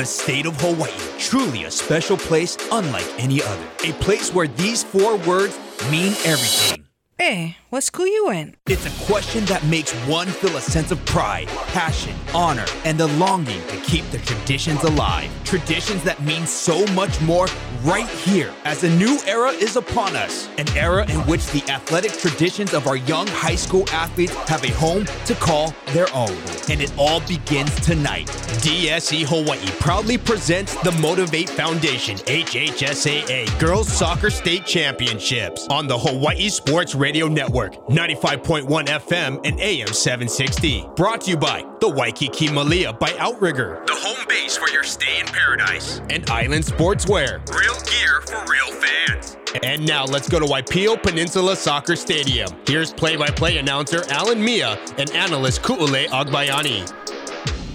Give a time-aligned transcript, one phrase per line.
[0.00, 3.68] The state of Hawaii, truly a special place unlike any other.
[3.84, 5.58] A place where these four words
[5.90, 6.86] mean everything.
[7.18, 8.56] Hey, what school you in?
[8.66, 13.06] It's a question that makes one feel a sense of pride, passion, honor, and the
[13.06, 15.30] longing to keep the traditions alive.
[15.44, 17.46] Traditions that mean so much more
[17.84, 20.48] right here as a new era is upon us.
[20.58, 24.72] An era in which the athletic traditions of our young high school athletes have a
[24.72, 26.36] home to call their own.
[26.68, 28.26] And it all begins tonight.
[28.62, 36.48] DSE Hawaii proudly presents the Motivate Foundation HHSAA Girls Soccer State Championships on the Hawaii
[36.48, 40.86] Sports Radio Network, 95.1 FM and AM 760.
[40.96, 45.20] Brought to you by the Waikiki Malia by Outrigger, the home base for your stay
[45.20, 49.36] in paradise, and Island Sportswear, real gear for real fans.
[49.62, 52.48] And now let's go to Waipio Peninsula Soccer Stadium.
[52.66, 56.90] Here's play-by-play announcer Alan Mia and analyst Ku'ule Agbayani.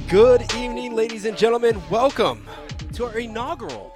[0.10, 1.82] Good evening, ladies and gentlemen.
[1.90, 2.48] Welcome
[2.94, 3.95] to our inaugural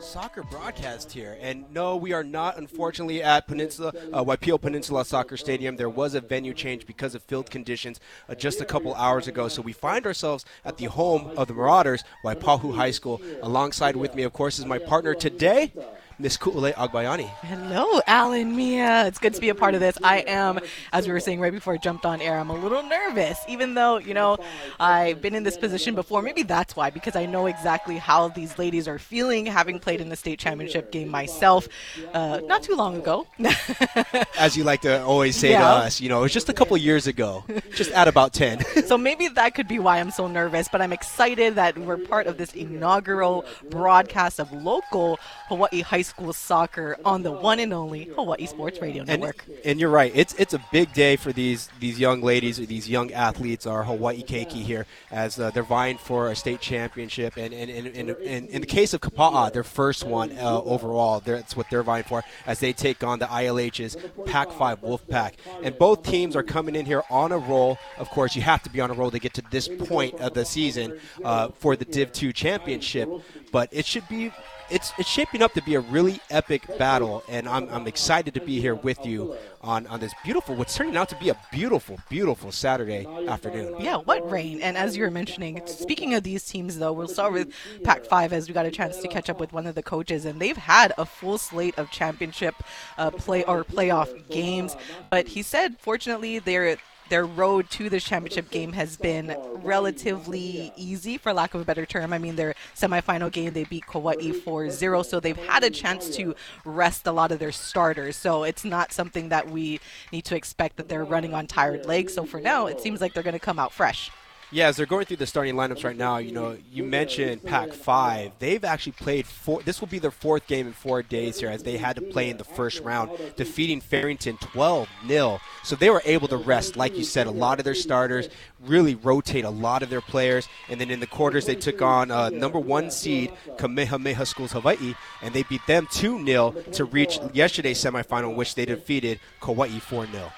[0.00, 1.36] soccer broadcast here.
[1.40, 5.76] And no, we are not, unfortunately, at Peninsula uh, Waipio Peninsula Soccer Stadium.
[5.76, 9.48] There was a venue change because of field conditions uh, just a couple hours ago.
[9.48, 13.20] So we find ourselves at the home of the Marauders, Waipahu High School.
[13.42, 15.72] Alongside with me, of course, is my partner today.
[16.20, 17.28] Miss Ku'ule Agbayani.
[17.28, 19.06] Hello, Alan Mia.
[19.06, 19.96] It's good to be a part of this.
[20.02, 20.58] I am,
[20.92, 23.74] as we were saying right before I jumped on air, I'm a little nervous, even
[23.74, 24.36] though, you know,
[24.80, 26.20] I've been in this position before.
[26.20, 30.08] Maybe that's why, because I know exactly how these ladies are feeling, having played in
[30.08, 31.68] the state championship game myself
[32.12, 33.28] uh, not too long ago.
[34.40, 35.60] as you like to always say yeah.
[35.60, 37.44] to us, you know, it was just a couple years ago,
[37.76, 38.64] just at about 10.
[38.86, 42.26] so maybe that could be why I'm so nervous, but I'm excited that we're part
[42.26, 48.04] of this inaugural broadcast of local Hawaii high school soccer on the one and only
[48.04, 49.44] Hawaii Sports Radio Network.
[49.46, 50.12] And, and you're right.
[50.14, 53.84] It's it's a big day for these these young ladies, or these young athletes, our
[53.84, 57.36] Hawaii Keiki here, as uh, they're vying for a state championship.
[57.36, 61.20] And in and, and, and, in the case of Kapa'a, their first one uh, overall,
[61.20, 65.34] that's what they're vying for as they take on the ILH's Pac-5 Wolfpack.
[65.62, 67.78] And both teams are coming in here on a roll.
[67.98, 70.34] Of course, you have to be on a roll to get to this point of
[70.34, 73.08] the season uh, for the Div 2 championship.
[73.52, 74.32] But it should be
[74.70, 78.40] it's it's shaping up to be a really epic battle, and I'm, I'm excited to
[78.40, 81.98] be here with you on, on this beautiful, what's turning out to be a beautiful,
[82.08, 83.76] beautiful Saturday afternoon.
[83.80, 84.60] Yeah, what rain!
[84.60, 87.52] And as you were mentioning, speaking of these teams, though, we'll start with
[87.84, 90.24] Pac Five as we got a chance to catch up with one of the coaches,
[90.24, 92.54] and they've had a full slate of championship
[92.98, 94.76] uh, play or playoff games.
[95.10, 96.76] But he said, fortunately, they're
[97.08, 101.86] their road to the championship game has been relatively easy, for lack of a better
[101.86, 102.12] term.
[102.12, 106.14] I mean, their semifinal game, they beat Kauai 4 0, so they've had a chance
[106.16, 108.16] to rest a lot of their starters.
[108.16, 109.80] So it's not something that we
[110.12, 112.14] need to expect that they're running on tired legs.
[112.14, 114.10] So for now, it seems like they're going to come out fresh.
[114.50, 117.70] Yeah, as they're going through the starting lineups right now, you know, you mentioned Pac
[117.70, 118.32] Five.
[118.38, 119.62] They've actually played four.
[119.62, 122.30] This will be their fourth game in four days here, as they had to play
[122.30, 125.40] in the first round, defeating Farrington 12 0.
[125.64, 128.30] So they were able to rest, like you said, a lot of their starters,
[128.64, 132.10] really rotate a lot of their players, and then in the quarters they took on
[132.10, 137.18] uh, number one seed Kamehameha Schools Hawaii, and they beat them 2 0 to reach
[137.34, 140.32] yesterday's semifinal, in which they defeated Kauai 4 0.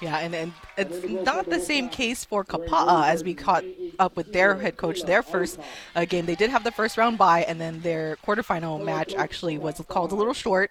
[0.00, 3.64] Yeah, and, and it's not the same case for Kapa'a as we caught
[3.98, 5.02] up with their head coach.
[5.02, 5.58] Their first
[5.94, 9.58] uh, game, they did have the first round bye, and then their quarterfinal match actually
[9.58, 10.70] was called a little short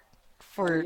[0.60, 0.84] for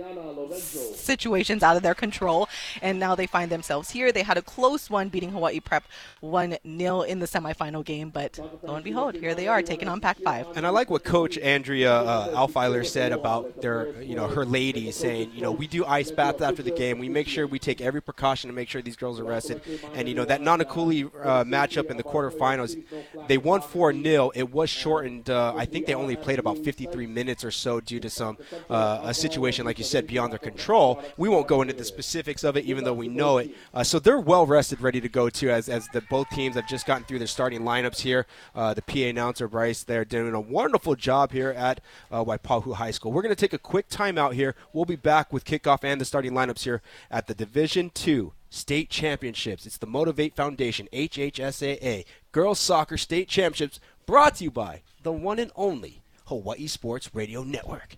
[0.55, 2.49] situations out of their control.
[2.81, 4.13] And now they find themselves here.
[4.13, 5.85] They had a close one, beating Hawaii Prep
[6.21, 8.11] 1 0 in the semifinal game.
[8.11, 10.57] But lo and behold, here they are taking on Pac 5.
[10.57, 14.97] And I like what Coach Andrea uh, Alfiler said about their, you know, her ladies
[14.97, 16.99] saying, you know, we do ice baths after the game.
[16.99, 19.61] We make sure we take every precaution to make sure these girls are rested.
[19.95, 22.81] And, you know, that Nanakuli uh, matchup in the quarterfinals,
[23.27, 24.31] they won 4 0.
[24.35, 25.31] It was shortened.
[25.31, 28.39] Uh, I think they only played about 53 minutes or so due to some
[28.71, 31.03] uh, a situation situation, like you said, beyond their control.
[31.17, 33.51] We won't go into the specifics of it, even though we know it.
[33.73, 36.69] Uh, so they're well rested, ready to go too, as, as the both teams have
[36.69, 38.27] just gotten through their starting lineups here.
[38.55, 41.81] Uh, the PA announcer Bryce, they're doing a wonderful job here at
[42.11, 43.13] uh, Waipahu High School.
[43.13, 44.55] We're going to take a quick timeout here.
[44.73, 48.89] We'll be back with kickoff and the starting lineups here at the Division Two state
[48.89, 49.67] championships.
[49.67, 55.39] It's the Motivate Foundation, HHSAA, Girls Soccer State Championships, brought to you by the one
[55.39, 57.97] and only Hawaii Sports Radio Network.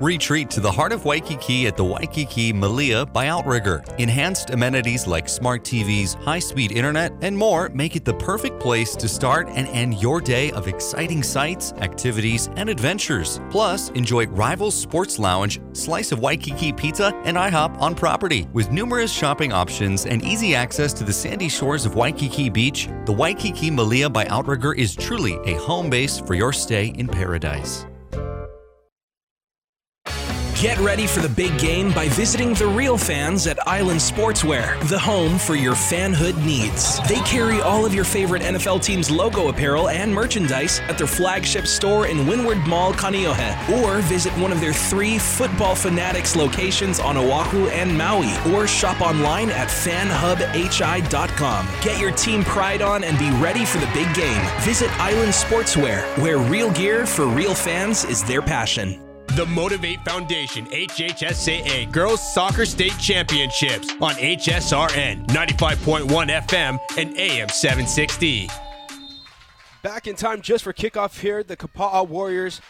[0.00, 3.84] Retreat to the heart of Waikiki at the Waikiki Malia by Outrigger.
[3.98, 8.96] Enhanced amenities like smart TVs, high speed internet, and more make it the perfect place
[8.96, 13.40] to start and end your day of exciting sights, activities, and adventures.
[13.50, 18.48] Plus, enjoy Rivals Sports Lounge, slice of Waikiki pizza, and IHOP on property.
[18.52, 23.12] With numerous shopping options and easy access to the sandy shores of Waikiki Beach, the
[23.12, 27.86] Waikiki Malia by Outrigger is truly a home base for your stay in paradise.
[30.64, 34.98] Get ready for the big game by visiting the real fans at Island Sportswear, the
[34.98, 37.06] home for your fanhood needs.
[37.06, 41.66] They carry all of your favorite NFL teams' logo apparel and merchandise at their flagship
[41.66, 47.18] store in Windward Mall, Kaneohe, or visit one of their three Football Fanatics locations on
[47.18, 51.68] Oahu and Maui, or shop online at fanhubhi.com.
[51.82, 54.40] Get your team pride on and be ready for the big game.
[54.62, 59.03] Visit Island Sportswear, where real gear for real fans is their passion.
[59.36, 66.06] The Motivate Foundation HHSAA Girls Soccer State Championships on HSRN 95.1
[66.46, 68.48] FM and AM 760.
[69.82, 72.60] Back in time just for kickoff here, the Kapa'a Warriors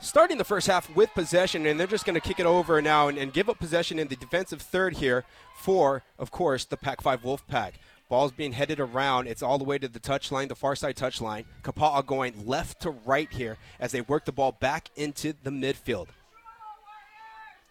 [0.00, 3.06] starting the first half with possession, and they're just going to kick it over now
[3.06, 5.24] and, and, give up possession in the defensive third here
[5.58, 7.74] for, of course, the Pac 5 Wolf Wolfpack.
[8.10, 9.28] Ball's being headed around.
[9.28, 11.44] It's all the way to the touchline, the far side touchline.
[11.62, 16.08] Kapa'a going left to right here as they work the ball back into the midfield.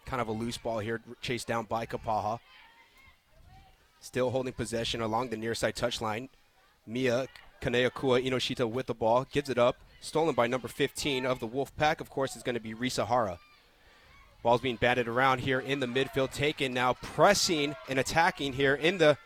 [0.06, 2.38] Kind of a loose ball here, chased down by Kapa'a.
[4.00, 6.30] Still holding possession along the near side touchline.
[6.86, 7.26] Mia
[7.60, 9.76] Kaneakua Inoshita with the ball, gives it up.
[10.00, 13.06] Stolen by number 15 of the Wolf Pack, of course, is going to be Risa
[13.06, 13.38] Hara.
[14.42, 18.96] Ball's being batted around here in the midfield, taken now, pressing and attacking here in
[18.96, 19.18] the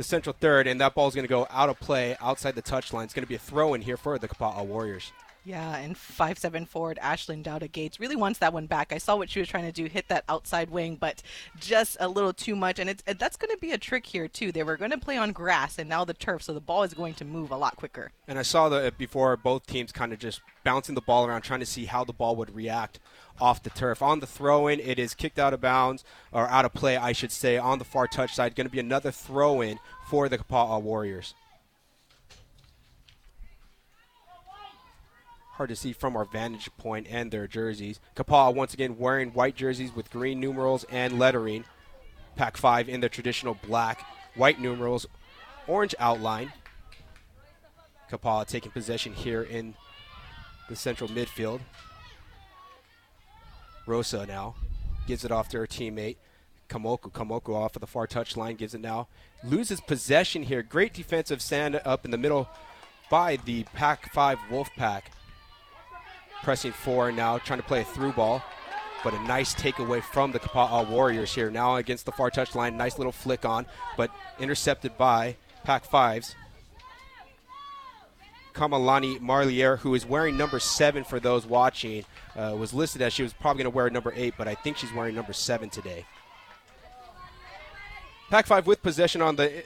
[0.00, 2.62] the central third, and that ball is going to go out of play outside the
[2.62, 3.04] touchline.
[3.04, 5.12] It's going to be a throw in here for the Kapa'a Warriors.
[5.44, 8.94] Yeah, and five seven forward Ashlyn Dowda Gates really wants that one back.
[8.94, 11.22] I saw what she was trying to do, hit that outside wing, but
[11.58, 12.78] just a little too much.
[12.78, 14.52] And it's that's going to be a trick here too.
[14.52, 16.94] They were going to play on grass, and now the turf, so the ball is
[16.94, 18.12] going to move a lot quicker.
[18.26, 21.60] And I saw that before both teams kind of just bouncing the ball around, trying
[21.60, 23.00] to see how the ball would react
[23.40, 24.02] off the turf.
[24.02, 27.12] On the throw in, it is kicked out of bounds, or out of play, I
[27.12, 28.54] should say, on the far touch side.
[28.54, 29.78] Going to be another throw in
[30.08, 31.34] for the Kapa'a Warriors.
[35.52, 38.00] Hard to see from our vantage point and their jerseys.
[38.16, 41.64] Kapa'a once again wearing white jerseys with green numerals and lettering.
[42.36, 45.06] Pac 5 in the traditional black, white numerals,
[45.66, 46.52] orange outline.
[48.10, 49.74] Kapa'a taking possession here in
[50.68, 51.60] the central midfield.
[53.90, 54.54] Rosa now
[55.06, 56.16] gives it off to her teammate.
[56.68, 57.10] Kamoku.
[57.10, 59.08] Kamoku off of the far touch line gives it now.
[59.42, 60.62] Loses possession here.
[60.62, 62.48] Great defensive stand up in the middle
[63.10, 65.02] by the Pac 5 Wolfpack
[66.42, 68.42] pressing four now, trying to play a through ball.
[69.02, 71.50] But a nice takeaway from the Kapa'a Warriors here.
[71.50, 72.76] Now against the far touch line.
[72.76, 73.66] Nice little flick on,
[73.96, 76.34] but intercepted by Pac 5's.
[78.52, 82.04] Kamalani Marlier, who is wearing number seven for those watching,
[82.36, 84.76] uh, was listed as she was probably going to wear number eight, but I think
[84.76, 86.04] she's wearing number seven today.
[88.30, 89.64] Pac 5 with possession on the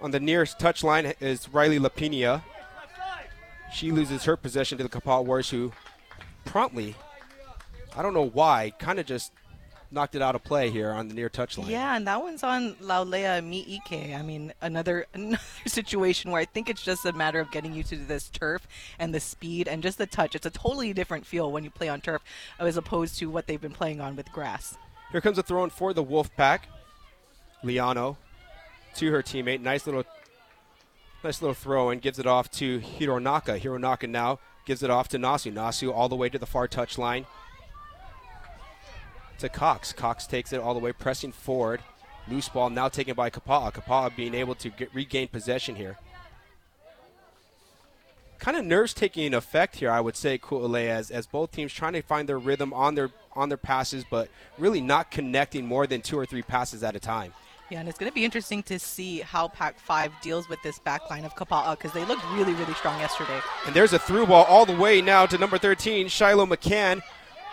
[0.00, 2.42] on the nearest touch line is Riley Lapina.
[3.72, 5.72] She loses her possession to the Kapa'a Warriors, who
[6.44, 6.94] promptly,
[7.96, 9.32] I don't know why, kind of just
[9.90, 11.68] knocked it out of play here on the near touchline.
[11.68, 14.18] Yeah, and that one's on Laulea Miike.
[14.18, 17.90] I mean, another another situation where I think it's just a matter of getting used
[17.90, 18.66] to this turf
[18.98, 20.34] and the speed and just the touch.
[20.34, 22.22] It's a totally different feel when you play on turf
[22.58, 24.76] as opposed to what they've been playing on with grass.
[25.12, 26.68] Here comes a throw in for the Wolf Pack.
[27.64, 28.16] Liano
[28.96, 29.60] to her teammate.
[29.60, 30.04] Nice little
[31.22, 33.60] nice little throw and gives it off to Hironaka.
[33.60, 35.52] Hironaka now gives it off to Nasu.
[35.52, 37.26] Nasu all the way to the far touch line
[39.38, 39.92] to Cox.
[39.92, 41.80] Cox takes it all the way, pressing forward.
[42.28, 43.72] Loose ball now taken by Kapa'a.
[43.72, 45.96] Kapa'a being able to get, regain possession here.
[48.38, 51.94] Kind of nerves taking effect here, I would say, Ku'ule, as, as both teams trying
[51.94, 54.28] to find their rhythm on their on their passes, but
[54.58, 57.32] really not connecting more than two or three passes at a time.
[57.70, 60.78] Yeah, and it's going to be interesting to see how Pac 5 deals with this
[60.78, 63.40] back line of Kapa'a because they looked really, really strong yesterday.
[63.66, 67.02] And there's a through ball all the way now to number 13, Shiloh McCann,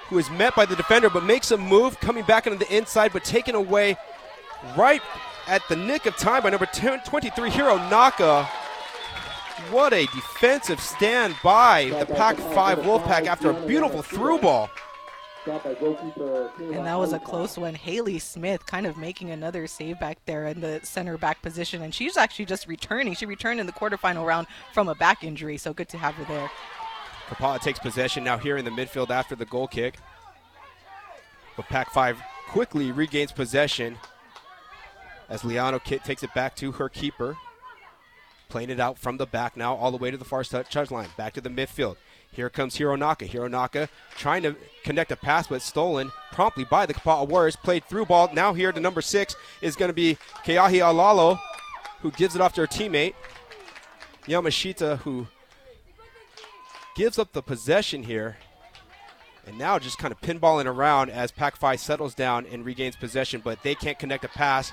[0.09, 3.13] who is met by the defender but makes a move coming back into the inside
[3.13, 3.97] but taken away
[4.77, 5.01] right
[5.47, 8.45] at the nick of time by number 10, 23, Hironaka.
[9.69, 14.69] What a defensive stand by the Pac 5 Wolfpack after a beautiful through ball.
[15.45, 17.75] And that was a close one.
[17.75, 21.81] Haley Smith kind of making another save back there in the center back position.
[21.81, 23.13] And she's actually just returning.
[23.13, 26.23] She returned in the quarterfinal round from a back injury, so good to have her
[26.25, 26.49] there.
[27.27, 29.95] Kapa'a takes possession now here in the midfield after the goal kick.
[31.55, 33.97] But Pac 5 quickly regains possession
[35.29, 37.37] as Liano Kit takes it back to her keeper.
[38.49, 41.09] Playing it out from the back now, all the way to the far touch line.
[41.17, 41.95] Back to the midfield.
[42.31, 43.27] Here comes Hironaka.
[43.29, 47.55] Hironaka trying to connect a pass, but stolen promptly by the Kapa'a Warriors.
[47.55, 48.29] Played through ball.
[48.33, 51.39] Now here to number six is going to be Keahi Alalo,
[52.01, 53.15] who gives it off to her teammate.
[54.27, 55.27] Yamashita, who
[56.95, 58.37] gives up the possession here.
[59.45, 63.41] And now just kind of pinballing around as Pac 5 settles down and regains possession,
[63.43, 64.71] but they can't connect a pass.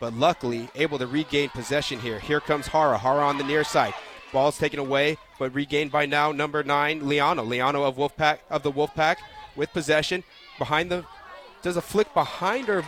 [0.00, 2.18] But luckily, able to regain possession here.
[2.18, 2.98] Here comes Hara.
[2.98, 3.94] Hara on the near side.
[4.32, 7.46] Ball's taken away, but regained by now number nine, Liano.
[7.46, 9.16] Liano of Wolfpack of the Wolfpack
[9.54, 10.24] with possession
[10.58, 11.04] behind the
[11.62, 12.84] does a flick behind her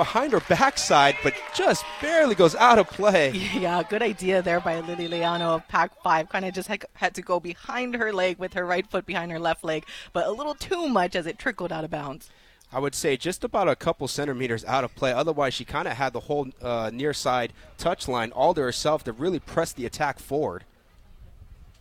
[0.00, 3.30] behind her backside, but just barely goes out of play.
[3.60, 6.30] Yeah, good idea there by Lily Liano of Pac 5.
[6.30, 9.38] Kind of just had to go behind her leg with her right foot behind her
[9.38, 12.30] left leg, but a little too much as it trickled out of bounds.
[12.72, 15.12] I would say just about a couple centimeters out of play.
[15.12, 19.04] Otherwise, she kind of had the whole uh, near side touch line all to herself
[19.04, 20.64] to really press the attack forward.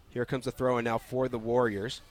[0.10, 2.02] Here comes the throw in now for the Warriors.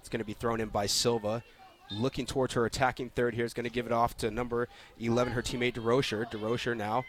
[0.00, 1.42] It's going to be thrown in by Silva.
[1.90, 5.32] Looking towards her attacking third here is going to give it off to number 11,
[5.32, 6.30] her teammate DeRocher.
[6.30, 7.04] DeRocher now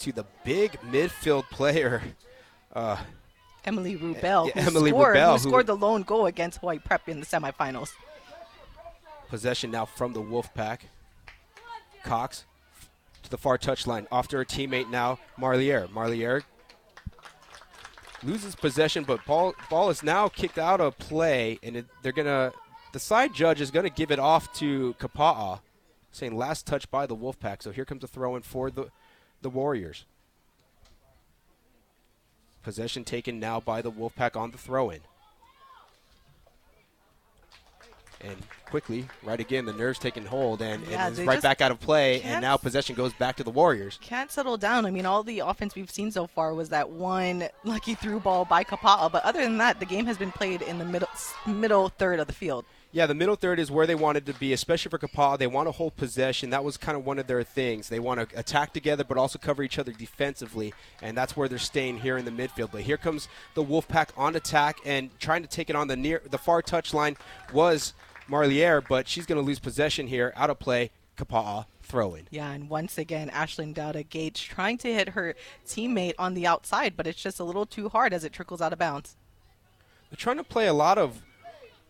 [0.00, 2.02] to the big midfield player.
[2.74, 2.96] Uh,
[3.66, 7.06] Emily Rubel, yeah, who, Emily scored, Rubel, who scored the lone goal against Hawaii Prep
[7.06, 7.90] in the semifinals.
[9.28, 10.78] Possession now from the Wolfpack.
[12.02, 12.46] Cox
[13.22, 14.06] to the far touchline.
[14.10, 15.86] Off to her teammate now, Marlier.
[15.88, 16.44] Marlier
[18.22, 22.52] loses possession, but ball ball is now kicked out of play, and it, they're gonna.
[22.92, 25.60] The side judge is gonna give it off to Kapa'a,
[26.10, 27.62] saying last touch by the Wolfpack.
[27.62, 28.90] So here comes a throw in for the
[29.40, 30.04] the Warriors.
[32.62, 35.00] Possession taken now by the Wolfpack on the throw in.
[38.20, 41.72] And quickly, right again, the nerves taking hold and, Yeah, and is right back out
[41.72, 42.22] of play.
[42.22, 43.98] And now possession goes back to the Warriors.
[44.00, 44.86] Can't settle down.
[44.86, 48.44] I mean, all the offense we've seen so far was that one lucky through ball
[48.44, 51.08] by Kapa'a, but other than that, the game has been played in the middle
[51.46, 52.64] middle third of the field.
[52.94, 55.38] Yeah, the middle third is where they wanted to be, especially for Kapa'a.
[55.38, 56.50] They want to hold possession.
[56.50, 57.88] That was kind of one of their things.
[57.88, 61.58] They want to attack together, but also cover each other defensively, and that's where they're
[61.58, 62.70] staying here in the midfield.
[62.70, 66.20] But here comes the Wolfpack on attack and trying to take it on the near,
[66.30, 67.16] the far touch line
[67.52, 67.94] was
[68.28, 70.90] Marlier, but she's going to lose possession here, out of play.
[71.16, 72.26] Kapa'a throwing.
[72.30, 75.34] Yeah, and once again, Ashlyn Dowda Gates trying to hit her
[75.66, 78.72] teammate on the outside, but it's just a little too hard as it trickles out
[78.72, 79.16] of bounds.
[80.10, 81.22] They're trying to play a lot of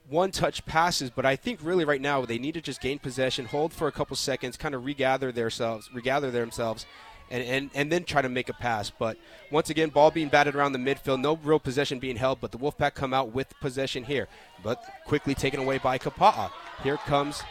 [0.09, 3.73] one-touch passes, but I think really right now they need to just gain possession, hold
[3.73, 6.87] for a couple seconds, kind of regather themselves, regather themselves,
[7.30, 8.90] and, and, and then try to make a pass.
[8.90, 9.16] But
[9.50, 12.59] once again, ball being batted around the midfield, no real possession being held, but the
[12.59, 14.28] Wolfpack come out with possession here,
[14.62, 16.50] but quickly taken away by Kapa'a.
[16.82, 17.42] Here comes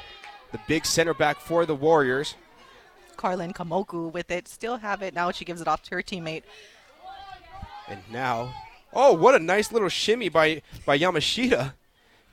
[0.52, 2.36] the big center back for the Warriors.
[3.18, 5.14] Carlin Kamoku with it, still have it.
[5.14, 6.44] Now she gives it off to her teammate.
[7.88, 8.54] And now,
[8.94, 11.74] oh, what a nice little shimmy by, by Yamashita.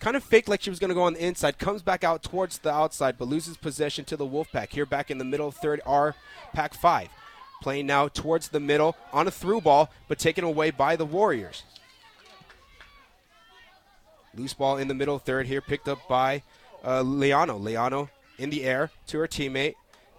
[0.00, 2.22] Kind of faked like she was going to go on the inside, comes back out
[2.22, 4.70] towards the outside, but loses possession to the Wolfpack.
[4.70, 6.14] Here back in the middle, third R,
[6.52, 7.08] Pac 5.
[7.60, 11.64] Playing now towards the middle on a through ball, but taken away by the Warriors.
[14.34, 16.42] Loose ball in the middle, third here, picked up by
[16.84, 17.60] uh, Leano.
[17.60, 19.74] Leano in the air to her teammate,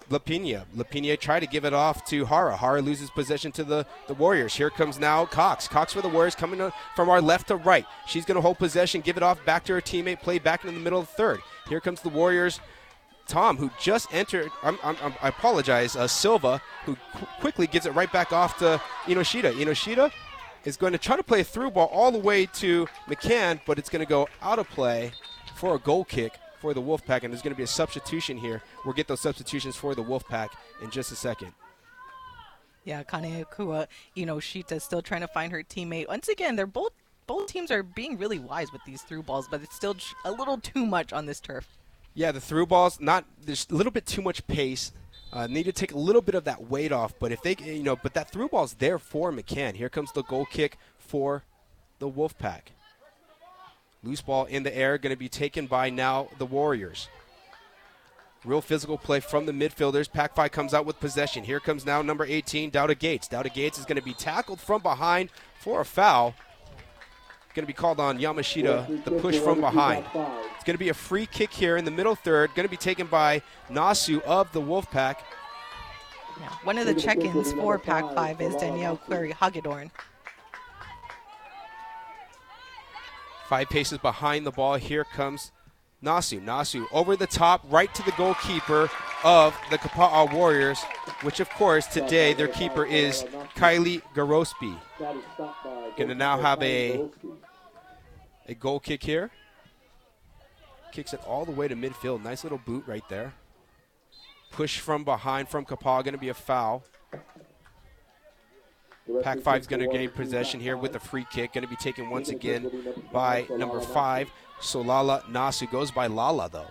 [0.10, 0.66] Lapina.
[0.76, 2.58] Lapina tried to give it off to Hara.
[2.58, 4.56] Hara loses possession to the, the Warriors.
[4.56, 5.68] Here comes now Cox.
[5.68, 7.86] Cox for the Warriors coming from our left to right.
[8.08, 10.74] She's going to hold possession, give it off back to her teammate, play back in
[10.74, 11.40] the middle of the third.
[11.68, 12.60] Here comes the Warriors.
[13.28, 17.92] Tom, who just entered, I'm, I'm, i apologize, uh, Silva, who qu- quickly gives it
[17.92, 19.54] right back off to Inoshita.
[19.54, 20.12] Inoshita
[20.66, 23.78] is going to try to play a through ball all the way to McCann, but
[23.78, 25.12] it's going to go out of play
[25.54, 28.62] for a goal kick for the Wolfpack, and there's going to be a substitution here.
[28.86, 30.50] We'll get those substitutions for the Wolfpack
[30.82, 31.54] in just a second.
[32.86, 36.08] Yeah, Kanekua, you know, Shita still trying to find her teammate.
[36.08, 36.92] Once again, they're both
[37.28, 40.58] both teams are being really wise with these through balls, but it's still a little
[40.58, 41.78] too much on this turf.
[42.16, 44.92] Yeah, the through balls not there's a little bit too much pace.
[45.32, 47.84] Uh, need to take a little bit of that weight off, but if they, you
[47.84, 49.76] know, but that through ball's there for McCann.
[49.76, 51.44] Here comes the goal kick for
[52.00, 52.62] the Wolfpack.
[54.04, 57.10] Loose ball in the air, going to be taken by now the Warriors.
[58.46, 60.10] Real physical play from the midfielders.
[60.10, 61.44] Pac 5 comes out with possession.
[61.44, 63.28] Here comes now number 18, Dowda Gates.
[63.28, 65.30] Dowda Gates is going to be tackled from behind
[65.60, 66.34] for a foul.
[67.54, 70.06] Going to be called on Yamashita, the push from behind.
[70.56, 72.56] It's going to be a free kick here in the middle third.
[72.56, 75.18] Going to be taken by Nasu of the Wolfpack.
[76.40, 76.50] Yeah.
[76.64, 79.92] One of the check-ins for Pac 5 is Danielle Query Hagedorn.
[83.50, 84.76] Five paces behind the ball.
[84.76, 85.52] Here comes
[86.04, 86.40] Nasu.
[86.40, 88.92] Nasu over the top, right to the goalkeeper
[89.24, 90.80] of the Kapa'a Warriors,
[91.24, 93.24] which of course today their keeper is
[93.56, 94.78] Kylie Garospi.
[95.98, 97.10] Going to now have a
[98.48, 99.32] a goal kick here.
[100.92, 102.22] Kicks it all the way to midfield.
[102.22, 103.34] Nice little boot right there.
[104.52, 106.04] Push from behind from Kapa'a.
[106.04, 106.84] Going to be a foul.
[109.24, 111.54] Pac 5 is going to gain possession here with a free kick.
[111.54, 112.70] Going to be taken once again
[113.12, 115.70] by number five, Solala Nasu.
[115.70, 116.68] Goes by Lala, though.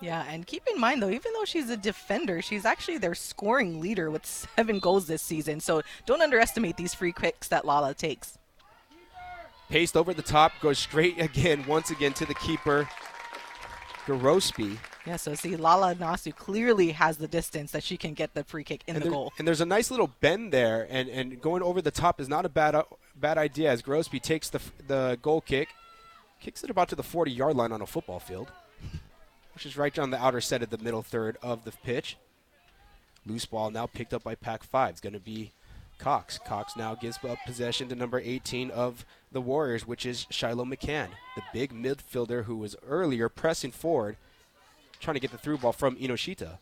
[0.00, 3.80] Yeah, and keep in mind though, even though she's a defender, she's actually their scoring
[3.80, 5.60] leader with seven goals this season.
[5.60, 8.38] So don't underestimate these free kicks that Lala takes.
[9.68, 12.88] Paced over the top, goes straight again, once again to the keeper,
[14.06, 14.78] Garospi.
[15.06, 18.64] Yeah, so see, Lala Nasu clearly has the distance that she can get the free
[18.64, 19.32] kick in and the there- goal.
[19.38, 22.44] And there's a nice little bend there, and, and going over the top is not
[22.44, 22.84] a bad uh,
[23.16, 23.70] bad idea.
[23.70, 25.68] As Garospi takes the the goal kick,
[26.40, 28.50] kicks it about to the 40 yard line on a football field,
[29.54, 32.16] which is right down the outer set of the middle third of the pitch.
[33.26, 34.90] Loose ball now picked up by Pac 5.
[34.90, 35.52] It's going to be
[35.98, 36.38] Cox.
[36.38, 41.08] Cox now gives up possession to number 18 of the Warriors, which is Shiloh McCann,
[41.36, 44.16] the big midfielder who was earlier pressing forward,
[45.00, 46.58] trying to get the through ball from Inoshita.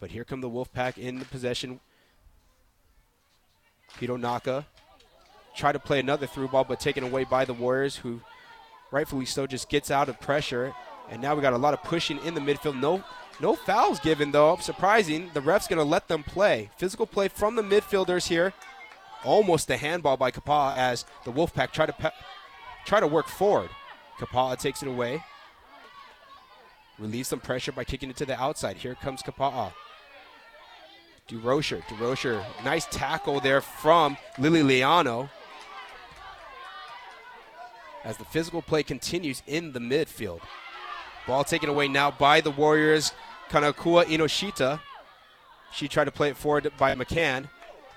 [0.00, 1.80] But here come the Wolfpack in the possession.
[3.98, 4.64] Hironaka
[5.54, 8.20] try to play another through ball, but taken away by the Warriors, who
[8.90, 10.72] rightfully so just gets out of pressure.
[11.10, 12.80] And now we got a lot of pushing in the midfield.
[12.80, 13.04] No,
[13.40, 14.56] no fouls given though.
[14.60, 15.30] Surprising.
[15.34, 16.70] The ref's going to let them play.
[16.76, 18.52] Physical play from the midfielders here.
[19.24, 22.10] Almost a handball by Kapa'a as the Wolfpack try to pe-
[22.86, 23.70] try to work forward.
[24.18, 25.22] Kapa'a takes it away.
[27.00, 28.76] Relieves some pressure by kicking it to the outside.
[28.76, 29.72] Here comes Kapa'a.
[31.28, 31.82] DeRocher.
[31.84, 32.44] DeRocher.
[32.62, 35.30] Nice tackle there from Lily Liano.
[38.04, 40.40] As the physical play continues in the midfield.
[41.26, 43.12] Ball taken away now by the Warriors.
[43.48, 44.80] Kanakua Inoshita.
[45.72, 47.48] She tried to play it forward by McCann.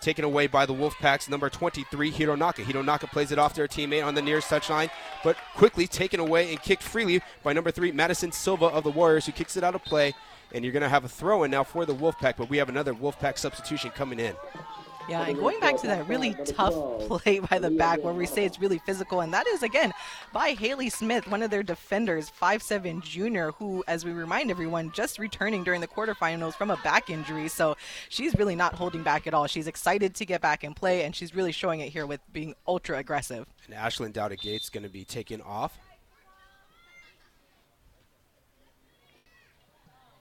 [0.04, 2.66] Taken away by the Wolfpack's number 23, Hironaka.
[2.66, 4.90] Hironaka plays it off to her teammate on the nearest touchline,
[5.24, 9.26] but quickly taken away and kicked freely by number three, Madison Silva of the Warriors,
[9.26, 10.14] who kicks it out of play.
[10.52, 12.68] And you're going to have a throw in now for the Wolfpack, but we have
[12.68, 14.36] another Wolfpack substitution coming in.
[15.10, 16.74] Yeah, and going back to that really tough
[17.08, 19.92] play by the back where we say it's really physical, and that is again
[20.32, 25.20] by Haley Smith, one of their defenders, 5'7 junior, who, as we remind everyone, just
[25.20, 27.50] returning during the quarterfinals from a back injury.
[27.50, 27.76] So
[28.08, 29.46] she's really not holding back at all.
[29.46, 32.56] She's excited to get back and play, and she's really showing it here with being
[32.66, 33.46] ultra aggressive.
[33.68, 35.78] And Ashlyn Dowda Gates going to be taken off.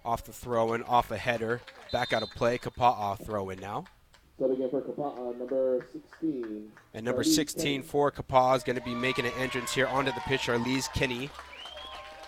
[0.05, 1.61] Off the throw in, off a header,
[1.93, 2.59] back out of play.
[2.59, 3.85] Kapa'a ah, throw in now.
[4.41, 6.73] Subbing in for Kapa'a, uh, number 16.
[6.95, 7.83] And number Arlise 16 Kenny.
[7.83, 10.49] for Kapa'a is going to be making an entrance here onto the pitch.
[10.49, 11.31] Arlise Kenny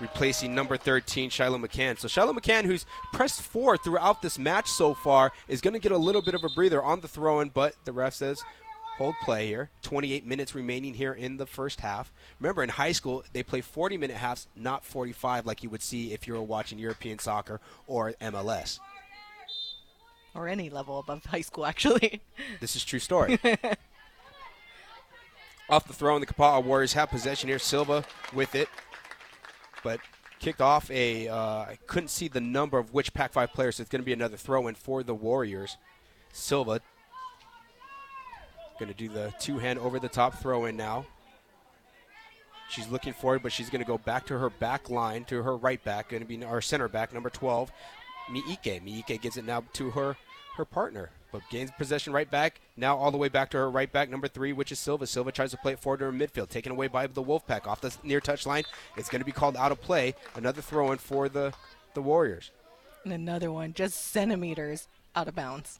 [0.01, 1.99] replacing number 13, Shiloh McCann.
[1.99, 5.93] So Shiloh McCann, who's pressed forward throughout this match so far, is going to get
[5.93, 8.43] a little bit of a breather on the throw-in, but the ref says
[8.97, 9.71] hold play here.
[9.83, 12.13] 28 minutes remaining here in the first half.
[12.39, 16.27] Remember, in high school, they play 40-minute halves, not 45 like you would see if
[16.27, 18.79] you were watching European soccer or MLS.
[20.35, 22.21] Or any level above high school, actually.
[22.61, 23.39] This is true story.
[25.69, 27.59] off the throw, and the Kapa'a Warriors have possession here.
[27.59, 28.69] Silva with it,
[29.83, 30.01] but
[30.39, 31.29] kicked off a.
[31.29, 33.77] Uh, I couldn't see the number of which Pac-5 players.
[33.77, 35.77] So it's going to be another throw-in for the Warriors.
[36.33, 36.81] Silva
[38.79, 41.07] going to do the two-hand over-the-top throw-in now.
[42.69, 45.57] She's looking forward, but she's going to go back to her back line, to her
[45.57, 47.71] right back, going to be our center back, number 12,
[48.31, 48.83] Miike.
[48.83, 50.17] Miike gives it now to her
[50.57, 52.61] her partner, but gains possession right back.
[52.77, 55.07] Now all the way back to her right back, number three, which is Silva.
[55.07, 57.81] Silva tries to play it forward to her midfield, taken away by the Wolfpack off
[57.81, 58.63] the near touch line.
[58.97, 60.15] It's going to be called out of play.
[60.37, 61.53] Another throw in for the
[61.95, 62.51] the Warriors.
[63.05, 65.79] and another one just centimeters out of bounds.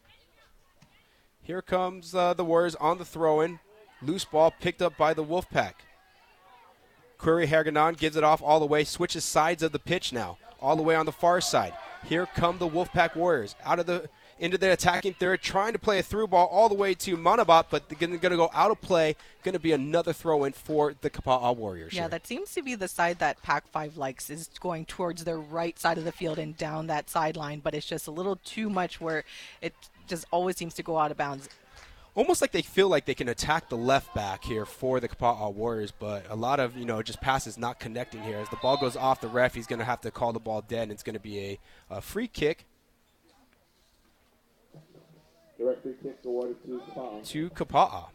[1.43, 3.59] Here comes uh, the Warriors on the throw in.
[4.03, 5.75] Loose ball picked up by the Wolfpack.
[7.19, 10.77] Query Herganon gives it off all the way, switches sides of the pitch now, all
[10.77, 11.73] the way on the far side.
[12.09, 15.99] Here come the Wolfpack Warriors out of the into the attacking third, trying to play
[16.01, 18.81] a through ball all the way to Manabat, but they're going to go out of
[18.81, 19.17] play.
[19.43, 21.93] Going to be another throw in for the Kapa'a Warriors.
[21.93, 22.09] Yeah, here.
[22.11, 25.79] that seems to be the side that Pac 5 likes is going towards their right
[25.79, 29.01] side of the field and down that sideline, but it's just a little too much
[29.01, 29.25] where
[29.63, 29.75] it
[30.07, 31.49] just always seems to go out of bounds.
[32.15, 35.53] Almost like they feel like they can attack the left back here for the Kapa'a
[35.53, 38.39] Warriors, but a lot of you know just passes not connecting here.
[38.39, 40.63] As the ball goes off the ref, he's going to have to call the ball
[40.63, 41.59] dead, and it's going to be a,
[41.91, 42.67] a free kick
[45.59, 47.25] Direct free kick awarded to Kapa'a.
[47.29, 48.07] to Kapa'a.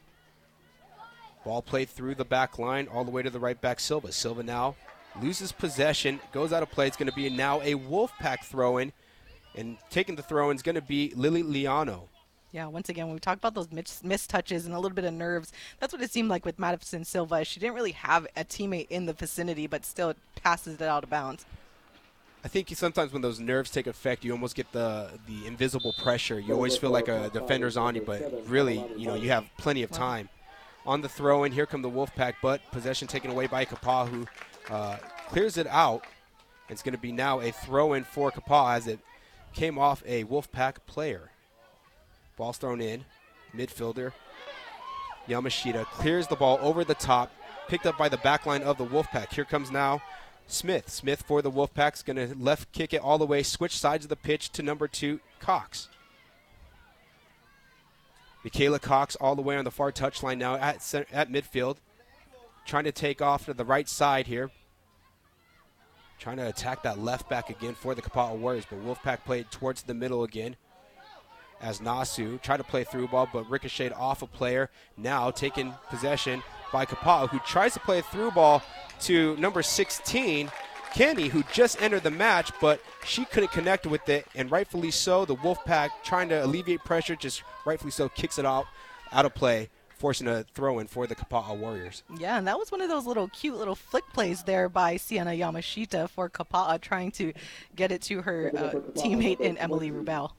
[1.46, 4.12] Ball played through the back line all the way to the right back Silva.
[4.12, 4.76] Silva now
[5.22, 6.88] loses possession, goes out of play.
[6.88, 8.92] It's going to be now a Wolfpack throw in.
[9.56, 12.04] And taking the throw in is going to be Lily Liano.
[12.52, 15.06] Yeah, once again, when we talk about those miss, miss touches and a little bit
[15.06, 17.46] of nerves, that's what it seemed like with Madison Silva.
[17.46, 21.10] She didn't really have a teammate in the vicinity, but still passes it out of
[21.10, 21.46] bounds.
[22.44, 26.40] I think sometimes when those nerves take effect, you almost get the the invisible pressure.
[26.40, 29.84] You always feel like a defender's on you, but really, you know, you have plenty
[29.84, 30.30] of time.
[30.86, 34.26] On the throw in, here come the Wolfpack, but possession taken away by Kapaa, who
[34.74, 36.06] uh, clears it out.
[36.70, 39.00] It's going to be now a throw in for Kapaa as it
[39.54, 41.32] came off a Wolfpack player.
[42.40, 43.04] Ball's thrown in,
[43.56, 44.14] midfielder
[45.28, 47.32] Yamashita clears the ball over the top,
[47.68, 49.34] picked up by the back line of the Wolfpack.
[49.34, 50.02] Here comes now
[50.48, 50.90] Smith.
[50.90, 54.10] Smith for the Wolfpack's going to left kick it all the way, switch sides of
[54.10, 55.90] the pitch to number two, Cox.
[58.44, 61.76] Michaela Cox all the way on the far touchline now at, center, at midfield.
[62.66, 64.50] Trying to take off to the right side here.
[66.18, 69.84] Trying to attack that left back again for the Kapaa Warriors, but Wolfpack played towards
[69.84, 70.56] the middle again
[71.62, 74.70] as Nasu tried to play through ball, but ricocheted off a player.
[74.98, 78.62] Now taken possession by Kapaa, who tries to play through ball
[79.02, 80.52] to number 16,
[80.94, 85.26] Kenny, who just entered the match, but she couldn't connect with it, and rightfully so.
[85.26, 88.66] The Wolfpack trying to alleviate pressure, just rightfully so, kicks it out
[89.12, 89.70] out of play.
[89.98, 92.04] Forcing a throw in for the Kapaa Warriors.
[92.18, 95.32] Yeah, and that was one of those little cute little flick plays there by Sienna
[95.32, 97.34] Yamashita for Kapaa, trying to
[97.76, 100.32] get it to her uh, teammate in Emily Rubel.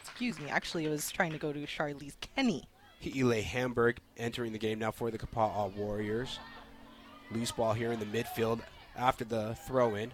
[0.00, 0.48] Excuse me.
[0.50, 2.64] Actually, I was trying to go to Charlize Kenny.
[3.02, 6.38] Hi'ile Hamburg entering the game now for the Kapaa Warriors.
[7.30, 8.60] Loose ball here in the midfield
[8.96, 10.12] after the throw in.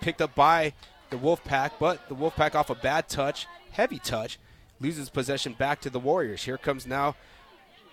[0.00, 0.72] Picked up by
[1.10, 4.38] the Wolfpack, but the Wolfpack off a bad touch, heavy touch,
[4.80, 6.44] loses possession back to the Warriors.
[6.44, 7.16] Here comes now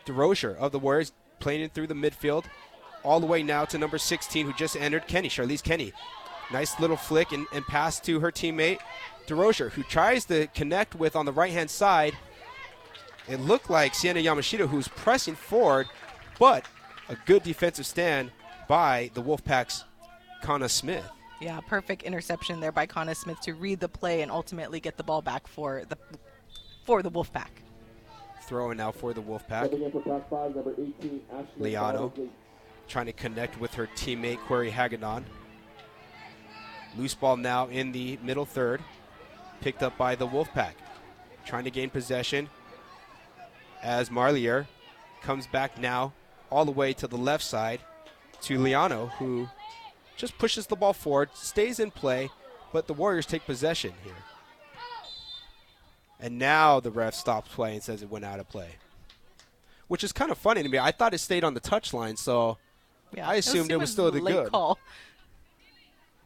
[0.06, 2.46] DeRocher of the Warriors playing it through the midfield.
[3.04, 5.94] All the way now to number 16 who just entered, Kenny, Charlize Kenny.
[6.52, 8.80] Nice little flick and, and pass to her teammate,
[9.28, 12.16] DeRocher, who tries to connect with on the right hand side.
[13.28, 15.88] It looked like Sienna Yamashita, who's pressing forward,
[16.40, 16.66] but
[17.10, 18.32] a good defensive stand
[18.68, 19.84] by the Wolfpack's
[20.42, 21.06] Kana Smith.
[21.42, 25.04] Yeah, perfect interception there by Kana Smith to read the play and ultimately get the
[25.04, 25.98] ball back for the
[26.86, 27.50] for the Wolfpack.
[28.44, 29.70] Throwing now for the Wolfpack.
[31.60, 32.30] Liano
[32.88, 35.26] trying to connect with her teammate Query Hagedorn.
[36.98, 38.82] Loose ball now in the middle third.
[39.62, 40.74] Picked up by the Wolfpack.
[41.46, 42.50] Trying to gain possession
[43.84, 44.68] as Marlier
[45.22, 46.14] comes back now
[46.50, 47.80] all the way to the left side
[48.42, 49.48] to Liano, who
[50.16, 52.30] just pushes the ball forward, stays in play,
[52.74, 54.14] but the Warriors take possession here.
[56.20, 58.72] And now the ref stops play and says it went out of play.
[59.88, 60.80] Which is kind of funny to me.
[60.80, 62.58] I thought it stayed on the touchline, so
[63.16, 64.52] Yeah, I assumed it was, still the good.
[64.52, 64.80] call.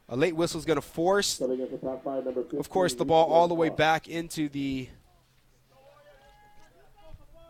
[0.08, 4.08] A late whistle is going to force, of course, the ball all the way back
[4.08, 4.88] into the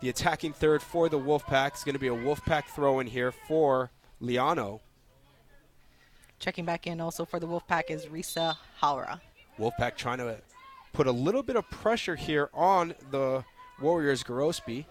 [0.00, 1.68] the attacking third for the Wolfpack.
[1.68, 4.80] It's going to be a Wolfpack throw in here for Liano.
[6.40, 9.20] Checking back in also for the Wolfpack is Risa Hara.
[9.58, 10.38] Wolfpack trying to
[10.92, 13.44] put a little bit of pressure here on the
[13.80, 14.86] Warriors Garospi.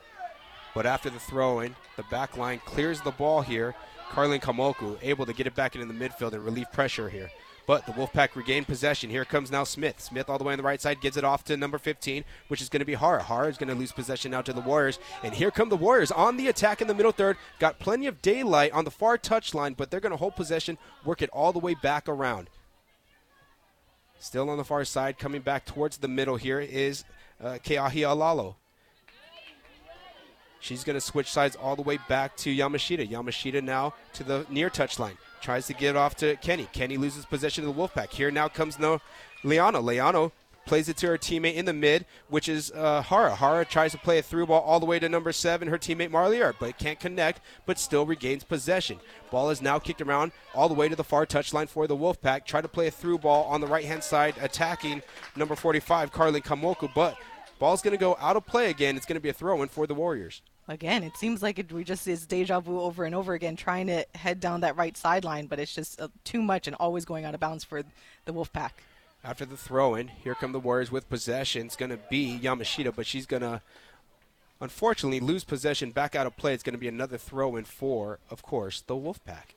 [0.74, 3.76] But after the throw in, the back line clears the ball here.
[4.10, 7.30] Carlin Kamoku able to get it back into the midfield and relieve pressure here.
[7.72, 9.10] But the Wolfpack regain possession.
[9.10, 10.02] Here comes now Smith.
[10.02, 12.62] Smith all the way on the right side gives it off to number 15, which
[12.62, 13.24] is going to be Hara.
[13.24, 15.00] Hara is going to lose possession now to the Warriors.
[15.24, 17.38] And here come the Warriors on the attack in the middle third.
[17.60, 21.22] Got plenty of daylight on the far touchline, but they're going to hold possession, work
[21.22, 22.50] it all the way back around.
[24.20, 27.06] Still on the far side, coming back towards the middle here is
[27.42, 28.56] uh, Keahi Alalo.
[30.60, 33.08] She's going to switch sides all the way back to Yamashita.
[33.08, 35.16] Yamashita now to the near touchline.
[35.42, 36.68] Tries to get it off to Kenny.
[36.72, 38.12] Kenny loses possession of the Wolfpack.
[38.12, 39.00] Here now comes no
[39.44, 39.82] Leano.
[39.84, 40.32] Leano
[40.66, 43.36] plays it to her teammate in the mid, which is uh, Hara.
[43.36, 46.12] Hara tries to play a through ball all the way to number seven, her teammate
[46.12, 49.00] Marlier, but can't connect, but still regains possession.
[49.32, 52.46] Ball is now kicked around all the way to the far touchline for the Wolfpack.
[52.46, 55.02] Try to play a through ball on the right hand side, attacking
[55.36, 57.18] number 45, Carlin Kamoku, but
[57.60, 58.96] ball's going to go out of play again.
[58.96, 60.42] It's going to be a throw in for the Warriors.
[60.72, 63.88] Again, it seems like it, we just is deja vu over and over again, trying
[63.88, 67.26] to head down that right sideline, but it's just uh, too much and always going
[67.26, 67.84] out of bounds for
[68.24, 68.72] the Wolfpack.
[69.22, 71.66] After the throw in, here come the Warriors with possession.
[71.66, 73.62] It's going to be Yamashita, but she's going to
[74.62, 76.54] unfortunately lose possession back out of play.
[76.54, 79.56] It's going to be another throw in for, of course, the Wolfpack.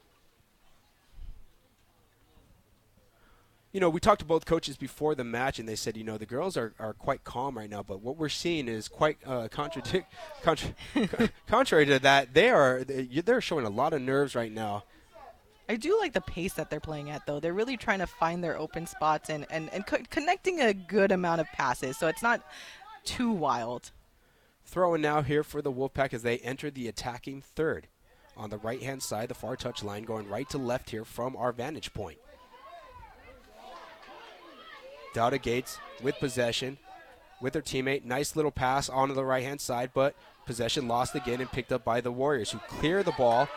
[3.74, 6.16] You know, we talked to both coaches before the match, and they said, you know,
[6.16, 9.48] the girls are, are quite calm right now, but what we're seeing is quite uh,
[9.48, 10.70] contradict, contra-
[11.48, 12.34] contrary to that.
[12.34, 14.84] They are they're showing a lot of nerves right now.
[15.68, 17.40] I do like the pace that they're playing at, though.
[17.40, 21.10] They're really trying to find their open spots and and, and co- connecting a good
[21.10, 22.42] amount of passes, so it's not
[23.04, 23.90] too wild.
[24.64, 27.88] Throwing now here for the Wolfpack as they enter the attacking third.
[28.36, 31.34] On the right hand side, the far touch line going right to left here from
[31.34, 32.18] our vantage point.
[35.14, 36.76] Dowda Gates with possession
[37.40, 38.04] with her teammate.
[38.04, 40.14] Nice little pass onto the right hand side, but
[40.46, 43.48] possession lost again and picked up by the Warriors, who clear the ball,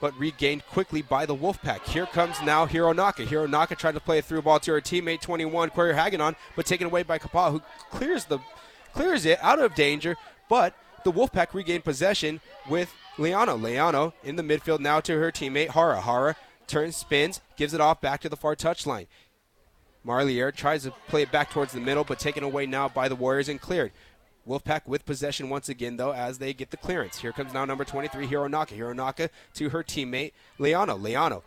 [0.00, 1.86] but regained quickly by the Wolfpack.
[1.88, 3.26] Here comes now Hironaka.
[3.26, 6.86] Hironaka tried to play a through ball to her teammate 21, Query Haganon, but taken
[6.86, 8.38] away by Kapaa, who clears the
[8.92, 10.16] clears it out of danger,
[10.48, 13.60] but the Wolfpack regained possession with Leano.
[13.60, 16.00] Leano in the midfield now to her teammate Hara.
[16.00, 19.06] Hara turns, spins, gives it off back to the far touchline.
[20.06, 23.16] Marlier tries to play it back towards the middle, but taken away now by the
[23.16, 23.92] Warriors and cleared.
[24.46, 27.18] Wolfpack with possession once again, though, as they get the clearance.
[27.18, 28.78] Here comes now number 23, Hironaka.
[28.78, 31.00] Hironaka to her teammate, Leano.
[31.00, 31.42] Leano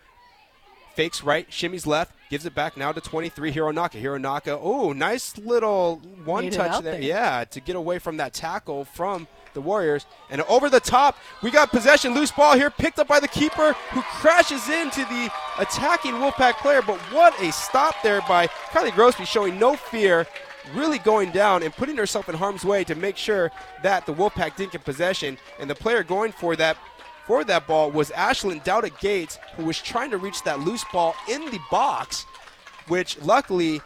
[0.99, 4.01] fakes right, shimmies left, gives it back now to 23, Hironaka.
[4.01, 6.93] Hironaka, oh, nice little one Made touch there.
[6.95, 7.01] there.
[7.01, 9.25] Yeah, to get away from that tackle from
[9.59, 10.05] the Warriors.
[10.29, 13.73] And over the top, we got possession, loose ball here, picked up by the keeper,
[13.91, 16.81] who crashes into the attacking Wolfpack player.
[16.81, 20.25] But what a stop there by Kylie Garospi, showing no fear,
[20.73, 23.51] really going down and putting herself in harm's way to make sure
[23.83, 25.37] that the Wolfpack didn't get possession.
[25.59, 26.77] And the player going for that
[27.25, 31.13] for that ball was Ashlyn Dowda Gates, who was trying to reach that loose ball
[31.29, 32.25] in the box,
[32.87, 33.81] which luckily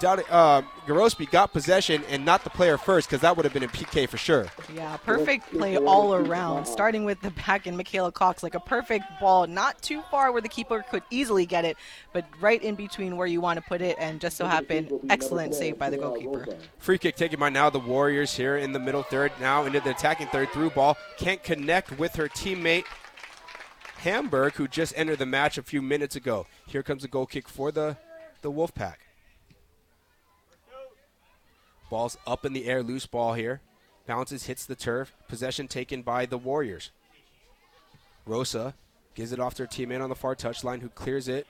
[0.00, 3.62] Dowda, uh, Garospi got possession and not the player first because that would have been
[3.62, 4.46] a PK for sure.
[4.74, 6.66] Yeah, perfect play all around.
[6.66, 10.42] Starting with the back and Michaela Cox, like a perfect ball, not too far where
[10.42, 11.76] the keeper could easily get it,
[12.12, 15.54] but right in between where you want to put it, and just so happened, excellent
[15.54, 16.46] save by the goalkeeper.
[16.78, 19.32] Free kick taken by now the Warriors here in the middle third.
[19.40, 20.96] Now into the attacking third through ball.
[21.16, 22.84] Can't connect with her teammate
[23.98, 26.46] Hamburg, who just entered the match a few minutes ago.
[26.66, 27.96] Here comes a goal kick for the,
[28.42, 28.96] the Wolfpack.
[31.90, 33.60] Ball's up in the air, loose ball here.
[34.06, 35.14] Bounces, hits the turf.
[35.28, 36.90] Possession taken by the Warriors.
[38.24, 38.74] Rosa
[39.14, 41.46] gives it off to her teammate on the far touchline, who clears it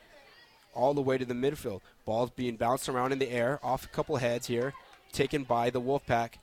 [0.75, 1.81] all the way to the midfield.
[2.05, 4.75] Ball's being bounced around in the air, off a couple heads here,
[5.13, 6.35] taken by the Wolfpack,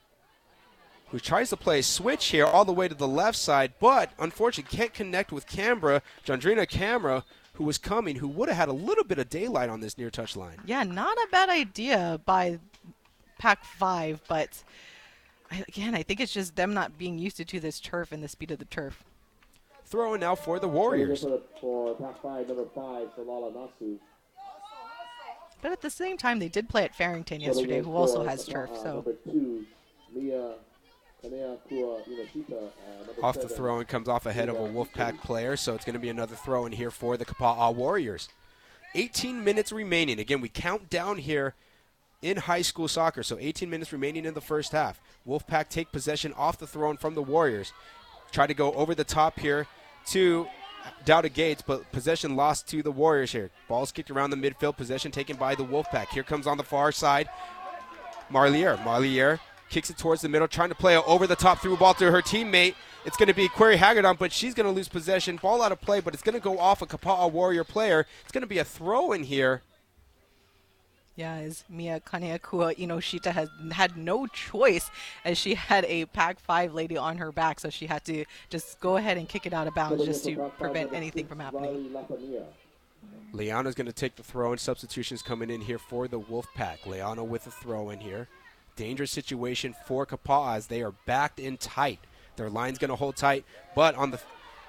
[1.10, 4.10] who tries to play a switch here all the way to the left side, but
[4.18, 8.72] unfortunately can't connect with Canberra, Jandrina Camera, who was coming, who would have had a
[8.72, 10.58] little bit of daylight on this near touch line.
[10.66, 12.58] Yeah, not a bad idea by
[13.38, 14.62] Pac 5, but
[15.50, 18.22] I, again, I think it's just them not being used to, to this turf and
[18.22, 19.04] the speed of the turf.
[19.86, 21.22] Throwing now for the Warriors.
[21.22, 23.98] the- for Pac five, number five, Solala Nasu.
[25.62, 28.70] But at the same time, they did play at Farrington yesterday, who also has turf.
[28.70, 29.66] Uh, So Number two,
[30.12, 30.54] Mia
[31.22, 32.52] Kanea Kua Inoshita.
[32.52, 33.56] Uh, number Off the seven.
[33.56, 36.34] throw and comes off ahead of a Wolfpack player, so it's going to be another
[36.36, 38.28] throw in here for the Kapa'a Warriors.
[38.94, 40.18] 18 minutes remaining.
[40.18, 41.54] Again, we count down here
[42.24, 44.98] in high school soccer, so 18 minutes remaining in the first half.
[45.28, 47.74] Wolfpack take possession off the throne from the Warriors.
[48.32, 49.66] Try to go over the top here
[50.06, 50.48] to
[51.04, 53.50] Dowda Gates, but possession lost to the Warriors here.
[53.68, 56.08] Ball's kicked around the midfield, possession taken by the Wolfpack.
[56.08, 57.28] Here comes on the far side
[58.32, 58.78] Marlier.
[58.78, 62.10] Marlier kicks it towards the middle, trying to play over the top through ball to
[62.10, 62.74] her teammate.
[63.04, 65.36] It's going to be Query Hagedorn, but she's going to lose possession.
[65.36, 68.06] Ball out of play, but it's going to go off a Kapa'a Warrior player.
[68.22, 69.60] It's going to be a throw in here.
[71.16, 74.90] Yeah, as Mia Kaneakua Inoshita has had no choice
[75.24, 78.80] as she had a Pac 5 lady on her back, so she had to just
[78.80, 81.94] go ahead and kick it out of bounds just to prevent anything from happening.
[81.94, 82.44] Riley Lapina.
[83.32, 86.80] Leano's going to take the throw, and substitutions coming in here for the Wolfpack.
[86.80, 88.28] Leano with the throw in here.
[88.74, 92.00] Dangerous situation for Kapa'a as they are backed in tight.
[92.36, 93.44] Their line's going to hold tight,
[93.76, 94.18] but on the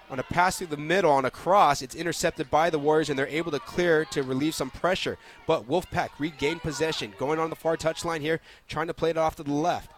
[0.09, 3.17] on a pass through the middle on a cross, it's intercepted by the Warriors, and
[3.17, 5.17] they're able to clear to relieve some pressure.
[5.47, 9.35] But Wolfpack regained possession, going on the far touchline here, trying to play it off
[9.37, 9.91] to the left.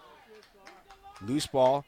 [1.22, 1.84] Loose ball,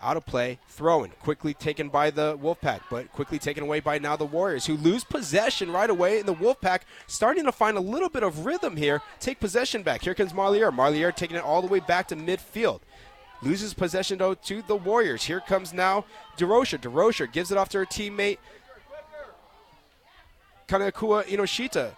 [0.00, 4.14] out of play, thrown, quickly taken by the Wolfpack, but quickly taken away by now
[4.14, 6.20] the Warriors, who lose possession right away.
[6.20, 10.02] And the Wolfpack starting to find a little bit of rhythm here, take possession back.
[10.02, 10.70] Here comes Marlier.
[10.70, 12.80] Marlier taking it all the way back to midfield.
[13.42, 15.24] Loses possession though to the Warriors.
[15.24, 16.04] Here comes now
[16.36, 16.78] DeRocher.
[16.78, 18.38] DeRocher gives it off to her teammate
[20.66, 21.92] Kanekua Inoshita,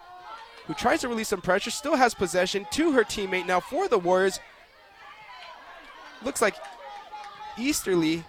[0.65, 3.99] who tries to release some pressure, still has possession to her teammate now for the
[3.99, 4.39] Warriors.
[6.23, 6.55] Looks like
[7.57, 8.23] Easterly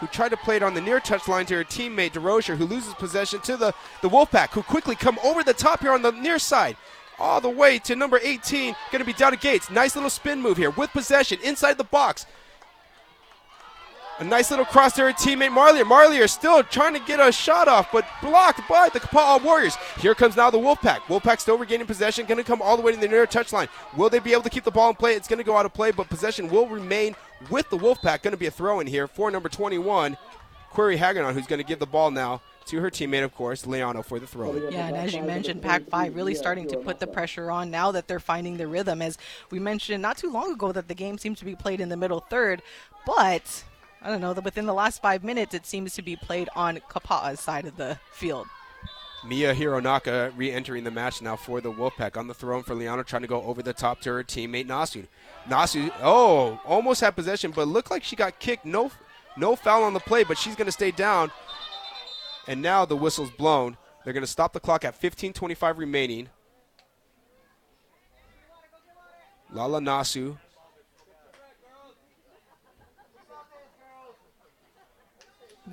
[0.00, 2.94] who tried to play it on the near touchline to her teammate DeRocher, who loses
[2.94, 6.38] possession to the, the Wolfpack, who quickly come over the top here on the near
[6.38, 6.76] side.
[7.20, 9.70] All the way to number 18, going to be Dowda Gates.
[9.70, 12.24] Nice little spin move here with possession inside the box.
[14.20, 15.84] A nice little cross to her teammate Marlier.
[15.84, 19.76] Marlier still trying to get a shot off, but blocked by the Kapa'a Warriors.
[19.98, 21.00] Here comes now the Wolfpack.
[21.08, 23.68] Wolfpack still regaining possession, going to come all the way to the near touchline.
[23.96, 25.14] Will they be able to keep the ball in play?
[25.14, 27.16] It's going to go out of play, but possession will remain
[27.48, 28.22] with the Wolfpack.
[28.22, 30.18] Going to be a throw in here for number 21,
[30.68, 34.04] Query Haganon, who's going to give the ball now to her teammate, of course, Leano,
[34.04, 34.54] for the throw.
[34.70, 37.92] Yeah, and as you mentioned, Pac 5 really starting to put the pressure on now
[37.92, 39.02] that they're finding the rhythm.
[39.02, 39.18] As
[39.50, 41.96] we mentioned not too long ago, that the game seems to be played in the
[41.96, 42.62] middle third,
[43.04, 43.64] but
[44.02, 46.78] I don't know, that within the last five minutes, it seems to be played on
[46.88, 48.46] Kapa'a's side of the field.
[49.26, 53.22] Mia Hironaka re-entering the match now for the Wolfpack on the throne for Liano, trying
[53.22, 55.06] to go over the top to her teammate Nasu.
[55.46, 58.64] Nasu, oh, almost had possession, but looked like she got kicked.
[58.64, 58.90] No,
[59.36, 61.30] no foul on the play, but she's going to stay down.
[62.50, 63.76] And now the whistle's blown.
[64.02, 66.30] They're going to stop the clock at 15:25 remaining.
[69.52, 70.36] Lala Nasu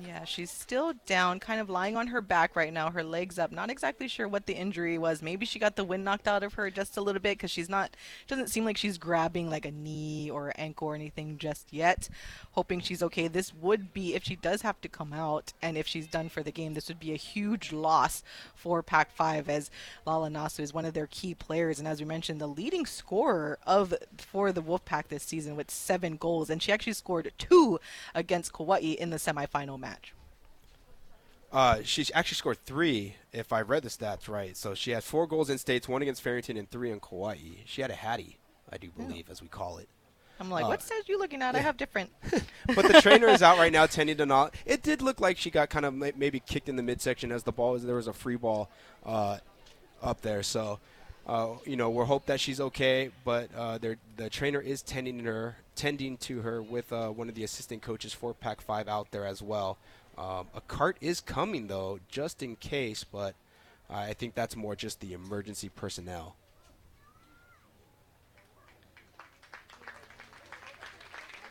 [0.06, 3.50] Yeah, she's still down, kind of lying on her back right now, her legs up.
[3.50, 5.22] Not exactly sure what the injury was.
[5.22, 7.68] Maybe she got the wind knocked out of her just a little bit because she's
[7.68, 7.96] not,
[8.28, 12.08] doesn't seem like she's grabbing like a knee or ankle or anything just yet.
[12.52, 13.28] Hoping she's okay.
[13.28, 16.42] This would be, if she does have to come out and if she's done for
[16.42, 18.22] the game, this would be a huge loss
[18.54, 19.70] for Pac 5 as
[20.06, 21.78] Lala Nasu is one of their key players.
[21.78, 26.16] And as we mentioned, the leading scorer of for the Wolfpack this season with seven
[26.16, 26.50] goals.
[26.50, 27.80] And she actually scored two
[28.14, 29.87] against Kauai in the semifinal match.
[31.50, 34.56] Uh, she actually scored three, if I read the stats right.
[34.56, 37.36] So she had four goals in states, one against Farrington and three in Kauai.
[37.64, 38.38] She had a hattie,
[38.70, 39.32] I do believe, yeah.
[39.32, 39.88] as we call it.
[40.40, 41.54] I'm like, uh, what stats you looking at?
[41.54, 41.60] Yeah.
[41.60, 42.10] I have different.
[42.74, 44.54] but the trainer is out right now, tending to not.
[44.66, 47.52] It did look like she got kind of maybe kicked in the midsection as the
[47.52, 47.84] ball was.
[47.84, 48.70] There was a free ball
[49.04, 49.38] uh,
[50.02, 50.80] up there, so.
[51.26, 55.56] Uh, you know, we're hope that she's okay, but uh, the trainer is tending her,
[55.78, 59.24] tending to her with uh, one of the assistant coaches for Pac Five out there
[59.24, 59.78] as well.
[60.18, 63.34] Um, a cart is coming though, just in case, but
[63.88, 66.34] I think that's more just the emergency personnel.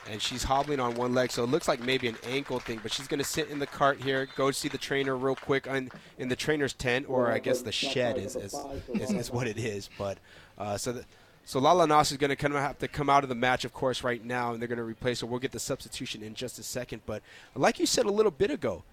[0.09, 2.79] and she's hobbling on one leg, so it looks like maybe an ankle thing.
[2.81, 5.69] But she's going to sit in the cart here, go see the trainer real quick
[5.69, 8.55] on, in the trainer's tent, or I guess the shed is is,
[8.93, 9.89] is, is what it is.
[9.97, 10.17] But
[10.57, 11.05] uh, so the,
[11.47, 13.63] so Lala Nas is going to kind of have to come out of the match,
[13.63, 15.27] of course, right now, and they're going to replace her.
[15.27, 17.03] We'll get the substitution in just a second.
[17.05, 17.23] But
[17.55, 18.83] like you said a little bit ago,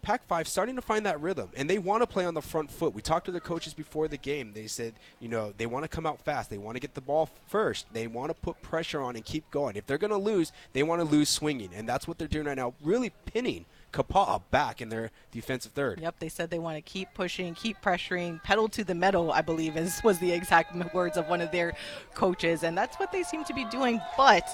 [0.00, 2.70] Pac 5 starting to find that rhythm, and they want to play on the front
[2.70, 2.94] foot.
[2.94, 4.52] We talked to the coaches before the game.
[4.52, 6.50] They said, you know, they want to come out fast.
[6.50, 7.92] They want to get the ball first.
[7.92, 9.74] They want to put pressure on and keep going.
[9.74, 12.46] If they're going to lose, they want to lose swinging, and that's what they're doing
[12.46, 13.64] right now, really pinning
[13.94, 16.00] Kapa'a back in their defensive third.
[16.00, 19.40] Yep, they said they want to keep pushing, keep pressuring, pedal to the metal, I
[19.40, 21.74] believe is was the exact words of one of their
[22.14, 24.00] coaches, and that's what they seem to be doing.
[24.16, 24.48] But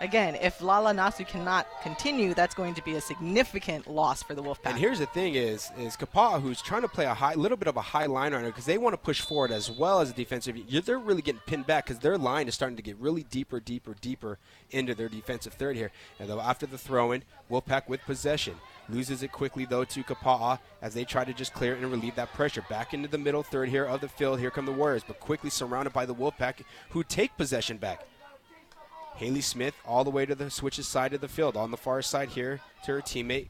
[0.00, 4.42] again, if Lala Nasu cannot continue, that's going to be a significant loss for the
[4.42, 4.66] Wolfpack.
[4.66, 7.68] And here's the thing: is is Kapa'a who's trying to play a high, little bit
[7.68, 10.14] of a high line runner because they want to push forward as well as a
[10.14, 10.56] defensive.
[10.84, 13.94] They're really getting pinned back because their line is starting to get really deeper, deeper,
[14.00, 14.38] deeper
[14.70, 15.90] into their defensive third here.
[16.18, 18.54] And though after the throw-in, Wolfpack with possession.
[18.88, 22.32] Loses it quickly, though, to Kapa'a as they try to just clear and relieve that
[22.34, 22.62] pressure.
[22.68, 24.40] Back into the middle third here of the field.
[24.40, 26.56] Here come the Warriors, but quickly surrounded by the Wolfpack,
[26.90, 28.06] who take possession back.
[29.16, 31.56] Haley Smith all the way to the switches side of the field.
[31.56, 33.48] On the far side here to her teammate.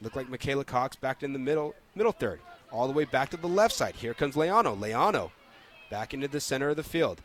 [0.00, 2.40] Look like Michaela Cox back in the middle, middle third.
[2.70, 3.94] All the way back to the left side.
[3.94, 4.78] Here comes Liano.
[4.78, 5.30] Liano
[5.90, 7.20] back into the center of the field.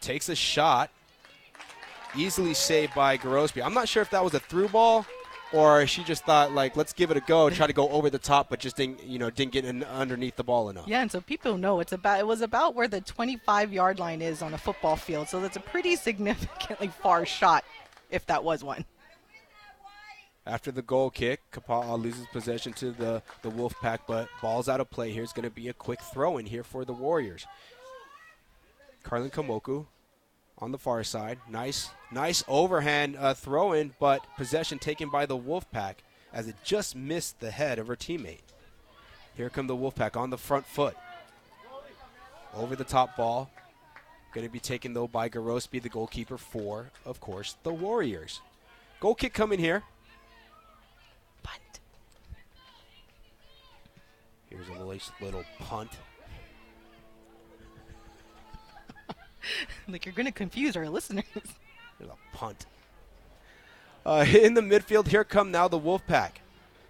[0.00, 0.90] Takes a shot
[2.14, 3.64] easily saved by Garospi.
[3.64, 5.06] I'm not sure if that was a through ball
[5.52, 8.18] or she just thought like let's give it a go try to go over the
[8.18, 10.86] top but just didn't you know didn't get in underneath the ball enough.
[10.86, 14.22] Yeah and so people know it's about it was about where the 25 yard line
[14.22, 17.64] is on a football field so that's a pretty significantly far shot
[18.10, 18.84] if that was one.
[20.46, 24.90] After the goal kick Kapa'a loses possession to the the Wolfpack but balls out of
[24.90, 25.12] play.
[25.12, 27.46] Here's going to be a quick throw in here for the Warriors.
[29.02, 29.86] Carlin Kamoku
[30.60, 31.38] on the far side.
[31.48, 35.94] Nice, nice overhand uh, throw in, but possession taken by the Wolfpack
[36.32, 38.40] as it just missed the head of her teammate.
[39.36, 40.96] Here come the Wolfpack on the front foot.
[42.54, 43.50] Over the top ball.
[44.34, 48.40] Going to be taken, though, by Garospi, the goalkeeper for, of course, the Warriors.
[49.00, 49.82] Goal kick coming here.
[51.42, 51.80] Punt.
[54.50, 55.90] Here's a nice little punt.
[59.88, 61.24] like you're going to confuse our listeners.
[61.98, 62.66] There's a punt.
[64.04, 66.32] Uh, in the midfield, here come now the Wolfpack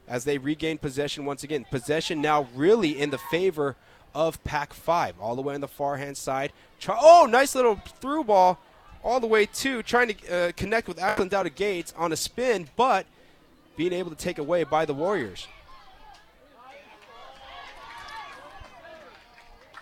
[0.07, 1.67] as they regain possession once again.
[1.71, 3.77] Possession now really in the favor
[4.15, 6.53] of Pac 5, all the way on the far hand side.
[6.89, 8.59] Oh, nice little through ball
[9.03, 12.69] all the way to trying to uh, connect with Ashlyn Dowda Gates on a spin,
[12.77, 13.07] but
[13.77, 15.47] being able to take away by the Warriors.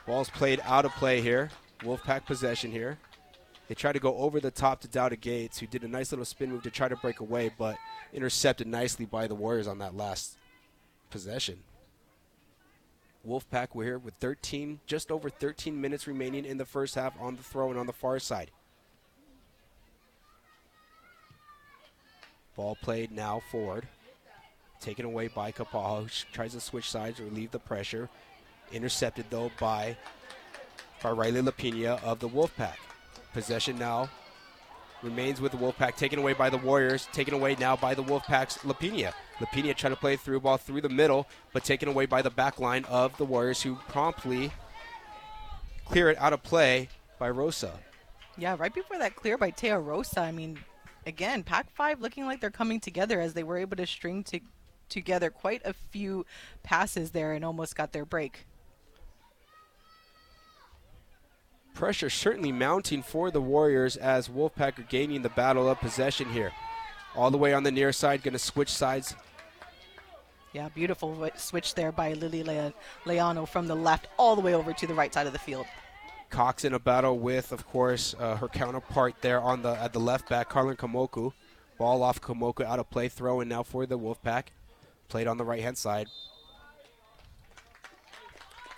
[0.06, 1.50] Ball's played out of play here.
[1.80, 2.98] Wolfpack possession here.
[3.68, 6.24] They tried to go over the top to Dowda Gates, who did a nice little
[6.24, 7.76] spin move to try to break away, but
[8.12, 10.36] intercepted nicely by the Warriors on that last
[11.10, 11.58] possession.
[13.26, 17.34] Wolfpack, we're here with 13, just over 13 minutes remaining in the first half on
[17.34, 18.52] the throw and on the far side.
[22.54, 23.86] Ball played now forward.
[24.80, 28.08] Taken away by Kapaho, who tries to switch sides, relieve the pressure.
[28.72, 29.96] Intercepted, though, by,
[31.06, 32.78] by Riley Lapina of the Wolfpack.
[33.32, 34.10] Possession now
[35.04, 38.58] remains with the Wolfpack, taken away by the Warriors, taken away now by the Wolfpack's
[38.64, 39.12] Lapina.
[39.38, 42.58] Lapina trying to play through ball through the middle, but taken away by the back
[42.58, 44.50] line of the Warriors, who promptly
[45.84, 46.88] clear it out of play
[47.20, 47.78] by Rosa.
[48.36, 50.58] Yeah, right before that clear by Teo Rosa, I mean,
[51.06, 54.40] again, Pac 5 looking like they're coming together as they were able to string to,
[54.88, 56.26] together quite a few
[56.64, 58.44] passes there and almost got their break.
[61.76, 66.50] Pressure certainly mounting for the Warriors as Wolfpack are gaining the battle of possession here.
[67.14, 69.14] All the way on the near side, going to switch sides.
[70.54, 72.72] Yeah, beautiful switch there by Lily Le-
[73.04, 75.66] Liano from the left all the way over to the right side of the field.
[76.30, 80.00] Cox in a battle with, of course, uh, her counterpart there on the at the
[80.00, 81.34] left back, Carlin Kamoku.
[81.76, 84.44] Ball off Kamoku out of play, throw in now for the Wolfpack.
[85.08, 86.08] Played on the right hand side.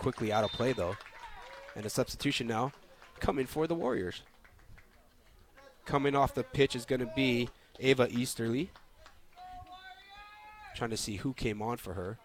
[0.01, 0.97] Quickly out of play though.
[1.77, 2.73] And a substitution now
[3.19, 4.23] coming for the Warriors.
[5.85, 7.49] Coming off the pitch is going to be
[7.81, 8.71] Ava Easterly.
[10.77, 12.19] Trying to see who came on for her.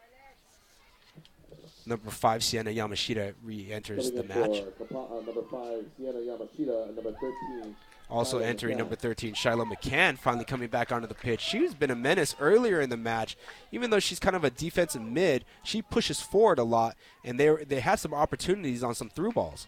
[1.86, 4.64] Number five, Sienna Yamashita re-enters the match.
[4.92, 7.76] number five, Sienna Yamashita, number 13.
[8.10, 11.42] Also entering number 13, Shiloh McCann, finally coming back onto the pitch.
[11.42, 13.36] She's been a menace earlier in the match.
[13.72, 17.50] Even though she's kind of a defensive mid, she pushes forward a lot, and they
[17.68, 19.68] they had some opportunities on some through balls.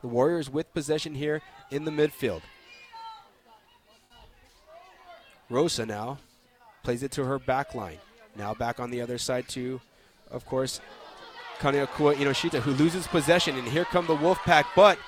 [0.00, 2.42] The Warriors with possession here in the midfield.
[5.50, 6.18] Rosa now
[6.82, 7.98] plays it to her back line.
[8.36, 9.80] Now back on the other side to,
[10.30, 10.80] of course,
[11.58, 13.56] Kaneakua Inoshita, who loses possession.
[13.56, 14.64] And here come the Wolfpack.
[14.76, 14.98] But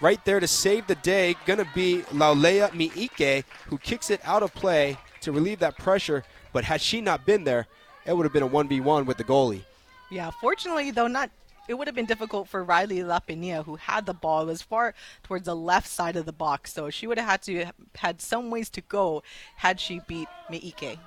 [0.00, 4.42] right there to save the day, going to be Laulea Miike, who kicks it out
[4.42, 6.24] of play to relieve that pressure.
[6.52, 7.66] But had she not been there,
[8.06, 9.62] it would have been a 1v1 with the goalie.
[10.10, 11.30] Yeah, fortunately, though, not
[11.68, 14.46] it would have been difficult for Riley Lapina, who had the ball.
[14.46, 17.66] Was far towards the left side of the box, so she would have had to
[17.96, 19.22] had some ways to go
[19.56, 20.98] had she beat Meike.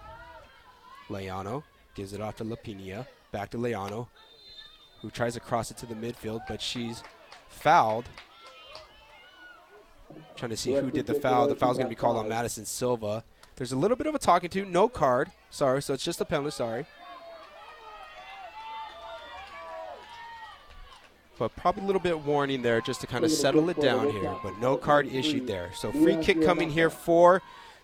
[1.09, 1.63] Liano
[1.95, 3.07] gives it off to Lapina.
[3.31, 4.07] Back to Liano,
[5.01, 7.01] who tries to cross it to the midfield, but she's
[7.49, 8.05] fouled.
[10.35, 11.47] Trying to see who did the foul.
[11.47, 13.23] The foul's going to be called on Madison Silva.
[13.55, 14.65] There's a little bit of a talking to.
[14.65, 15.31] No card.
[15.49, 16.51] Sorry, so it's just a penalty.
[16.51, 16.85] Sorry.
[21.41, 24.31] But probably a little bit warning there just to kind of settle it down here.
[24.43, 25.71] But no card issued there.
[25.73, 27.41] So free kick coming here for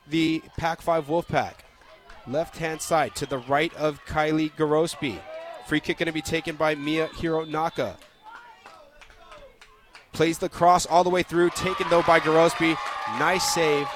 [0.08, 1.54] the Pac 5 Wolfpack.
[2.28, 5.20] Left hand side to the right of Kylie Garospi.
[5.66, 7.96] Free kick going to be taken by Mia Hironaka.
[10.12, 12.78] Plays the cross all the way through, taken though by Garospi.
[13.18, 13.88] Nice save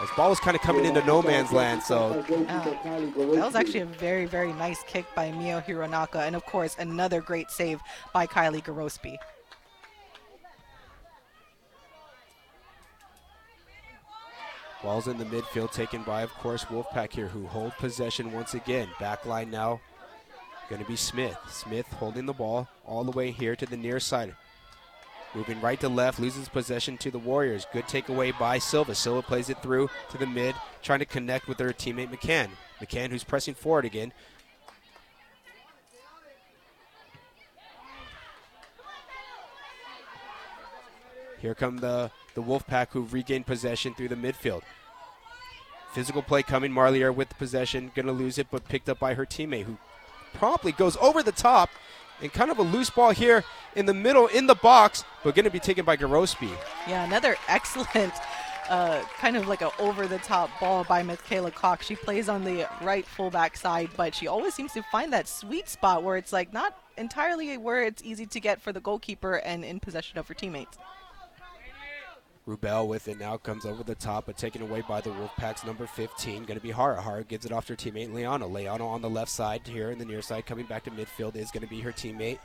[0.00, 2.24] this ball was kind of coming into no man's land, so.
[2.48, 6.76] Ah, that was actually a very, very nice kick by Mio Hironaka, and of course,
[6.78, 7.80] another great save
[8.14, 9.16] by Kylie Garospi.
[14.82, 18.88] Ball's in the midfield, taken by, of course, Wolfpack here, who hold possession once again.
[18.98, 19.80] Back line now,
[20.70, 21.36] going to be Smith.
[21.50, 24.34] Smith holding the ball all the way here to the near side.
[25.34, 27.66] Moving right to left, loses possession to the Warriors.
[27.72, 28.96] Good takeaway by Silva.
[28.96, 32.48] Silva plays it through to the mid, trying to connect with her teammate McCann.
[32.80, 34.12] McCann, who's pressing forward again.
[41.38, 44.62] Here come the, the Wolfpack who've regained possession through the midfield.
[45.92, 46.72] Physical play coming.
[46.72, 47.92] Marlier with the possession.
[47.94, 49.78] Going to lose it, but picked up by her teammate who
[50.34, 51.70] promptly goes over the top
[52.22, 53.44] and kind of a loose ball here
[53.76, 56.50] in the middle in the box, but going to be taken by Garospi.
[56.86, 58.14] Yeah, another excellent.
[58.68, 61.86] Uh, kind of like an over-the-top ball by Michaela Cox.
[61.86, 65.68] She plays on the right fullback side, but she always seems to find that sweet
[65.68, 69.64] spot where it's like not entirely where it's easy to get for the goalkeeper and
[69.64, 70.78] in possession of her teammates.
[72.50, 75.86] Rubel with it now comes over the top, but taken away by the Wolfpack's number
[75.86, 76.44] 15.
[76.44, 77.00] Going to be Hara.
[77.00, 78.50] Hara gives it off to her teammate Liano.
[78.50, 81.50] Liano on the left side here in the near side, coming back to midfield is
[81.50, 82.38] going to be her teammate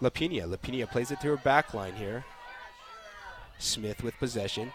[0.00, 0.48] Lapina.
[0.48, 2.24] Lapina plays it through her back line here.
[3.58, 4.72] Smith with possession.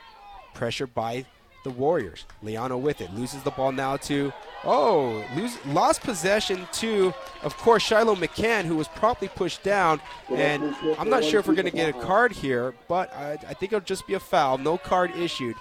[0.53, 1.25] Pressure by
[1.65, 2.23] the Warriors.
[2.41, 3.13] Liano with it.
[3.13, 4.31] Loses the ball now to,
[4.63, 7.13] oh, lose, lost possession to,
[7.43, 9.99] of course, Shiloh McCann, who was promptly pushed down.
[10.29, 13.53] And I'm not sure if we're going to get a card here, but I, I
[13.53, 14.57] think it'll just be a foul.
[14.57, 15.57] No card issued.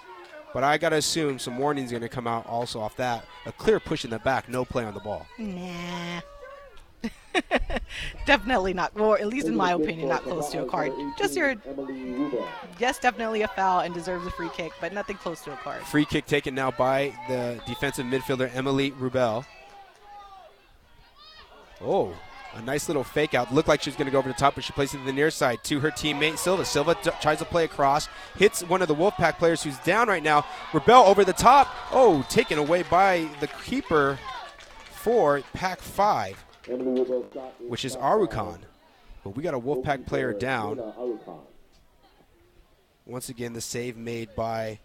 [0.52, 3.24] But I got to assume some warning's going to come out also off that.
[3.44, 5.26] A clear push in the back, no play on the ball.
[5.36, 6.20] Nah.
[8.26, 10.92] definitely not, or at least in my opinion, not close to a card.
[11.18, 11.57] Just your,
[12.78, 15.82] yes, definitely a foul and deserves a free kick, but nothing close to a card.
[15.82, 19.44] Free kick taken now by the defensive midfielder Emily Rubel.
[21.80, 22.14] Oh,
[22.55, 23.52] a nice little fake out.
[23.52, 25.05] Looked like she was going to go over the top, but she plays it to
[25.05, 26.64] the near side to her teammate Silva.
[26.64, 30.22] Silva d- tries to play across, hits one of the Wolfpack players who's down right
[30.22, 30.42] now.
[30.70, 31.68] Rubel over the top.
[31.90, 34.18] Oh, taken away by the keeper
[34.92, 36.44] for Pac 5
[37.68, 38.58] which is Arukan.
[39.22, 40.80] But we got a Wolfpack player down.
[43.06, 44.78] Once again, the save made by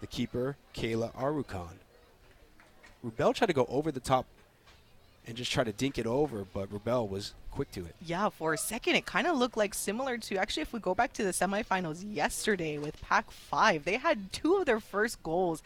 [0.00, 1.78] the keeper, Kayla Arukan.
[3.04, 4.26] Rubel tried to go over the top
[5.26, 7.94] and just try to dink it over, but Rubel was quick to it.
[8.00, 10.94] Yeah, for a second, it kind of looked like similar to actually, if we go
[10.94, 15.62] back to the semifinals yesterday with Pac 5, they had two of their first goals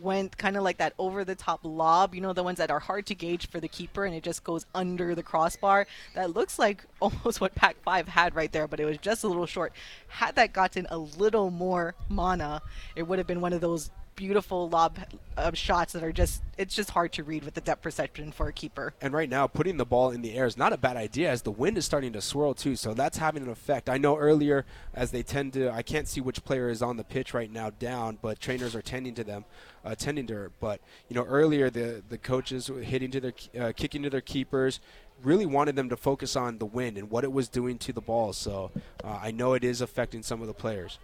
[0.00, 2.78] went kind of like that over the top lob, you know, the ones that are
[2.78, 5.86] hard to gauge for the keeper and it just goes under the crossbar.
[6.14, 9.28] That looks like almost what Pac 5 had right there, but it was just a
[9.28, 9.72] little short.
[10.08, 12.62] Had that gotten a little more mana,
[12.94, 13.90] it would have been one of those
[14.20, 14.98] beautiful lob
[15.38, 18.48] uh, shots that are just it's just hard to read with the depth perception for
[18.48, 18.92] a keeper.
[19.00, 21.40] And right now, putting the ball in the air is not a bad idea as
[21.40, 22.76] the wind is starting to swirl too.
[22.76, 23.88] So that's having an effect.
[23.88, 27.02] I know earlier, as they tend to, I can't see which player is on the
[27.02, 29.46] pitch right now down, but trainers are tending to them,
[29.86, 30.52] uh, tending to her.
[30.60, 34.20] But you know, earlier the the coaches were hitting to their, uh, kicking to their
[34.20, 34.80] keepers.
[35.22, 38.02] Really wanted them to focus on the wind and what it was doing to the
[38.02, 38.34] ball.
[38.34, 38.70] So
[39.02, 40.98] uh, I know it is affecting some of the players.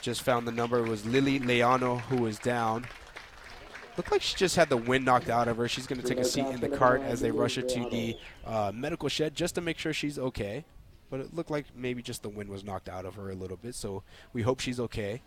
[0.00, 0.78] Just found the number.
[0.78, 2.86] It was Lily Liano who was down.
[3.96, 5.68] Looked like she just had the wind knocked out of her.
[5.68, 8.16] She's going to take a seat in the cart as they rush her to the
[8.46, 10.64] uh, medical shed just to make sure she's okay.
[11.10, 13.56] But it looked like maybe just the wind was knocked out of her a little
[13.56, 13.74] bit.
[13.74, 15.20] So we hope she's okay.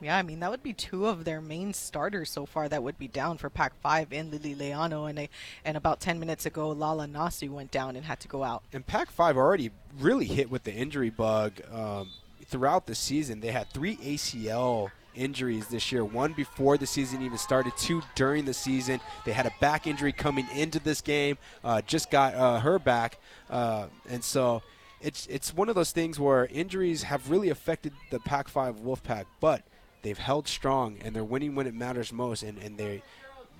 [0.00, 2.98] Yeah, I mean that would be two of their main starters so far that would
[2.98, 5.28] be down for Pac Five in Lily Liano, and they,
[5.64, 8.62] and about ten minutes ago Lala Nasu went down and had to go out.
[8.72, 12.10] And Pac Five already really hit with the injury bug um,
[12.48, 13.40] throughout the season.
[13.40, 16.04] They had three ACL injuries this year.
[16.04, 19.00] One before the season even started, two during the season.
[19.24, 21.38] They had a back injury coming into this game.
[21.62, 23.18] Uh, just got uh, her back,
[23.50, 24.62] uh, and so
[25.00, 29.24] it's it's one of those things where injuries have really affected the Pac Five Wolfpack,
[29.40, 29.62] but
[30.02, 32.42] they've held strong and they're winning when it matters most.
[32.42, 33.02] And and they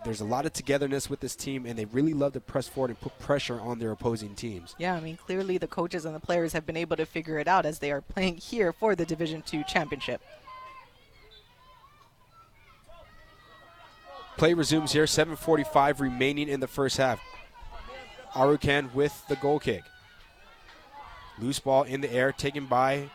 [0.05, 2.91] there's a lot of togetherness with this team, and they really love to press forward
[2.91, 4.75] and put pressure on their opposing teams.
[4.79, 7.49] Yeah, I mean clearly the coaches and the players have been able to figure it
[7.49, 10.21] out as they are playing here for the Division Two championship.
[14.37, 15.07] Play resumes here.
[15.07, 17.21] 7:45 remaining in the first half.
[18.35, 19.83] Arukan with the goal kick.
[21.41, 23.11] Loose ball in the air, taken by.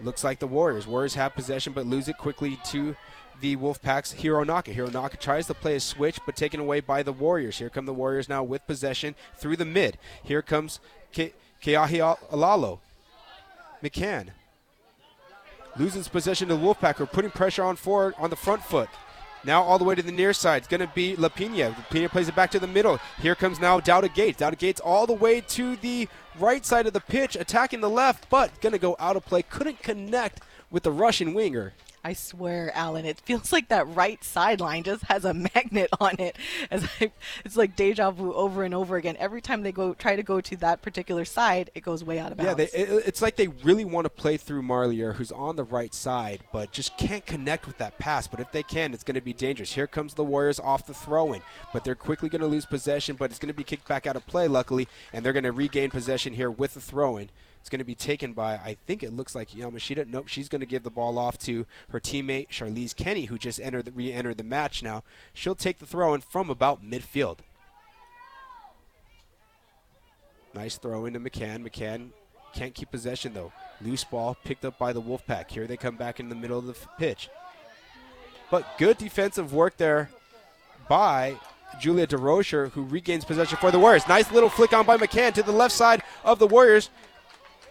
[0.00, 0.86] Looks like the Warriors.
[0.86, 2.96] Warriors have possession, but lose it quickly to
[3.40, 4.74] the Wolfpack's Hironaka.
[4.74, 7.58] Hironaka tries to play a switch, but taken away by the Warriors.
[7.58, 9.98] Here come the Warriors now with possession through the mid.
[10.22, 10.80] Here comes
[11.12, 12.80] Ke- Keahi Alalo.
[13.82, 14.28] McCann
[15.76, 16.98] loses possession to the Wolfpack.
[16.98, 18.88] We're putting pressure on forward on the front foot.
[19.42, 20.58] Now all the way to the near side.
[20.58, 21.74] It's going to be Lapina.
[21.74, 22.98] Lapina plays it back to the middle.
[23.22, 24.40] Here comes now Dowda Gates.
[24.40, 28.28] Dowda Gates all the way to the right side of the pitch, attacking the left,
[28.28, 29.42] but going to go out of play.
[29.42, 31.72] Couldn't connect with the Russian winger.
[32.02, 36.36] I swear, Alan, it feels like that right sideline just has a magnet on it.
[36.70, 37.12] As I,
[37.44, 39.16] it's like deja vu over and over again.
[39.18, 42.32] Every time they go try to go to that particular side, it goes way out
[42.32, 42.48] of bounds.
[42.48, 45.64] Yeah, they, it, it's like they really want to play through Marlier, who's on the
[45.64, 48.26] right side, but just can't connect with that pass.
[48.26, 49.74] But if they can, it's going to be dangerous.
[49.74, 51.42] Here comes the Warriors off the throw-in,
[51.72, 53.16] but they're quickly going to lose possession.
[53.16, 55.52] But it's going to be kicked back out of play, luckily, and they're going to
[55.52, 57.28] regain possession here with the throw-in.
[57.60, 60.06] It's going to be taken by, I think it looks like Yamashita.
[60.06, 63.60] Nope, she's going to give the ball off to her teammate, Charlize Kenny, who just
[63.60, 65.02] entered the, re-entered the match now.
[65.34, 67.38] She'll take the throw in from about midfield.
[70.54, 71.62] Nice throw into McCann.
[71.62, 72.08] McCann
[72.54, 73.52] can't keep possession, though.
[73.80, 75.50] Loose ball picked up by the Wolfpack.
[75.50, 77.28] Here they come back in the middle of the f- pitch.
[78.50, 80.10] But good defensive work there
[80.88, 81.36] by
[81.78, 84.08] Julia DeRocher, who regains possession for the Warriors.
[84.08, 86.90] Nice little flick on by McCann to the left side of the Warriors.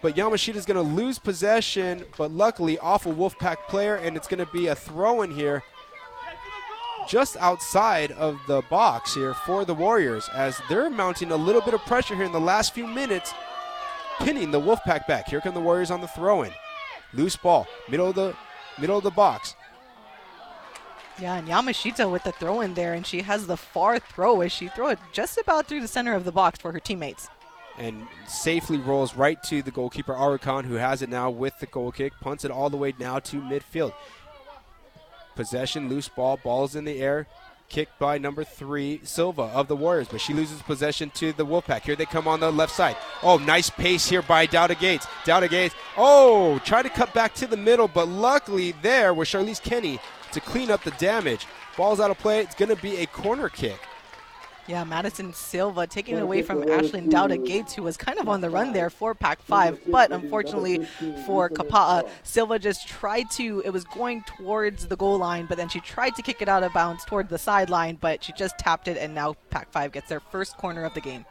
[0.02, 4.26] But Yamashita is going to lose possession, but luckily off a Wolfpack player, and it's
[4.26, 5.62] going to be a throw in here
[7.08, 11.74] just outside of the box here for the Warriors as they're mounting a little bit
[11.74, 13.34] of pressure here in the last few minutes,
[14.20, 15.28] pinning the Wolfpack back.
[15.28, 16.52] Here come the Warriors on the throw in.
[17.12, 18.34] Loose ball, middle of the
[18.78, 19.56] middle of the box.
[21.20, 24.52] Yeah, and Yamashita with the throw in there, and she has the far throw as
[24.52, 27.28] she throw it just about through the center of the box for her teammates.
[27.78, 31.92] And safely rolls right to the goalkeeper Arukan, who has it now with the goal
[31.92, 33.94] kick, punts it all the way now to midfield.
[35.34, 37.26] Possession, loose ball, balls in the air,
[37.70, 41.82] kicked by number three, Silva of the Warriors, but she loses possession to the Wolfpack.
[41.82, 42.96] Here they come on the left side.
[43.22, 45.06] Oh, nice pace here by Dowda Gates.
[45.24, 49.62] Dowda Gates, oh, try to cut back to the middle, but luckily there was Charlize
[49.62, 49.98] Kenny
[50.32, 51.46] to clean up the damage.
[51.76, 52.40] Ball's out of play.
[52.40, 53.80] It's going to be a corner kick.
[54.70, 58.40] Yeah, Madison Silva taking it away from Ashlyn Dowda Gates, who was kind of on
[58.40, 59.80] the run there for Pac 5.
[59.90, 60.84] But unfortunately
[61.26, 65.68] for Kapa'a, Silva just tried to, it was going towards the goal line, but then
[65.68, 68.86] she tried to kick it out of bounds toward the sideline, but she just tapped
[68.86, 71.24] it, and now Pac 5 gets their first corner of the game.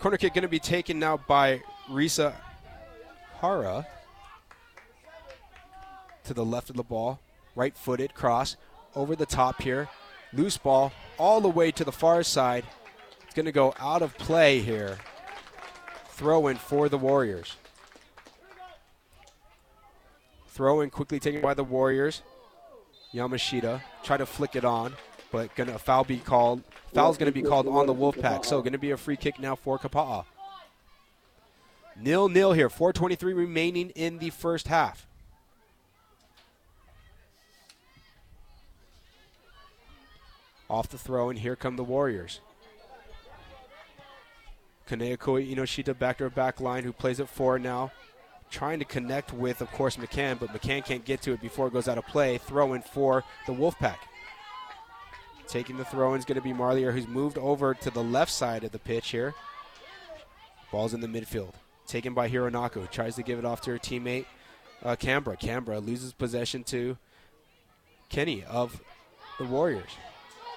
[0.00, 2.34] Corner kick going to be taken now by Risa
[3.40, 3.86] Hara
[6.24, 7.20] to the left of the ball.
[7.54, 8.58] Right footed cross
[8.94, 9.88] over the top here.
[10.32, 12.64] Loose ball all the way to the far side.
[13.24, 14.98] It's going to go out of play here.
[16.10, 17.56] Throw in for the Warriors.
[20.48, 22.22] Throw in quickly taken by the Warriors.
[23.14, 24.94] Yamashita try to flick it on,
[25.32, 26.62] but gonna foul be called.
[26.92, 28.44] Foul's gonna be called on the Wolfpack.
[28.44, 30.24] So gonna be a free kick now for Kapa'a.
[31.96, 32.68] Nil nil here.
[32.68, 35.06] 4:23 remaining in the first half.
[40.70, 42.38] Off the throw, and here come the Warriors.
[44.88, 47.90] Kaneakoi Inoshita back to her back line, who plays at four now.
[48.50, 51.72] Trying to connect with, of course, McCann, but McCann can't get to it before it
[51.72, 52.38] goes out of play.
[52.38, 53.98] Throw in for the Wolfpack.
[55.48, 58.30] Taking the throw in is going to be Marlier, who's moved over to the left
[58.30, 59.34] side of the pitch here.
[60.70, 61.54] Ball's in the midfield.
[61.88, 62.88] Taken by Hironaka.
[62.90, 64.26] Tries to give it off to her teammate,
[64.84, 65.36] uh, Canberra.
[65.36, 66.96] Canberra loses possession to
[68.08, 68.80] Kenny of
[69.38, 69.90] the Warriors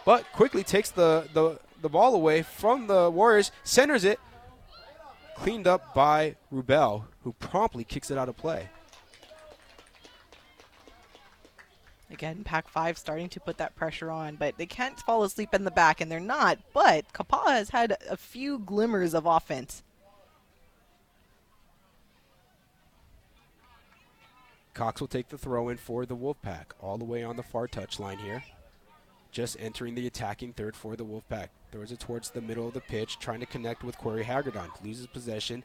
[0.05, 4.19] but quickly takes the, the, the ball away from the Warriors, centers it,
[5.35, 8.69] cleaned up by Rubel, who promptly kicks it out of play.
[12.11, 15.63] Again, Pac 5 starting to put that pressure on, but they can't fall asleep in
[15.63, 16.59] the back, and they're not.
[16.71, 19.81] But Kapa'a has had a few glimmers of offense.
[24.75, 27.67] Cox will take the throw in for the Wolfpack, all the way on the far
[27.67, 28.43] touch line here
[29.33, 31.49] just entering the attacking third for the Wolfpack.
[31.71, 34.69] Throws it towards the middle of the pitch, trying to connect with Corey Hagedorn.
[34.83, 35.63] Loses possession.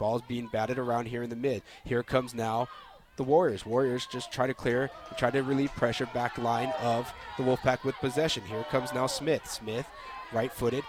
[0.00, 1.62] Ball's being batted around here in the mid.
[1.84, 2.68] Here comes now
[3.16, 3.66] the Warriors.
[3.66, 7.94] Warriors just try to clear try to relieve pressure back line of the Wolfpack with
[7.96, 8.42] possession.
[8.44, 9.46] Here comes now Smith.
[9.46, 9.86] Smith,
[10.32, 10.82] right footed,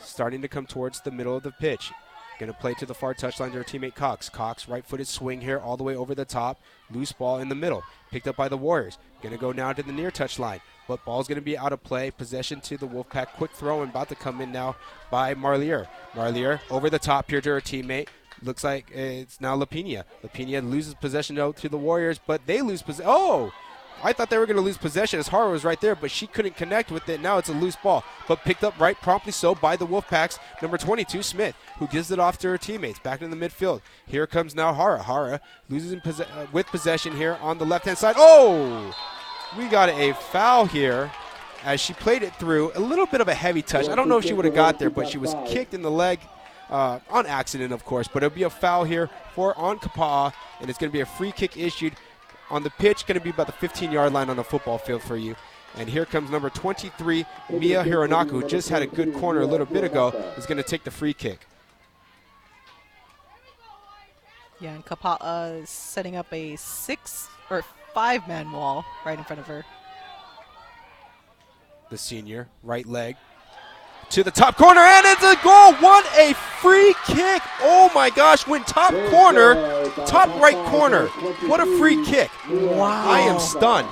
[0.00, 1.92] starting to come towards the middle of the pitch.
[2.40, 4.28] Going to play to the far touchline to her teammate Cox.
[4.28, 6.60] Cox, right footed swing here all the way over the top.
[6.90, 7.84] Loose ball in the middle.
[8.10, 8.98] Picked up by the Warriors.
[9.22, 10.60] Going to go now to the near touch line.
[10.88, 12.10] But ball's going to be out of play.
[12.10, 13.28] Possession to the Wolfpack.
[13.34, 14.76] Quick throw and about to come in now
[15.10, 15.86] by Marlier.
[16.14, 18.08] Marlier over the top here to her teammate.
[18.42, 20.04] Looks like it's now Lapina.
[20.22, 23.10] Lapina loses possession out to the Warriors, but they lose possession.
[23.14, 23.52] Oh!
[24.02, 26.26] I thought they were going to lose possession as Hara was right there, but she
[26.26, 27.20] couldn't connect with it.
[27.20, 30.38] Now it's a loose ball, but picked up right promptly so by the Wolfpacks.
[30.60, 33.80] Number 22, Smith, who gives it off to her teammates back in the midfield.
[34.06, 35.02] Here comes now Hara.
[35.02, 38.16] Hara loses uh, with possession here on the left hand side.
[38.18, 38.94] Oh!
[39.56, 41.10] We got a foul here
[41.64, 42.72] as she played it through.
[42.74, 43.88] A little bit of a heavy touch.
[43.88, 45.90] I don't know if she would have got there, but she was kicked in the
[45.90, 46.20] leg.
[46.70, 50.70] Uh, on accident, of course, but it'll be a foul here for on Kapa'a, and
[50.70, 51.92] it's going to be a free kick issued
[52.54, 55.02] on the pitch, going to be about the 15 yard line on the football field
[55.02, 55.34] for you.
[55.76, 59.66] And here comes number 23, Mia Hironaka, who just had a good corner a little
[59.66, 61.40] bit ago, is going to take the free kick.
[64.60, 69.24] Yeah, and Kapa'a is uh, setting up a six or five man wall right in
[69.24, 69.64] front of her.
[71.90, 73.16] The senior, right leg,
[74.14, 75.72] to the top corner, and it's a goal.
[75.82, 77.42] What a free kick!
[77.62, 79.56] Oh my gosh, went top corner,
[80.06, 81.08] top right corner.
[81.48, 82.30] What a free kick!
[82.48, 83.10] Wow.
[83.10, 83.88] I am stunned.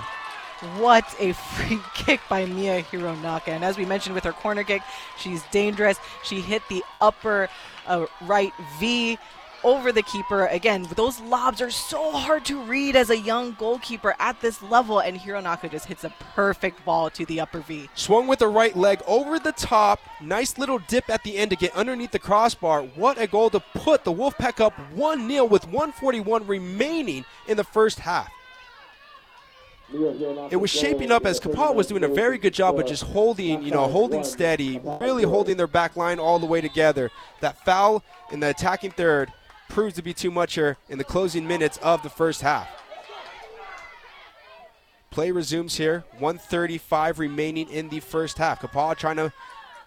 [0.78, 3.48] What a free kick by Mia Hironaka.
[3.48, 4.82] And as we mentioned with her corner kick,
[5.18, 5.98] she's dangerous.
[6.22, 7.48] She hit the upper
[7.88, 9.18] uh, right V
[9.64, 10.46] over the keeper.
[10.46, 15.00] Again, those lobs are so hard to read as a young goalkeeper at this level,
[15.00, 17.88] and Hironaka just hits a perfect ball to the upper V.
[17.94, 20.00] Swung with the right leg over the top.
[20.20, 22.82] Nice little dip at the end to get underneath the crossbar.
[22.82, 27.64] What a goal to put the Wolfpack up 1 0 with 141 remaining in the
[27.64, 28.30] first half.
[30.50, 33.62] It was shaping up as Kapa'a was doing a very good job of just holding,
[33.62, 37.10] you know, holding steady, really holding their back line all the way together.
[37.40, 39.30] That foul in the attacking third
[39.72, 42.68] proves to be too much here in the closing minutes of the first half.
[45.10, 46.04] Play resumes here.
[46.18, 48.60] 135 remaining in the first half.
[48.60, 49.32] Kapa'a trying to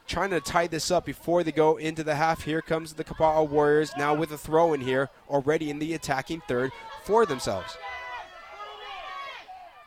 [0.08, 2.44] trying to tie this up before they go into the half.
[2.44, 6.42] Here comes the Kapa'a Warriors now with a throw in here already in the attacking
[6.48, 6.72] third
[7.04, 7.78] for themselves.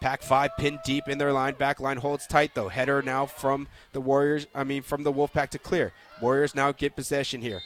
[0.00, 1.54] Pac five pinned deep in their line.
[1.54, 2.68] Back line holds tight though.
[2.68, 4.46] Header now from the Warriors.
[4.54, 5.92] I mean from the Wolfpack to clear.
[6.20, 7.62] Warriors now get possession here.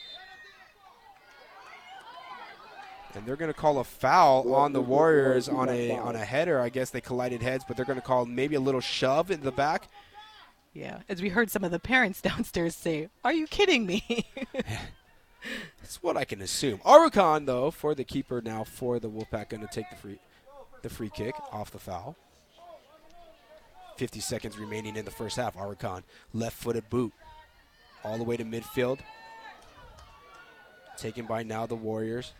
[3.15, 6.59] And they're going to call a foul on the Warriors on a on a header.
[6.61, 9.43] I guess they collided heads, but they're going to call maybe a little shove in
[9.43, 9.89] the back.
[10.73, 14.27] Yeah, as we heard some of the parents downstairs say, "Are you kidding me?"
[15.81, 16.79] That's what I can assume.
[16.79, 20.19] Arukan though for the keeper now for the Wolfpack going to take the free
[20.83, 22.17] the free kick off the foul.
[23.97, 25.55] 50 seconds remaining in the first half.
[25.55, 26.03] Arukan
[26.33, 27.13] left-footed boot
[28.03, 28.99] all the way to midfield.
[30.97, 32.33] Taken by now the Warriors.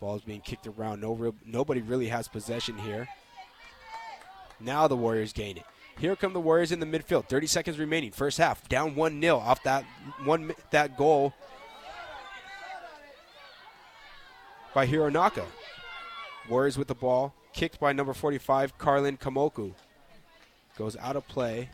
[0.00, 1.00] Ball's being kicked around.
[1.00, 3.08] No real, nobody really has possession here.
[4.60, 5.64] Now the Warriors gain it.
[5.98, 7.28] Here come the Warriors in the midfield.
[7.28, 8.10] 30 seconds remaining.
[8.10, 8.68] First half.
[8.68, 9.84] Down 1 0 off that
[10.24, 11.32] one that goal
[14.74, 15.44] by Hironaka.
[16.48, 17.34] Warriors with the ball.
[17.54, 19.72] Kicked by number 45, Carlin Kamoku.
[20.76, 21.70] Goes out of play.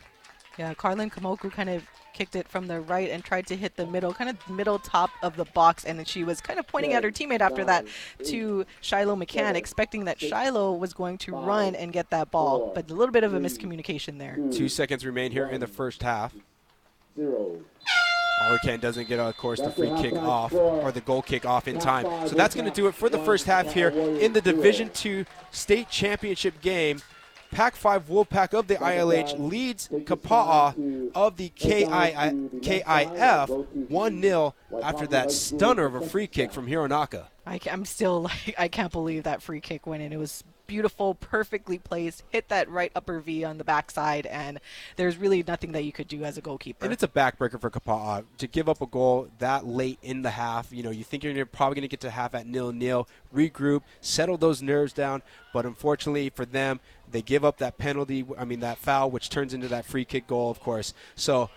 [0.57, 1.83] Yeah, Carlin Kamoku kind of
[2.13, 5.11] kicked it from the right and tried to hit the middle, kind of middle top
[5.23, 7.87] of the box, and then she was kind of pointing at her teammate after that
[8.25, 12.91] to Shiloh McCann, expecting that Shiloh was going to run and get that ball, but
[12.91, 14.39] a little bit of a miscommunication there.
[14.51, 16.35] Two seconds remain here in the first half.
[17.17, 17.59] Zero.
[18.43, 21.79] Arukan doesn't get, of course, the free kick off or the goal kick off in
[21.79, 22.05] time.
[22.27, 25.25] So that's going to do it for the first half here in the Division Two
[25.51, 27.01] State Championship game.
[27.53, 35.07] Pac 5 Wolfpack of the ILH leads Kapa'a of the KI, KIF 1 0 after
[35.09, 37.27] that stunner of a free kick from Hironaka.
[37.47, 40.13] I, am still like, I can't believe that free kick went in.
[40.13, 44.59] It was beautiful, perfectly placed, hit that right upper V on the backside, and
[44.97, 46.85] there's really nothing that you could do as a goalkeeper.
[46.85, 50.31] And it's a backbreaker for Kapa'a to give up a goal that late in the
[50.31, 50.73] half.
[50.73, 53.83] You know, you think you're probably going to get to half at nil nil, regroup,
[54.01, 55.23] settle those nerves down,
[55.53, 56.81] but unfortunately for them,
[57.13, 58.27] they give up that penalty.
[58.37, 60.95] I mean that foul, which turns into that free kick goal, of course.
[61.15, 61.51] So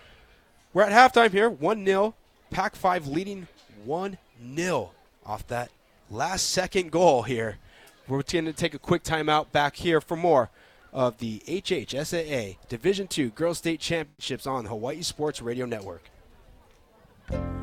[0.72, 2.14] we're at halftime here, one 0
[2.50, 3.48] Pac five leading
[3.84, 4.18] one
[4.54, 4.90] 0
[5.24, 5.70] off that
[6.10, 7.58] last second goal here.
[8.08, 10.50] We're going to take a quick timeout back here for more
[10.92, 16.08] of the HHSAA Division II Girls State Championships on Hawaii Sports Radio Network.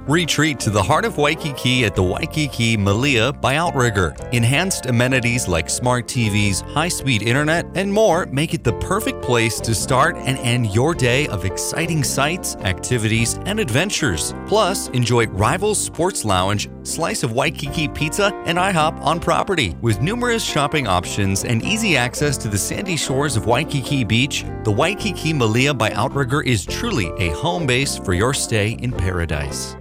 [0.07, 4.13] Retreat to the heart of Waikiki at the Waikiki Malia by Outrigger.
[4.33, 9.61] Enhanced amenities like smart TVs, high speed internet, and more make it the perfect place
[9.61, 14.33] to start and end your day of exciting sights, activities, and adventures.
[14.45, 19.73] Plus, enjoy Rivals Sports Lounge, slice of Waikiki pizza, and IHOP on property.
[19.79, 24.71] With numerous shopping options and easy access to the sandy shores of Waikiki Beach, the
[24.71, 29.77] Waikiki Malia by Outrigger is truly a home base for your stay in paradise.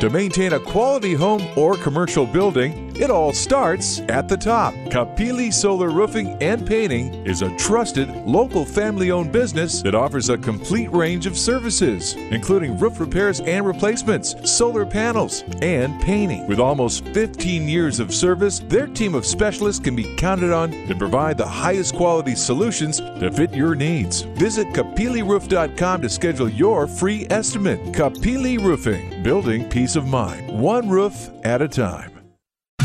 [0.00, 4.74] To maintain a quality home or commercial building, it all starts at the top.
[4.90, 10.38] Kapili Solar Roofing and Painting is a trusted, local family owned business that offers a
[10.38, 16.46] complete range of services, including roof repairs and replacements, solar panels, and painting.
[16.46, 20.94] With almost 15 years of service, their team of specialists can be counted on to
[20.94, 24.22] provide the highest quality solutions to fit your needs.
[24.22, 27.80] Visit kapiliroof.com to schedule your free estimate.
[27.92, 32.12] Kapili Roofing, building peace of mind, one roof at a time.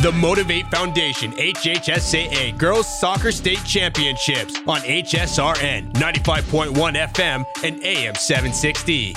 [0.01, 9.15] The Motivate Foundation HHSAA Girls Soccer State Championships on HSRN 95.1 FM and AM 760.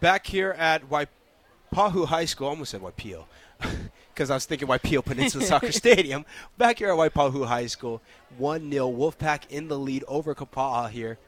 [0.00, 3.26] Back here at Waipahu High School, I almost said Waipio,
[4.12, 6.24] because I was thinking Waipio Peninsula Soccer Stadium.
[6.58, 8.02] Back here at Waipahu High School,
[8.38, 11.18] 1 0 Wolfpack in the lead over Kapa'a here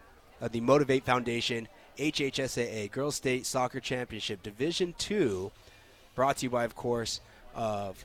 [0.41, 1.69] at the Motivate Foundation
[1.99, 5.51] HHSAA Girls State Soccer Championship Division Two,
[6.15, 7.21] brought to you by, of course,
[7.55, 8.05] of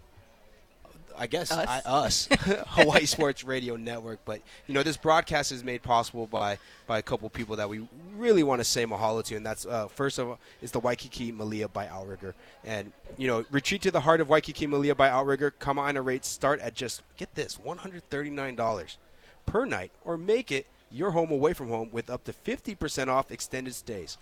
[1.17, 1.67] I guess Us.
[1.67, 2.27] I, us,
[2.67, 4.19] Hawaii Sports Radio Network.
[4.25, 7.87] But you know, this broadcast is made possible by by a couple people that we
[8.15, 11.31] really want to say mahalo to, and that's uh, first of all is the Waikiki
[11.31, 15.53] Malia by Outrigger, and you know, retreat to the heart of Waikiki Malia by Outrigger.
[15.59, 18.97] Kama'aina rates start at just get this one hundred thirty nine dollars
[19.45, 23.09] per night, or make it your home away from home with up to fifty percent
[23.09, 24.17] off extended stays.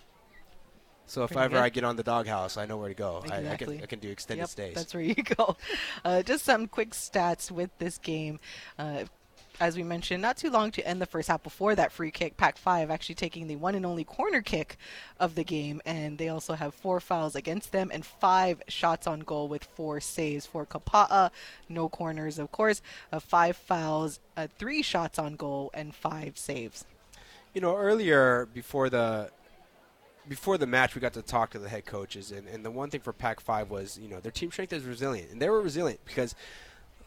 [1.08, 1.64] So if Pretty ever good.
[1.64, 3.22] I get on the doghouse, I know where to go.
[3.30, 4.76] I, I can I can do extended Yep, stays.
[4.76, 5.58] That's where you go.
[6.06, 8.40] Uh, just some quick stats with this game.
[8.80, 9.04] Uh,
[9.62, 12.36] as we mentioned, not too long to end the first half before that free kick.
[12.36, 14.76] Pac 5 actually taking the one and only corner kick
[15.20, 19.20] of the game, and they also have four fouls against them and five shots on
[19.20, 21.30] goal with four saves for Kapa'a.
[21.70, 22.82] No corners, of course.
[23.14, 26.84] Uh, five fouls, uh, three shots on goal, and five saves.
[27.54, 29.30] You know, earlier before the
[30.28, 32.90] before the match, we got to talk to the head coaches, and, and the one
[32.90, 36.00] thing for Pac-5 was, you know, their team strength is resilient, and they were resilient
[36.06, 36.36] because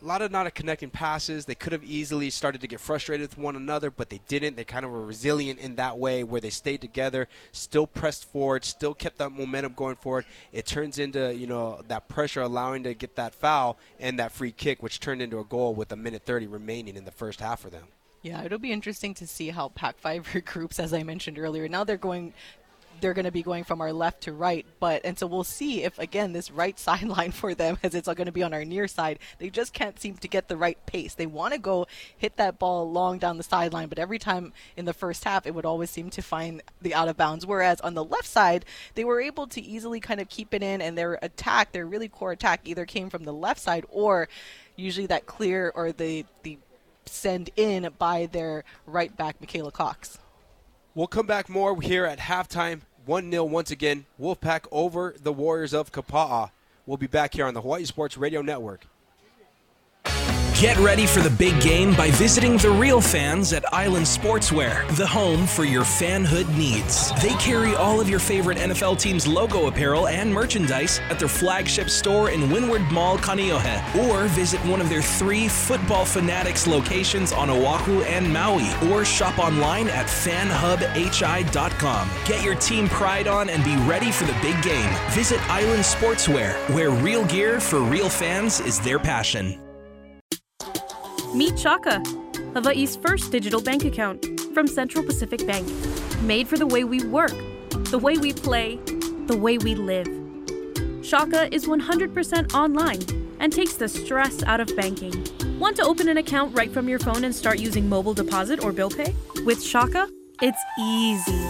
[0.05, 1.46] a lot of not connecting passes.
[1.46, 4.55] They could have easily started to get frustrated with one another, but they didn't.
[4.57, 8.64] They kind of were resilient in that way, where they stayed together, still pressed forward,
[8.64, 10.26] still kept that momentum going forward.
[10.52, 14.52] It turns into, you know, that pressure allowing to get that foul and that free
[14.52, 17.61] kick, which turned into a goal with a minute 30 remaining in the first half
[17.61, 17.86] for them.
[18.20, 21.66] Yeah, it'll be interesting to see how Pac-5 regroups, as I mentioned earlier.
[21.66, 22.34] Now they're going,
[23.05, 25.82] they're going to be going from our left to right, but and so we'll see
[25.82, 28.88] if again this right sideline for them, as it's going to be on our near
[28.88, 31.12] side, they just can't seem to get the right pace.
[31.12, 31.86] They want to go
[32.16, 35.55] hit that ball long down the sideline, but every time in the first half, it
[35.55, 37.44] would always seem to find the out of bounds.
[37.44, 40.80] Whereas on the left side, they were able to easily kind of keep it in,
[40.80, 44.30] and their attack, their really core attack, either came from the left side or
[44.76, 46.57] usually that clear or the the
[47.05, 50.18] send in by their right back, Michaela Cox.
[50.94, 52.80] We'll come back more here at halftime.
[53.07, 54.07] 1 0 once again.
[54.20, 56.50] Wolfpack over the Warriors of Kapa'a.
[56.86, 58.86] We'll be back here on the Hawaii Sports Radio Network.
[60.61, 65.07] Get ready for the big game by visiting the real fans at Island Sportswear, the
[65.07, 67.11] home for your fanhood needs.
[67.20, 71.90] They carry all of your favorite NFL teams' logo apparel and merchandise at their flagship
[71.90, 77.50] store in Windward Mall, Kaneohe, or visit one of their three Football Fanatics locations on
[77.50, 82.11] Oahu and Maui, or shop online at fanhubhi.com.
[82.26, 84.94] Get your team pride on and be ready for the big game.
[85.11, 89.59] Visit Island Sportswear, where real gear for real fans is their passion.
[91.35, 92.01] Meet Shaka,
[92.55, 94.24] Hawaii's first digital bank account
[94.55, 95.66] from Central Pacific Bank.
[96.22, 97.35] Made for the way we work,
[97.91, 98.76] the way we play,
[99.26, 100.07] the way we live.
[101.05, 103.01] Shaka is 100% online
[103.41, 105.12] and takes the stress out of banking.
[105.59, 108.70] Want to open an account right from your phone and start using mobile deposit or
[108.70, 109.12] bill pay?
[109.45, 110.09] With Shaka,
[110.41, 111.45] it's easy.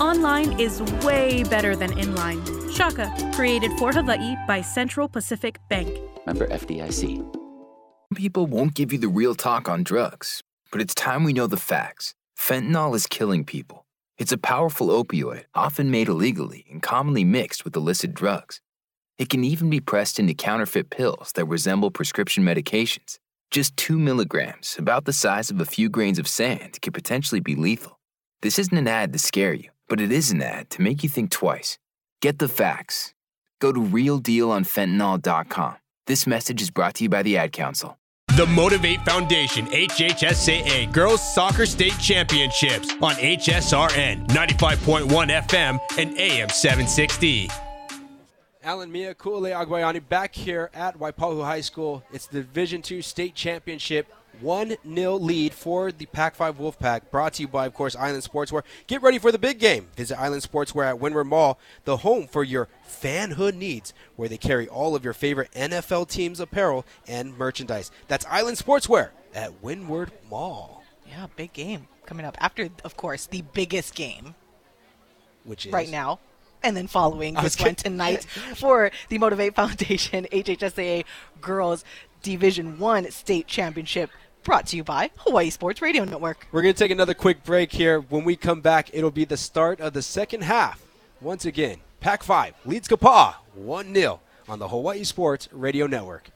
[0.00, 2.40] Online is way better than inline.
[2.72, 5.88] Shaka, created for Hawaii by Central Pacific Bank.
[6.24, 7.43] Member FDIC.
[8.14, 11.56] People won't give you the real talk on drugs, but it's time we know the
[11.56, 12.14] facts.
[12.38, 13.86] Fentanyl is killing people.
[14.18, 18.60] It's a powerful opioid, often made illegally and commonly mixed with illicit drugs.
[19.18, 23.18] It can even be pressed into counterfeit pills that resemble prescription medications.
[23.50, 27.54] Just two milligrams, about the size of a few grains of sand, could potentially be
[27.56, 27.98] lethal.
[28.42, 31.08] This isn't an ad to scare you, but it is an ad to make you
[31.08, 31.78] think twice.
[32.20, 33.14] Get the facts.
[33.60, 35.76] Go to realdealonfentanyl.com.
[36.06, 37.96] This message is brought to you by the Ad Council.
[38.36, 47.48] The Motivate Foundation HHSAA Girls Soccer State Championships on HSRN 95.1 FM and AM 760.
[48.62, 52.02] Alan Mia Kuale Agbayani back here at Waipahu High School.
[52.12, 54.06] It's the Division II State Championship.
[54.40, 57.10] 1 0 lead for the Pac 5 Wolfpack.
[57.10, 58.62] Brought to you by, of course, Island Sportswear.
[58.86, 59.88] Get ready for the big game.
[59.96, 64.68] Visit Island Sportswear at Windward Mall, the home for your fanhood needs, where they carry
[64.68, 67.90] all of your favorite NFL teams' apparel and merchandise.
[68.08, 73.42] That's Island Sportswear at Windward Mall, Yeah, big game coming up after, of course, the
[73.52, 74.34] biggest game
[75.44, 76.18] which is right now.
[76.62, 78.24] And then following this one tonight
[78.56, 81.04] for the Motivate Foundation HHSAA
[81.40, 81.84] Girls
[82.22, 84.10] Division One State Championship,
[84.44, 86.46] brought to you by Hawaii Sports Radio Network.
[86.52, 88.00] We're going to take another quick break here.
[88.00, 90.84] When we come back, it'll be the start of the second half.
[91.20, 96.30] Once again, Pac 5 leads Kapaa 1 0 on the Hawaii Sports Radio Network.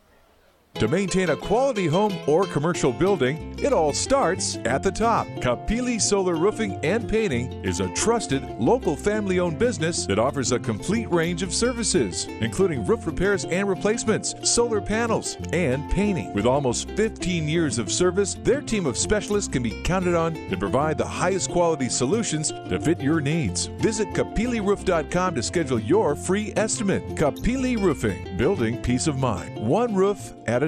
[0.79, 5.27] To maintain a quality home or commercial building, it all starts at the top.
[5.41, 10.59] Kapili Solar Roofing and Painting is a trusted local family owned business that offers a
[10.61, 16.33] complete range of services, including roof repairs and replacements, solar panels, and painting.
[16.33, 20.57] With almost 15 years of service, their team of specialists can be counted on to
[20.57, 23.67] provide the highest quality solutions to fit your needs.
[23.67, 27.05] Visit kapiliroof.com to schedule your free estimate.
[27.17, 30.68] Kapili Roofing, building peace of mind, one roof at a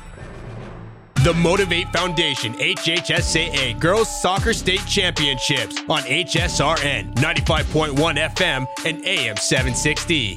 [1.23, 10.35] The Motivate Foundation HHSAA Girls Soccer State Championships on HSRN 95.1 FM and AM 760.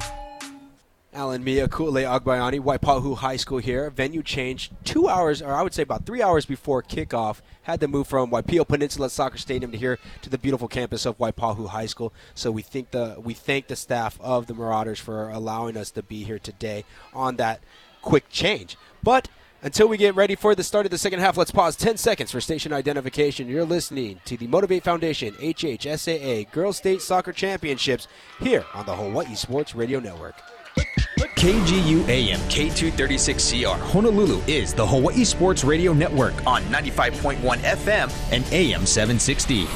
[1.11, 3.89] Alan Mia Kule Agbayani, Waipahu High School here.
[3.89, 7.41] Venue changed two hours, or I would say about three hours before kickoff.
[7.63, 11.17] Had to move from Waipio Peninsula Soccer Stadium to here to the beautiful campus of
[11.17, 12.13] Waipahu High School.
[12.35, 16.03] So we think the we thank the staff of the Marauders for allowing us to
[16.03, 17.61] be here today on that
[18.03, 18.77] quick change.
[19.01, 19.29] But
[19.65, 22.31] until we get ready for the start of the second half, let's pause 10 seconds
[22.31, 23.47] for station identification.
[23.47, 28.07] You're listening to the Motivate Foundation HHSAA Girls State Soccer Championships
[28.39, 30.35] here on the Hawaii Sports Radio Network.
[30.77, 38.85] KGU AM K236CR Honolulu is the Hawaii Sports Radio Network on 95.1 FM and AM
[38.85, 39.67] 760.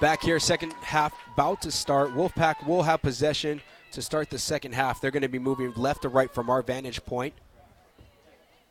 [0.00, 2.14] Back here, second half about to start.
[2.14, 3.60] Wolfpack will have possession
[3.92, 4.98] to start the second half.
[4.98, 7.34] They're going to be moving left to right from our vantage point.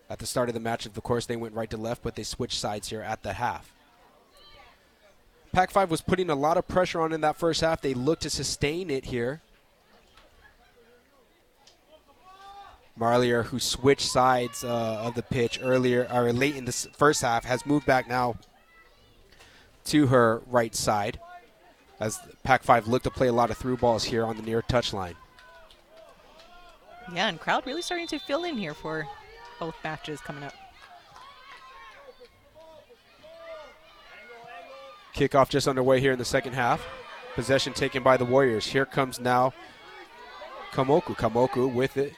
[0.09, 2.23] At the start of the match, of course, they went right to left, but they
[2.23, 3.73] switched sides here at the half.
[5.51, 7.81] Pac 5 was putting a lot of pressure on in that first half.
[7.81, 9.41] They looked to sustain it here.
[12.99, 17.45] Marlier, who switched sides uh, of the pitch earlier or late in the first half,
[17.45, 18.35] has moved back now
[19.85, 21.19] to her right side
[21.99, 25.15] as Pac-5 looked to play a lot of through balls here on the near touchline.
[27.13, 29.07] Yeah, and crowd really starting to fill in here for
[29.59, 30.53] both matches coming up.
[35.15, 36.85] Kickoff just underway here in the second half.
[37.35, 38.65] Possession taken by the Warriors.
[38.65, 39.53] Here comes now
[40.71, 41.15] Kamoku.
[41.15, 42.13] Kamoku with it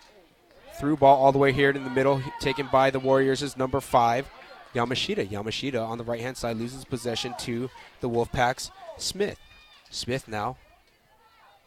[0.82, 3.80] through ball all the way here in the middle, taken by the Warriors is number
[3.80, 4.28] five,
[4.74, 5.28] Yamashita.
[5.28, 7.70] Yamashita on the right hand side loses possession to
[8.00, 9.40] the Wolfpack's Smith.
[9.92, 10.58] Smith now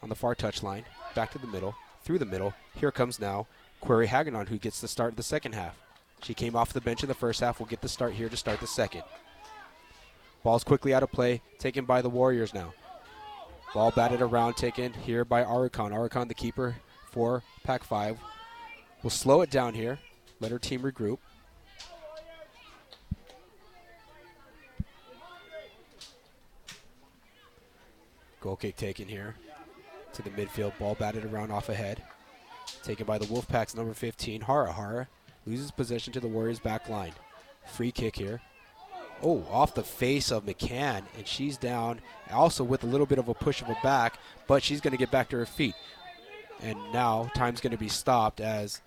[0.03, 0.83] on the far touch line,
[1.15, 2.53] back to the middle, through the middle.
[2.75, 3.47] Here comes now
[3.85, 5.77] Query Hagedorn, who gets the start of the second half.
[6.23, 8.37] She came off the bench in the first half, will get the start here to
[8.37, 9.03] start the second.
[10.43, 12.73] Ball's quickly out of play, taken by the Warriors now.
[13.75, 15.91] Ball batted around, taken here by Arukon.
[15.91, 16.75] Arukon, the keeper
[17.11, 18.17] for Pac 5,
[19.03, 19.99] We'll slow it down here.
[20.39, 21.19] Let our team regroup.
[28.41, 29.35] Goal kick taken here
[30.13, 30.75] to the midfield.
[30.79, 32.01] Ball batted around off ahead.
[32.85, 34.71] Taken by the Wolfpack's number 15, Hara.
[34.71, 35.07] Hara
[35.47, 37.13] loses possession to the Warriors back line.
[37.65, 38.41] Free kick here.
[39.23, 41.99] Oh, off the face of McCann, and she's down
[42.31, 44.99] also with a little bit of a push of a back, but she's going to
[44.99, 45.73] get back to her feet.
[46.61, 48.81] And now time's going to be stopped as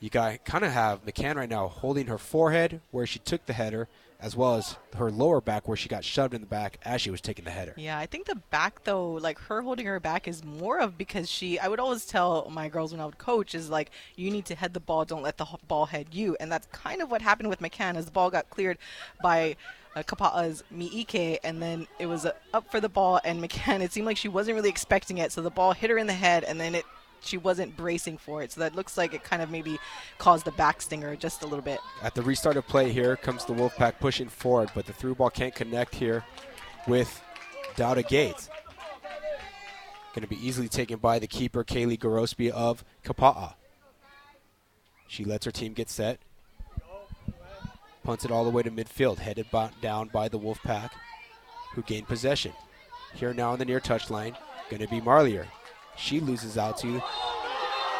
[0.00, 3.52] you got kind of have McCann right now holding her forehead where she took the
[3.52, 3.86] header,
[4.26, 7.12] as well as her lower back where she got shoved in the back as she
[7.12, 7.74] was taking the header.
[7.76, 11.30] Yeah, I think the back though, like her holding her back is more of because
[11.30, 11.60] she.
[11.60, 14.56] I would always tell my girls when I would coach is like you need to
[14.56, 17.48] head the ball, don't let the ball head you, and that's kind of what happened
[17.48, 18.78] with McCann as the ball got cleared
[19.22, 19.54] by
[19.94, 23.92] uh, Kapa'a's Miike, and then it was uh, up for the ball, and McCann, it
[23.92, 26.42] seemed like she wasn't really expecting it, so the ball hit her in the head,
[26.42, 26.84] and then it
[27.26, 28.52] she wasn't bracing for it.
[28.52, 29.78] So that looks like it kind of maybe
[30.18, 31.80] caused the back stinger just a little bit.
[32.02, 35.30] At the restart of play here comes the Wolfpack pushing forward, but the through ball
[35.30, 36.24] can't connect here
[36.86, 37.22] with
[37.76, 38.48] Dowda Gates.
[40.14, 43.54] Going to be easily taken by the keeper, Kaylee Garospi of Kapa'a.
[45.06, 46.18] She lets her team get set.
[48.02, 50.90] Punts it all the way to midfield, headed by, down by the Wolfpack,
[51.74, 52.52] who gained possession.
[53.14, 54.36] Here now on the near touchline,
[54.70, 55.46] going to be Marlier.
[55.98, 57.02] She loses out to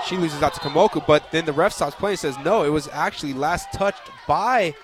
[0.06, 2.68] she loses out to Kamoku, but then the ref stops playing and says no, it
[2.68, 4.74] was actually last touched by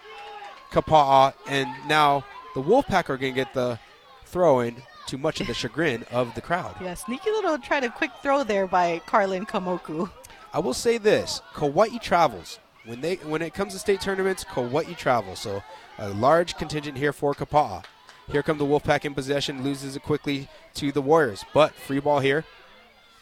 [0.72, 3.78] Kapa'a, and now the Wolfpack are going to get the
[4.24, 6.74] throw in to much of the chagrin of the crowd.
[6.80, 10.10] Yeah, sneaky little try to quick throw there by Carlin Kamoku.
[10.52, 14.44] I will say this: Kauai travels when they when it comes to state tournaments.
[14.44, 15.62] Kauai travels, so
[15.98, 17.84] a large contingent here for Kapa'a.
[18.30, 22.20] Here come the Wolfpack in possession, loses it quickly to the Warriors, but free ball
[22.20, 22.44] here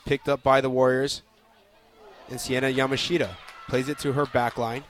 [0.04, 1.22] picked up by the Warriors.
[2.28, 3.30] And Sienna Yamashita
[3.68, 4.84] plays it to her back line.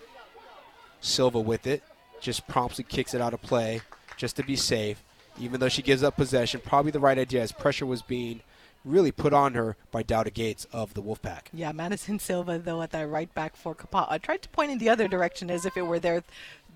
[1.00, 1.82] Silva with it,
[2.20, 3.80] just promptly kicks it out of play
[4.16, 5.02] just to be safe.
[5.38, 8.40] Even though she gives up possession, probably the right idea as pressure was being
[8.84, 11.46] really put on her by Dowda Gates of the Wolfpack.
[11.52, 14.78] Yeah, Madison Silva, though, at that right back for Kapa'a, uh, tried to point in
[14.78, 16.22] the other direction as if it were their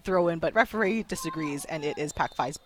[0.05, 2.59] throw in, but referee disagrees, and it is Pac 5's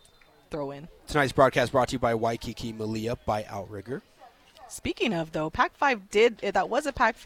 [0.51, 0.89] throw in.
[1.07, 4.03] Tonight's broadcast brought to you by Waikiki Malia by Outrigger.
[4.69, 7.16] Speaking of though, Pac Five did that was a Pac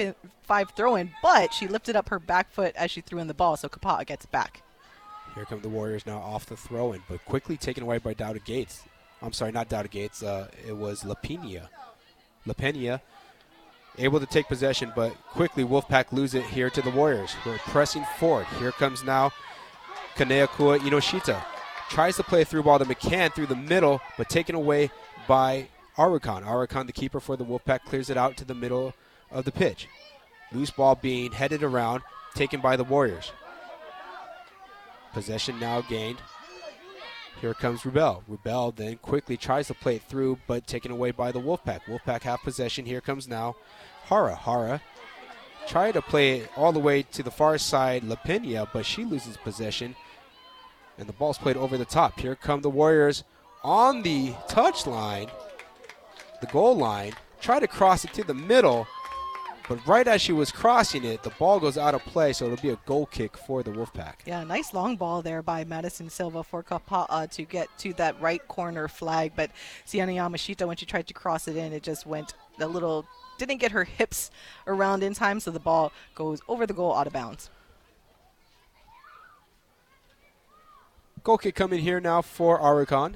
[0.43, 3.35] Five throw in, but she lifted up her back foot as she threw in the
[3.35, 4.63] ball, so Kapa'a gets back.
[5.35, 8.45] Here come the Warriors now off the throw in, but quickly taken away by Dowda
[8.45, 8.83] Gates.
[9.23, 10.23] I'm sorry, not Dowda Gates.
[10.23, 11.69] Uh, it was Lapina.
[12.47, 13.01] Lapena
[13.99, 17.35] able to take possession, but quickly Wolfpack lose it here to the Warriors.
[17.47, 18.47] We're pressing forward.
[18.59, 19.33] Here comes now
[20.17, 21.43] Kaneakua Inoshita.
[21.89, 24.91] Tries to play a through ball to McCann through the middle, but taken away
[25.29, 26.45] by Arukan.
[26.45, 28.95] Arukan, the keeper for the Wolfpack, clears it out to the middle
[29.31, 29.89] of the pitch.
[30.53, 32.03] Loose ball being headed around,
[32.35, 33.33] taken by the Warriors.
[35.13, 36.19] Possession now gained.
[37.41, 38.23] Here comes Rubel.
[38.31, 41.83] Rubel then quickly tries to play it through, but taken away by the Wolfpack.
[41.85, 42.87] Wolfpack have possession.
[42.87, 43.57] Here comes now
[44.05, 44.35] Hara.
[44.35, 44.81] Hara
[45.67, 49.37] tried to play it all the way to the far side, Lapina, but she loses
[49.37, 49.97] possession.
[50.99, 52.21] And the ball's played over the top.
[52.21, 53.25] Here come the Warriors
[53.65, 55.29] on the touch line,
[56.43, 57.15] the goal line.
[57.41, 58.87] Try to cross it to the middle,
[59.69, 62.57] but right as she was crossing it, the ball goes out of play, so it'll
[62.59, 64.15] be a goal kick for the Wolfpack.
[64.27, 68.47] Yeah, nice long ball there by Madison Silva for Kapa'a to get to that right
[68.49, 69.33] corner flag.
[69.35, 69.51] But
[69.85, 73.07] Sienna Yamashita, when she tried to cross it in, it just went a little,
[73.39, 74.31] didn't get her hips
[74.67, 77.51] around in time, so the ball goes over the goal out of bounds.
[81.25, 83.15] Goal kick coming here now for Arukan.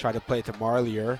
[0.00, 1.18] Try to play it to Marlier.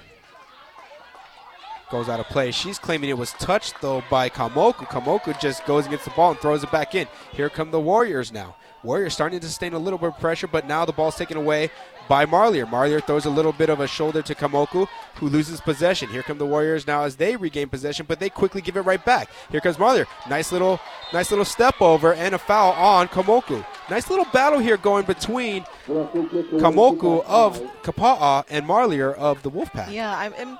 [1.90, 2.50] Goes out of play.
[2.50, 4.86] She's claiming it was touched, though, by Kamoku.
[4.86, 7.06] Kamoku just goes against the ball and throws it back in.
[7.32, 8.56] Here come the Warriors now.
[8.82, 11.70] Warriors starting to sustain a little bit of pressure, but now the ball's taken away
[12.10, 12.68] by Marlier.
[12.68, 16.08] Marlier throws a little bit of a shoulder to Kamoku, who loses possession.
[16.08, 19.02] Here come the Warriors now as they regain possession, but they quickly give it right
[19.04, 19.30] back.
[19.52, 20.06] Here comes Marlier.
[20.28, 20.80] Nice little,
[21.12, 23.64] nice little step over and a foul on Kamoku.
[23.88, 29.92] Nice little battle here going between Kamoku of Kapa'a and Marlier of the Wolfpack.
[29.92, 30.58] Yeah, I'm, I'm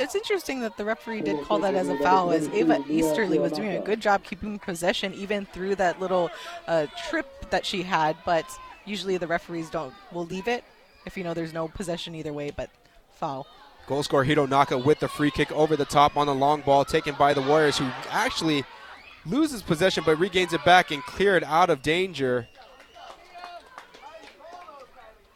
[0.00, 3.52] it's interesting that the referee did call that as a foul, as Ava Easterly was
[3.52, 6.30] doing a good job keeping possession even through that little
[6.66, 8.16] uh, trip that she had.
[8.24, 8.44] But
[8.84, 10.64] usually the referees don't will leave it
[11.06, 12.50] if you know there's no possession either way.
[12.50, 12.70] But
[13.14, 13.46] foul.
[13.86, 17.14] Goal scorer Hironaka with the free kick over the top on the long ball taken
[17.16, 18.64] by the Warriors, who actually
[19.26, 22.48] loses possession but regains it back and cleared out of danger.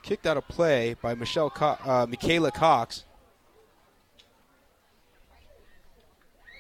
[0.03, 3.05] Kicked out of play by Michelle Co- uh, Michaela Cox.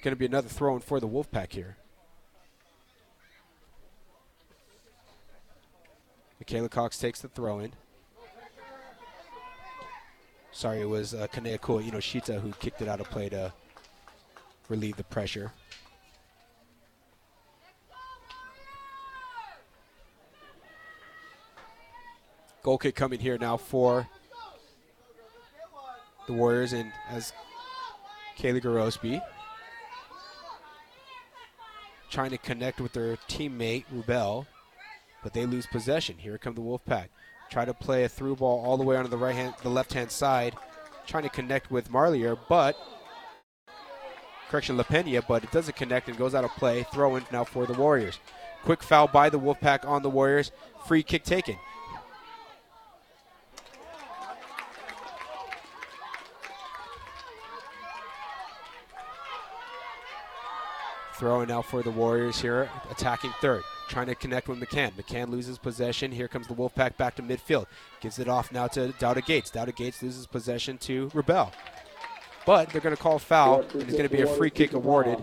[0.02, 1.76] Going to be another throw in for the Wolfpack here.
[6.48, 7.72] Michaela Cox takes the throw in.
[10.52, 13.52] Sorry, it was uh, Kaneakua Inoshita who kicked it out of play to
[14.68, 15.50] relieve the pressure.
[22.62, 24.06] Goal kick coming here now for
[26.28, 27.32] the Warriors, and as
[28.38, 29.20] Kaylee Garospi
[32.08, 34.46] trying to connect with their teammate Rubel,
[35.22, 36.16] but they lose possession.
[36.18, 37.08] Here come the Wolfpack.
[37.50, 39.92] Try to play a through ball all the way onto the right hand, the left
[39.92, 40.54] hand side,
[41.06, 42.76] trying to connect with Marlier, but
[44.48, 46.84] correction Lapina, but it doesn't connect and goes out of play.
[46.92, 48.18] Throw in now for the Warriors.
[48.64, 50.50] Quick foul by the Wolfpack on the Warriors.
[50.86, 51.56] Free kick taken.
[61.14, 63.62] Throwing now for the Warriors here, attacking third.
[63.88, 64.92] Trying to connect with McCann.
[64.92, 66.10] McCann loses possession.
[66.10, 67.66] Here comes the Wolfpack back to midfield.
[68.00, 69.50] Gives it off now to Dowda Gates.
[69.50, 71.52] Dowda Gates loses possession to Rebel.
[72.44, 75.18] But they're going to call foul, and it's going to be a free kick awarded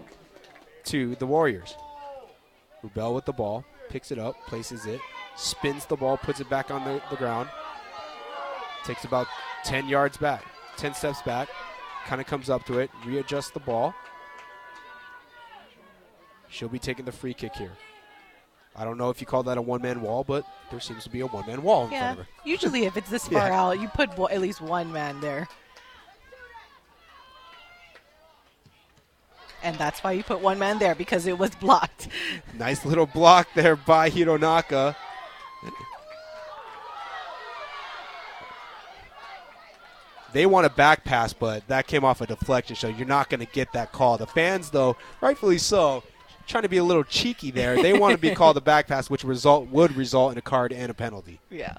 [0.85, 1.75] to the Warriors.
[2.81, 4.99] Rebel with the ball, picks it up, places it,
[5.35, 7.49] spins the ball, puts it back on the, the ground.
[8.83, 9.27] Takes about
[9.63, 10.43] 10 yards back,
[10.75, 11.47] 10 steps back,
[12.05, 13.93] kind of comes up to it, readjusts the ball.
[16.49, 17.71] She'll be taking the free kick here.
[18.75, 21.09] I don't know if you call that a one man wall, but there seems to
[21.09, 22.31] be a one man wall in yeah, front of her.
[22.43, 23.61] usually if it's this far Yeah.
[23.61, 25.47] out, you put at least one man there.
[29.61, 32.07] And that's why you put one man there because it was blocked.
[32.57, 34.95] Nice little block there by Hironaka.
[40.33, 43.39] They want a back pass, but that came off a deflection, so you're not going
[43.39, 44.17] to get that call.
[44.17, 46.03] The fans, though, rightfully so,
[46.47, 47.81] trying to be a little cheeky there.
[47.81, 50.71] They want to be called a back pass, which result would result in a card
[50.73, 51.39] and a penalty.
[51.49, 51.77] Yeah.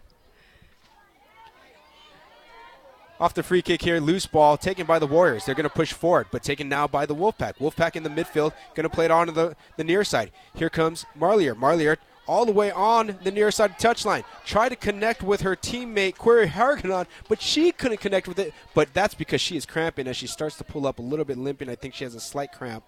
[3.20, 5.44] Off the free kick here, loose ball taken by the Warriors.
[5.44, 7.58] They're going to push forward, but taken now by the Wolfpack.
[7.58, 10.32] Wolfpack in the midfield, going to play it on to the, the near side.
[10.54, 11.54] Here comes Marlier.
[11.54, 11.96] Marlier
[12.26, 14.24] all the way on the near side touchline.
[14.44, 18.52] Try to connect with her teammate Query Hagedorn, but she couldn't connect with it.
[18.74, 21.38] But that's because she is cramping as she starts to pull up a little bit
[21.38, 21.68] limping.
[21.68, 22.84] I think she has a slight cramp,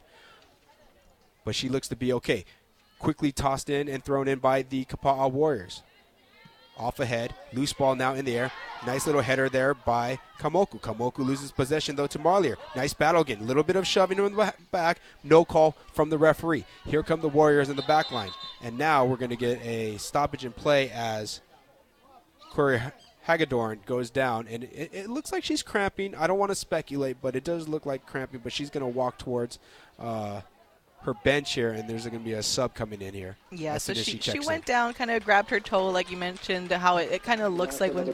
[1.47, 2.45] but she looks to be okay.
[2.99, 5.83] Quickly tossed in and thrown in by the Kapa'a Warriors.
[6.77, 8.53] Off ahead, loose ball now in the air.
[8.85, 10.79] Nice little header there by Kamoku.
[10.79, 12.57] Kamoku loses possession though to Marlier.
[12.75, 13.39] Nice battle again.
[13.41, 14.99] A little bit of shoving in the back.
[15.25, 16.67] No call from the referee.
[16.85, 18.31] Here come the Warriors in the back line.
[18.61, 21.41] And now we're going to get a stoppage in play as
[22.51, 22.83] Query
[23.23, 24.47] Hagedorn goes down.
[24.49, 26.15] And it, it, looks like she's cramping.
[26.15, 28.41] I don't want to speculate, but it does look like cramping.
[28.43, 29.59] But she's going to walk towards
[29.99, 30.43] uh,
[31.03, 33.37] her bench here, and there's going to be a sub coming in here.
[33.53, 36.73] Yeah, so she, she, she went down, kind of grabbed her toe, like you mentioned,
[36.73, 38.13] how it, it kind of looks like when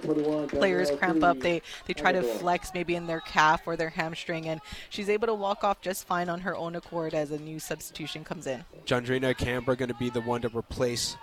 [0.48, 4.48] players cramp up, they, they try to flex maybe in their calf or their hamstring,
[4.48, 4.60] and
[4.90, 8.24] she's able to walk off just fine on her own accord as a new substitution
[8.24, 8.62] comes in.
[8.84, 11.16] Jandrina Canberra going to be the one to replace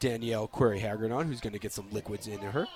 [0.00, 2.66] Danielle Query Hagedorn, who's going to get some liquids into her.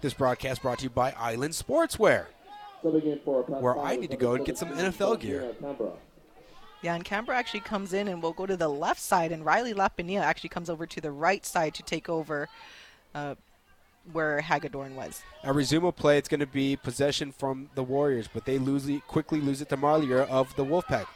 [0.00, 2.26] This broadcast brought to you by Island Sportswear,
[2.82, 5.52] where I need to go and get some NFL gear.
[6.82, 9.74] Yeah, and Canberra actually comes in and will go to the left side, and Riley
[9.74, 12.48] Lapania actually comes over to the right side to take over
[13.14, 13.34] uh,
[14.12, 15.22] where Hagedorn was.
[15.42, 19.40] A resume play, it's going to be possession from the Warriors, but they lose quickly
[19.40, 21.06] lose it to Marlier of the Wolfpack.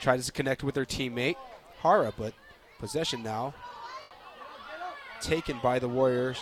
[0.00, 1.36] Tries to connect with her teammate,
[1.82, 2.34] Hara, but
[2.78, 3.52] possession now
[5.20, 6.38] taken by the Warriors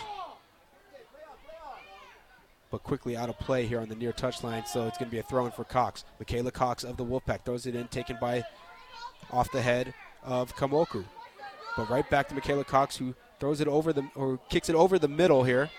[2.71, 4.67] but quickly out of play here on the near touchline.
[4.67, 6.03] So it's going to be a throw in for Cox.
[6.19, 8.43] Michaela Cox of the Wolfpack throws it in, taken by
[9.31, 9.93] off the head
[10.23, 11.05] of Kamoku.
[11.75, 14.99] But right back to Michaela Cox, who throws it over the or kicks it over
[14.99, 15.69] the middle here.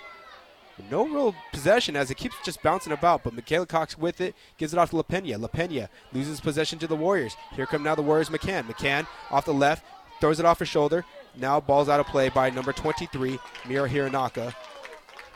[0.91, 4.73] No real possession as it keeps just bouncing about, but Michaela Cox with it gives
[4.73, 5.39] it off to Lapina.
[5.39, 7.37] La Pena loses possession to the Warriors.
[7.55, 8.31] Here come now the Warriors.
[8.31, 8.65] McCann.
[8.65, 9.85] McCann off the left,
[10.21, 11.05] throws it off her shoulder.
[11.37, 13.39] Now ball's out of play by number 23,
[13.69, 14.55] Mira Hironaka.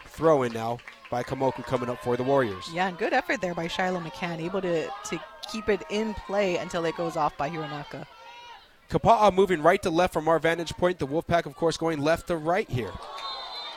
[0.07, 0.79] Throw in now
[1.15, 2.69] by Kamoku coming up for the Warriors.
[2.73, 6.57] Yeah, and good effort there by Shiloh McCann, able to, to keep it in play
[6.57, 8.05] until it goes off by Hironaka.
[8.91, 10.99] Kapa'a moving right to left from our vantage point.
[10.99, 12.91] The Wolfpack, of course, going left to right here.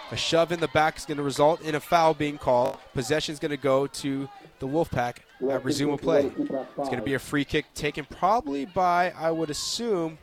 [0.09, 2.79] A shove in the back is going to result in a foul being called.
[2.95, 4.27] Possession is going to go to
[4.57, 6.31] the Wolfpack at resume of play.
[6.39, 10.17] It's going to be a free kick taken probably by, I would assume,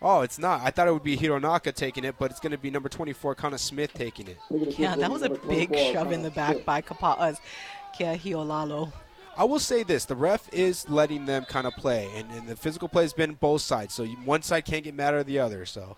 [0.00, 0.60] Oh, it's not.
[0.62, 3.34] I thought it would be Hironaka taking it, but it's going to be number 24,
[3.34, 4.38] Kana Smith taking it.
[4.78, 8.92] Yeah, that was a big shove in the back by Kapa'a's uh, Kia Hiolalo.
[9.36, 12.56] I will say this: the ref is letting them kind of play, and, and the
[12.56, 13.94] physical play has been both sides.
[13.94, 15.64] So you, one side can't get mad at the other.
[15.66, 15.96] So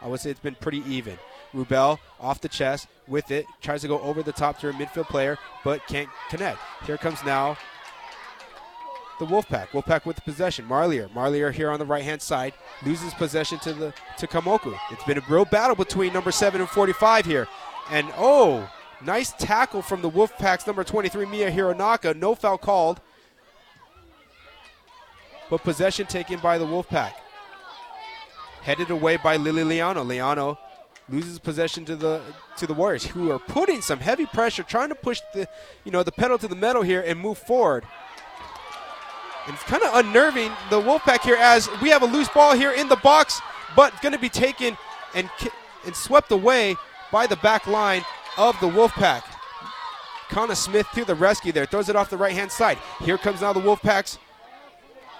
[0.00, 1.18] I would say it's been pretty even.
[1.52, 5.08] Rubel off the chest with it, tries to go over the top to a midfield
[5.08, 6.58] player, but can't connect.
[6.86, 7.56] Here comes now
[9.20, 9.68] the Wolfpack.
[9.68, 10.66] Wolfpack with the possession.
[10.66, 11.08] Marlier.
[11.10, 14.76] Marlier here on the right hand side loses possession to the to Kamoku.
[14.90, 17.46] It's been a real battle between number seven and 45 here,
[17.90, 18.68] and oh,
[19.04, 22.16] nice tackle from the Wolfpack's number 23 Mia Hironaka.
[22.16, 23.00] No foul called,
[25.48, 27.12] but possession taken by the Wolfpack.
[28.62, 30.04] Headed away by Lily Liano.
[30.04, 30.58] Liano
[31.10, 32.22] loses possession to the
[32.56, 35.46] to the Warriors, who are putting some heavy pressure, trying to push the
[35.84, 37.84] you know the pedal to the metal here and move forward.
[39.48, 42.88] It's kind of unnerving the Wolfpack here as we have a loose ball here in
[42.88, 43.40] the box,
[43.74, 44.76] but going to be taken
[45.14, 45.28] and
[45.84, 46.76] and swept away
[47.10, 48.04] by the back line
[48.36, 49.22] of the Wolfpack.
[50.28, 52.78] Kana Smith to the rescue there, throws it off the right hand side.
[53.00, 54.18] Here comes now the Wolfpack's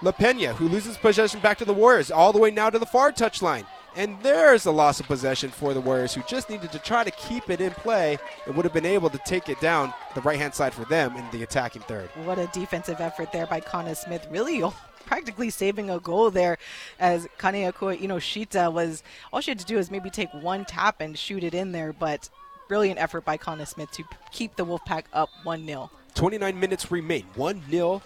[0.01, 3.11] Lapina, who loses possession back to the Warriors, all the way now to the far
[3.11, 3.65] touchline.
[3.95, 7.11] And there's a loss of possession for the Warriors, who just needed to try to
[7.11, 10.39] keep it in play and would have been able to take it down the right
[10.39, 12.09] hand side for them in the attacking third.
[12.23, 14.25] What a defensive effort there by Kana Smith.
[14.31, 14.63] Really
[15.05, 16.57] practically saving a goal there
[16.99, 19.03] as Kaneakua Inoshita was
[19.33, 21.91] all she had to do is maybe take one tap and shoot it in there,
[21.91, 22.29] but
[22.69, 25.91] brilliant effort by Kana Smith to keep the Wolfpack up 1 0.
[26.15, 27.25] 29 minutes remain.
[27.35, 28.01] 1 0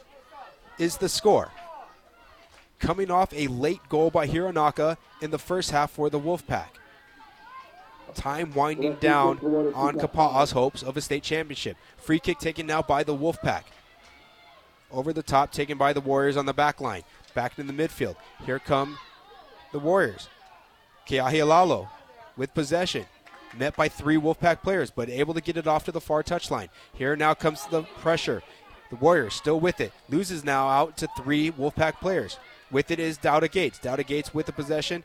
[0.80, 1.52] is the score
[2.86, 6.68] coming off a late goal by Hironaka in the first half for the Wolfpack.
[8.14, 9.40] Time winding down
[9.74, 11.78] on Kapa'a's hopes of a state championship.
[11.98, 13.64] Free kick taken now by the Wolfpack.
[14.92, 17.02] Over the top, taken by the Warriors on the back line.
[17.34, 18.16] Back in the midfield.
[18.46, 18.98] Here come
[19.74, 20.30] the Warriors.
[21.10, 21.90] Keahialalo
[22.38, 23.06] with possession.
[23.58, 26.70] Met by three Wolfpack players, but able to get it off to the far touchline.
[26.94, 28.44] Here now comes the pressure.
[28.92, 29.92] The Warriors still with it.
[30.08, 32.38] Loses now out to three Wolfpack players.
[32.72, 33.80] With it is Dowda Gates.
[33.80, 35.04] Dowda Gates with the possession.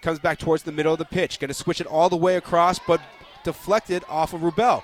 [0.00, 1.38] Comes back towards the middle of the pitch.
[1.38, 3.00] Going to switch it all the way across, but
[3.44, 4.82] deflected off of Rubel.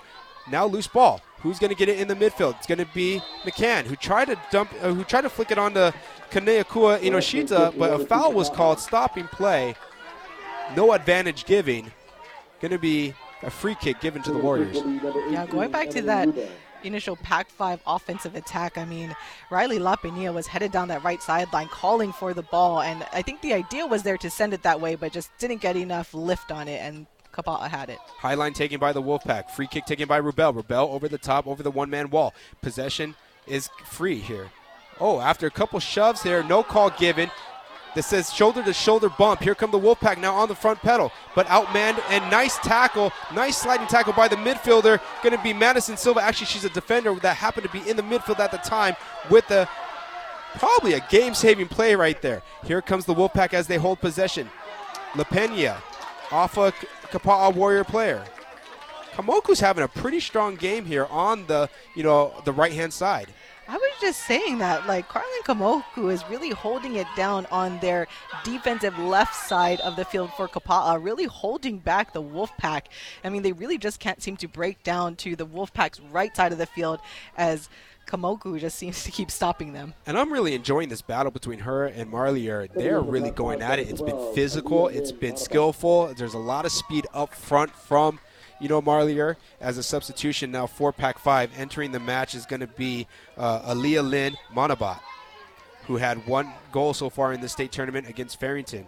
[0.51, 1.21] Now loose ball.
[1.41, 2.57] Who's going to get it in the midfield?
[2.57, 5.59] It's going to be McCann, who tried to dump, uh, who tried to flick it
[5.59, 5.93] onto
[6.31, 9.77] Kaneakua Inoshita, but a foul was called, stopping play.
[10.75, 11.93] No advantage giving.
[12.61, 14.79] Going to be a free kick given to the Warriors.
[15.31, 16.29] Yeah, going back to that
[16.85, 19.15] initial Pac 5 offensive attack, I mean,
[19.51, 23.41] Riley Lapenia was headed down that right sideline calling for the ball, and I think
[23.41, 26.51] the idea was there to send it that way, but just didn't get enough lift
[26.51, 27.99] on it, and Kapaa had it.
[28.19, 29.51] High line taken by the Wolfpack.
[29.51, 30.55] Free kick taken by Rubel.
[30.55, 32.35] Rubel over the top, over the one man wall.
[32.63, 33.15] Possession
[33.47, 34.51] is free here.
[35.01, 37.31] Oh, after a couple shoves here, no call given.
[37.99, 39.43] This says shoulder to shoulder bump.
[39.43, 43.57] Here come the Wolfpack now on the front pedal, but outmanned and nice tackle, nice
[43.57, 45.01] sliding tackle by the midfielder.
[45.21, 46.23] Going to be Madison Silva.
[46.23, 48.95] Actually, she's a defender that happened to be in the midfield at the time
[49.29, 49.69] with the
[50.59, 52.43] probably a game-saving play right there.
[52.63, 54.49] Here comes the Wolfpack as they hold possession.
[55.15, 55.83] Lapina
[56.31, 56.71] off a
[57.11, 58.25] Kapaa Warrior player.
[59.15, 63.27] Kamoku's having a pretty strong game here on the you know the right hand side.
[63.71, 68.07] I was just saying that, like, Carlin Kamoku is really holding it down on their
[68.43, 72.85] defensive left side of the field for Kapaa, really holding back the Wolfpack.
[73.23, 76.53] I mean, they really just can't seem to break down to the Wolfpack's right side
[76.53, 77.01] of the field
[77.37, 77.69] as
[78.07, 79.93] Kamoku just seems to keep stopping them.
[80.07, 82.73] And I'm really enjoying this battle between her and Marlier.
[82.73, 83.91] They're really going at it.
[83.91, 86.15] It's been physical, it's been skillful.
[86.17, 88.19] There's a lot of speed up front from
[88.61, 91.51] you know, Marlier as a substitution now for Pac 5.
[91.57, 93.07] Entering the match is going to be
[93.37, 95.01] uh, Aaliyah Lynn Monabat,
[95.87, 98.87] who had one goal so far in the state tournament against Farrington.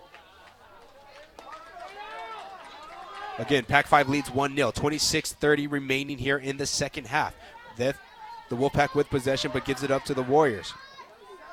[3.38, 7.34] Again, Pac 5 leads 1 0, 26 30 remaining here in the second half.
[7.76, 7.94] The,
[8.50, 10.74] the Wolfpack with possession, but gives it up to the Warriors.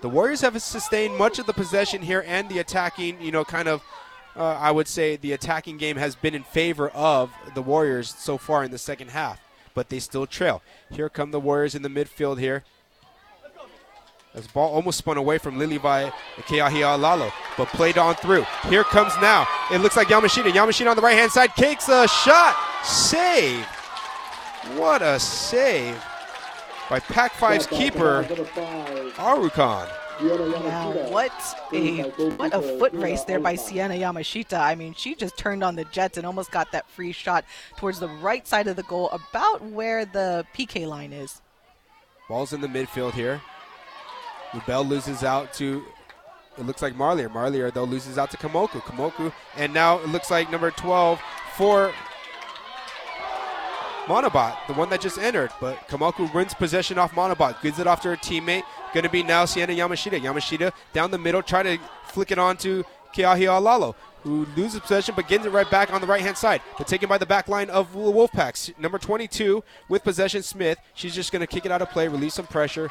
[0.02, 3.68] The Warriors have sustained much of the possession here and the attacking, you know, kind
[3.68, 3.82] of
[4.38, 8.38] uh, I would say the attacking game has been in favor of the Warriors so
[8.38, 9.42] far in the second half,
[9.74, 10.62] but they still trail.
[10.92, 12.64] Here come the Warriors in the midfield here.
[14.36, 18.46] As ball almost spun away from Lilivi Keahia Lalo, but played on through.
[18.70, 19.48] Here comes now.
[19.72, 20.52] It looks like Yamashita.
[20.52, 22.56] Yamashita on the right hand side cakes a shot.
[22.84, 23.66] Save.
[24.76, 25.98] What a save
[26.90, 28.24] by Pac 5's keeper,
[29.18, 29.90] Arukan.
[30.20, 31.32] Wow, what
[31.72, 32.02] a
[32.38, 34.60] what a foot race there by Sienna Yamashita.
[34.60, 37.46] I mean, she just turned on the jets and almost got that free shot
[37.78, 41.42] towards the right side of the goal, about where the PK line is.
[42.28, 43.42] Ball's in the midfield here.
[44.52, 45.84] Rubel loses out to
[46.58, 47.30] it looks like Marlier.
[47.30, 48.82] Marlier though loses out to Kamoku.
[48.82, 51.22] Kamoku, and now it looks like number 12
[51.56, 51.94] for
[54.08, 55.52] Monobot, the one that just entered.
[55.60, 58.64] But Kamoku wins possession off Monobot, gives it off to her teammate.
[58.98, 60.20] Going to be now Sienna Yamashita.
[60.20, 62.84] Yamashita down the middle, try to flick it on to
[63.14, 63.94] Alalo,
[64.24, 66.64] who loses possession but gets it right back on the right hand side.
[66.80, 68.76] But taken by the back line of the Wolfpacks.
[68.80, 70.80] Number 22 with possession, Smith.
[70.96, 72.90] She's just going to kick it out of play, release some pressure.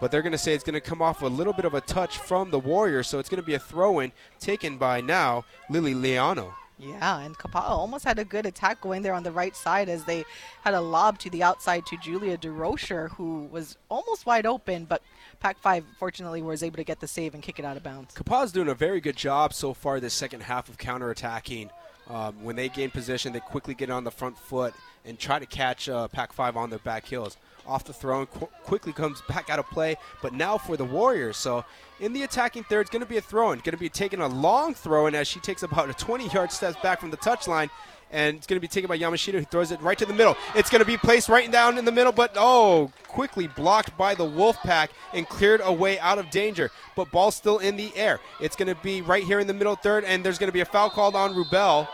[0.00, 1.80] But they're going to say it's going to come off a little bit of a
[1.80, 5.46] touch from the Warriors, so it's going to be a throw in taken by now
[5.70, 6.52] Lily Liano.
[6.82, 10.04] Yeah, and Kapaa almost had a good attack going there on the right side as
[10.04, 10.24] they
[10.64, 15.00] had a lob to the outside to Julia DeRocher, who was almost wide open, but
[15.38, 18.14] Pac 5 fortunately was able to get the save and kick it out of bounds.
[18.14, 21.70] Kapaa's doing a very good job so far this second half of counterattacking.
[22.10, 25.46] Um, when they gain position, they quickly get on the front foot and try to
[25.46, 27.36] catch uh, Pac 5 on their back heels
[27.66, 29.96] off the throw and qu- quickly comes back out of play.
[30.20, 31.36] But now for the Warriors.
[31.36, 31.64] So
[32.00, 33.58] in the attacking third, it's going to be a throw in.
[33.60, 36.52] Going to be taking a long throw in as she takes about a 20 yard
[36.52, 37.70] steps back from the touchline.
[38.10, 40.36] And it's going to be taken by Yamashita, who throws it right to the middle.
[40.54, 44.14] It's going to be placed right down in the middle, but oh, quickly blocked by
[44.14, 46.70] the Wolfpack and cleared away out of danger.
[46.94, 48.20] But ball still in the air.
[48.38, 50.60] It's going to be right here in the middle third, and there's going to be
[50.60, 51.88] a foul called on Rubel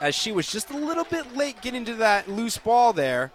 [0.00, 3.32] as she was just a little bit late getting to that loose ball there.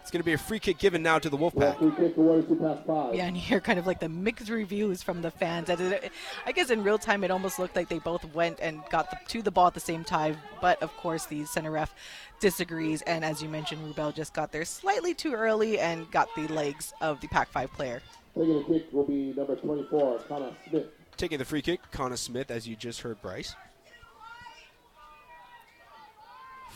[0.00, 3.14] It's going to be a free kick given now to the Wolfpack.
[3.14, 5.68] Yeah, and you hear kind of like the mixed reviews from the fans.
[5.70, 9.18] I guess in real time, it almost looked like they both went and got the,
[9.28, 10.38] to the ball at the same time.
[10.60, 11.94] But of course, the center ref
[12.40, 13.02] disagrees.
[13.02, 16.92] And as you mentioned, Rubel just got there slightly too early and got the legs
[17.00, 18.02] of the Pac 5 player.
[18.34, 20.86] Taking the kick will be number 24, Kana Smith.
[21.18, 23.54] Taking the free kick, Kana Smith, as you just heard Bryce.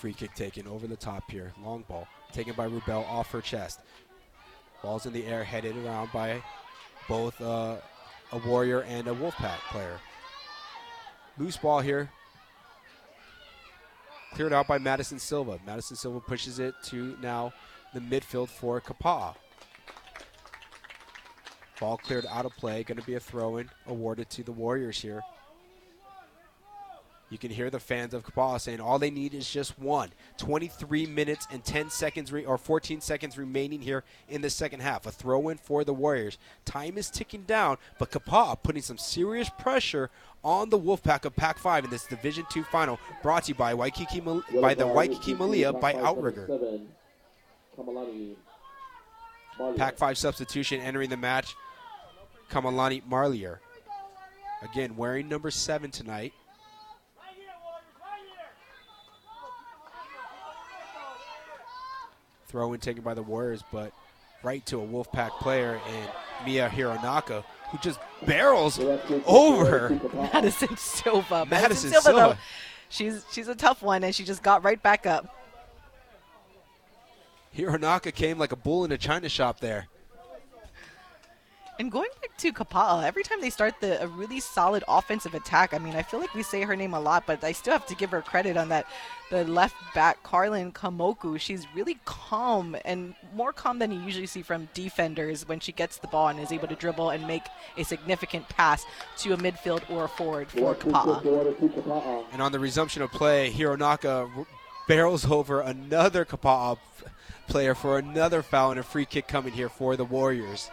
[0.04, 1.54] Free kick taken over the top here.
[1.64, 3.80] Long ball taken by Rubel off her chest.
[4.82, 6.42] Ball's in the air, headed around by
[7.08, 7.76] both uh,
[8.30, 9.98] a Warrior and a Wolfpack player.
[11.38, 12.10] Loose ball here.
[14.34, 15.58] Cleared out by Madison Silva.
[15.64, 17.54] Madison Silva pushes it to now
[17.94, 19.34] the midfield for Kapaa.
[21.80, 22.82] Ball cleared out of play.
[22.82, 25.22] Going to be a throw in awarded to the Warriors here.
[27.34, 30.10] You can hear the fans of Kapa'a saying all they need is just one.
[30.38, 35.04] 23 minutes and 10 seconds re- or 14 seconds remaining here in the second half.
[35.04, 36.38] A throw in for the Warriors.
[36.64, 40.10] Time is ticking down, but Kapa'a putting some serious pressure
[40.44, 43.74] on the Wolfpack of Pac 5 in this Division 2 final brought to you by
[43.74, 46.46] Waikiki Mal- by the Waikiki Malia by Outrigger.
[46.46, 46.86] Seven.
[49.76, 51.56] Pac 5 substitution entering the match.
[52.48, 53.58] Kamalani Marlier.
[54.62, 56.32] Again, wearing number 7 tonight.
[62.54, 63.92] Throw in taken by the Warriors, but
[64.44, 66.10] right to a Wolfpack player and
[66.46, 68.78] Mia Hironaka, who just barrels
[69.26, 71.46] over Madison Silva.
[71.46, 72.36] Madison Silva, though,
[72.88, 75.34] she's she's a tough one, and she just got right back up.
[77.56, 79.88] Hironaka came like a bull in a china shop there.
[81.80, 85.74] And going back to Kapa'a, every time they start the a really solid offensive attack,
[85.74, 87.86] I mean, I feel like we say her name a lot, but I still have
[87.86, 88.86] to give her credit on that.
[89.30, 94.42] The left back, Carlin Kamoku, she's really calm and more calm than you usually see
[94.42, 97.42] from defenders when she gets the ball and is able to dribble and make
[97.76, 98.84] a significant pass
[99.18, 102.24] to a midfield or a forward for Kapa'a.
[102.32, 104.46] And on the resumption of play, Hironaka
[104.86, 106.78] barrels over another Kapa'a
[107.48, 110.70] player for another foul and a free kick coming here for the Warriors.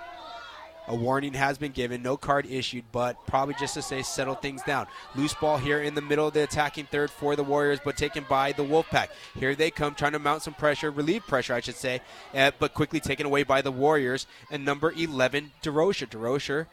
[0.87, 4.61] A warning has been given, no card issued, but probably just to say settle things
[4.63, 4.87] down.
[5.15, 8.25] Loose ball here in the middle of the attacking third for the Warriors, but taken
[8.27, 9.09] by the Wolfpack.
[9.37, 12.01] Here they come, trying to mount some pressure, relieve pressure, I should say,
[12.33, 14.25] uh, but quickly taken away by the Warriors.
[14.49, 16.07] And number 11, DeRocher.
[16.07, 16.65] DeRocher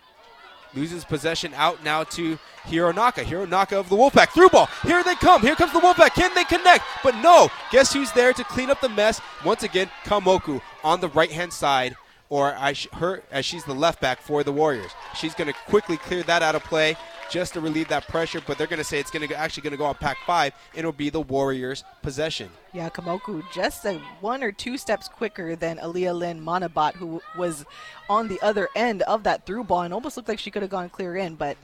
[0.74, 3.24] loses possession out now to Hironaka.
[3.24, 4.30] Hironaka of the Wolfpack.
[4.30, 4.68] Through ball.
[4.82, 5.42] Here they come.
[5.42, 6.14] Here comes the Wolfpack.
[6.14, 6.84] Can they connect?
[7.02, 7.48] But no.
[7.70, 9.20] Guess who's there to clean up the mess?
[9.44, 11.96] Once again, Kamoku on the right hand side,
[12.30, 14.90] or I sh- her as she's the left back for the Warriors.
[15.16, 16.96] She's going to quickly clear that out of play
[17.30, 18.40] just to relieve that pressure.
[18.46, 20.54] But they're going to say it's going to actually going to go on Pac Five,
[20.72, 22.50] and it'll be the Warriors' possession.
[22.72, 27.64] Yeah, Kamoku just a one or two steps quicker than Aliyah Lynn Monabat, who was
[28.08, 30.70] on the other end of that through ball and almost looked like she could have
[30.70, 31.56] gone clear in, but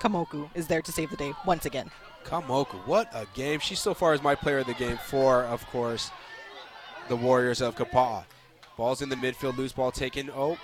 [0.00, 1.90] Kamoku is there to save the day once again.
[2.24, 3.58] Kamoku, what a game.
[3.58, 6.10] She so far is my player of the game for, of course,
[7.08, 8.24] the Warriors of Kapa'a.
[8.78, 10.30] Ball's in the midfield, loose ball taken.
[10.30, 10.56] Oh,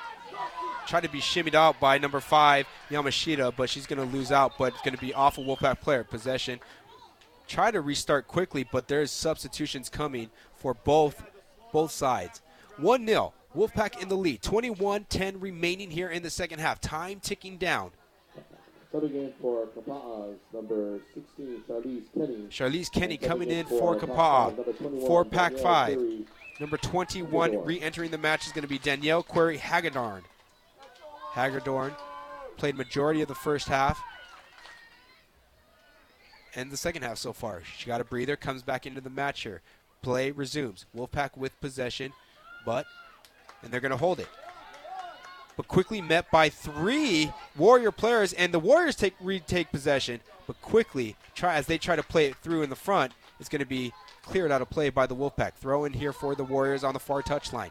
[0.87, 4.57] tried to be shimmied out by number five, Yamashita, but she's going to lose out,
[4.57, 6.05] but it's going to be off a Wolfpack player.
[6.05, 6.61] Possession.
[7.49, 11.25] Try to restart quickly, but there's substitutions coming for both
[11.73, 12.41] both sides.
[12.77, 13.35] 1 0.
[13.57, 14.43] Wolfpack in the lead.
[14.43, 16.81] 21 10 remaining here in the second half.
[16.81, 17.91] Time ticking down.
[18.91, 22.47] Starting game for Kapa'a's number 16, Charlize Kenny.
[22.49, 24.55] Charlize Kenny coming in for Kapa'a.
[24.55, 26.44] Five, number 21, For Pack Danielle 5.
[26.61, 30.23] Number 21 re entering the match is going to be Danielle Query Hagedorn.
[31.33, 31.93] Hagedorn
[32.57, 34.01] played majority of the first half
[36.55, 37.63] and the second half so far.
[37.77, 39.63] She got a breather, comes back into the match here.
[40.03, 40.87] Play resumes.
[40.97, 42.13] Wolfpack with possession,
[42.65, 42.87] but,
[43.63, 44.29] and they're going to hold it.
[45.57, 51.17] But quickly met by three Warrior players, and the Warriors take retake possession, but quickly
[51.35, 53.13] try as they try to play it through in the front.
[53.41, 53.93] It's going to be
[54.23, 55.55] cleared out of play by the Wolfpack.
[55.55, 57.71] Throw in here for the Warriors on the far touch line.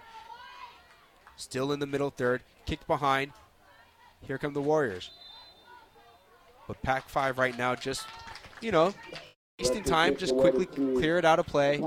[1.35, 3.31] Still in the middle third, kicked behind.
[4.21, 5.09] Here come the Warriors.
[6.67, 8.05] But Pac 5 right now just,
[8.61, 8.93] you know,
[9.59, 11.83] wasting time, just quickly clear it out of play.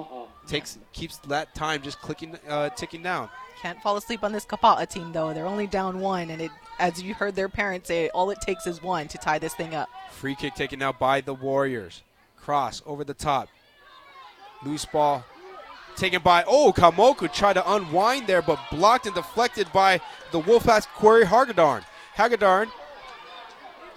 [0.46, 3.28] Takes keeps that time just clicking uh, ticking down.
[3.60, 5.32] Can't fall asleep on this Kapa'a team though.
[5.32, 8.66] They're only down one, and it, as you heard their parents say, all it takes
[8.66, 9.88] is one to tie this thing up.
[10.10, 12.02] Free kick taken out by the Warriors.
[12.36, 13.48] Cross over the top.
[14.64, 15.24] Loose ball
[15.96, 20.00] taken by, oh, Kamoku tried to unwind there, but blocked and deflected by
[20.30, 21.82] the Wolfpack's Query Hagedorn.
[22.14, 22.68] Hagedorn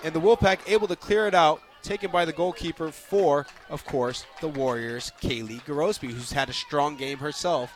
[0.03, 1.61] and the Wolfpack able to clear it out.
[1.81, 6.97] Taken by the goalkeeper for, of course, the Warriors, Kaylee Garospi, who's had a strong
[6.97, 7.71] game herself.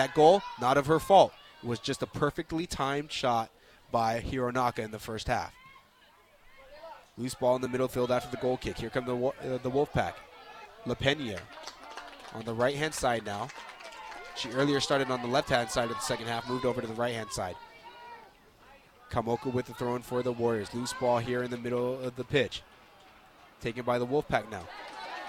[0.00, 1.30] That goal, not of her fault.
[1.62, 3.50] It was just a perfectly timed shot
[3.92, 5.52] by Hironaka in the first half.
[7.18, 8.78] Loose ball in the middle field after the goal kick.
[8.78, 10.14] Here come the uh, the Wolfpack.
[10.86, 11.38] Lapina
[12.32, 13.48] on the right hand side now.
[14.36, 16.86] She earlier started on the left hand side of the second half, moved over to
[16.86, 17.56] the right hand side.
[19.10, 20.72] Kamoku with the throw in for the Warriors.
[20.72, 22.62] Loose ball here in the middle of the pitch.
[23.60, 24.66] Taken by the Wolfpack now.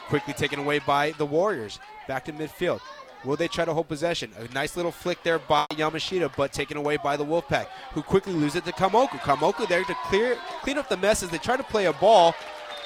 [0.08, 1.78] Quickly taken away by the Warriors.
[2.08, 2.80] Back to midfield.
[3.24, 4.32] Will they try to hold possession?
[4.38, 8.34] A nice little flick there by Yamashita, but taken away by the Wolfpack, who quickly
[8.34, 9.20] lose it to Kamoku.
[9.20, 12.34] Kamoku there to clear clean up the mess as they try to play a ball.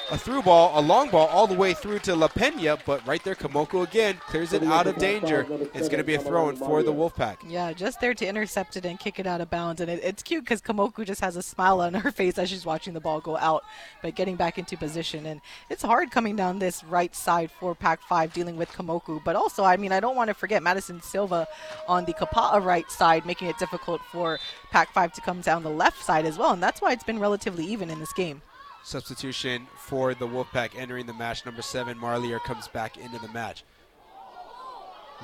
[0.08, 3.34] A through ball, a long ball, all the way through to Lapina, but right there,
[3.34, 5.44] Kamoku again clears it out of danger.
[5.74, 7.38] It's going to be a throw in for the Wolfpack.
[7.48, 9.80] Yeah, just there to intercept it and kick it out of bounds.
[9.80, 12.64] And it, it's cute because Kamoku just has a smile on her face as she's
[12.64, 13.64] watching the ball go out,
[14.00, 15.26] but getting back into position.
[15.26, 19.20] And it's hard coming down this right side for Pac 5 dealing with Kamoku.
[19.24, 21.48] But also, I mean, I don't want to forget Madison Silva
[21.88, 24.38] on the Kapa'a right side, making it difficult for
[24.70, 26.52] Pac 5 to come down the left side as well.
[26.52, 28.40] And that's why it's been relatively even in this game.
[28.86, 31.44] Substitution for the Wolfpack entering the match.
[31.44, 33.64] Number seven, Marlier comes back into the match.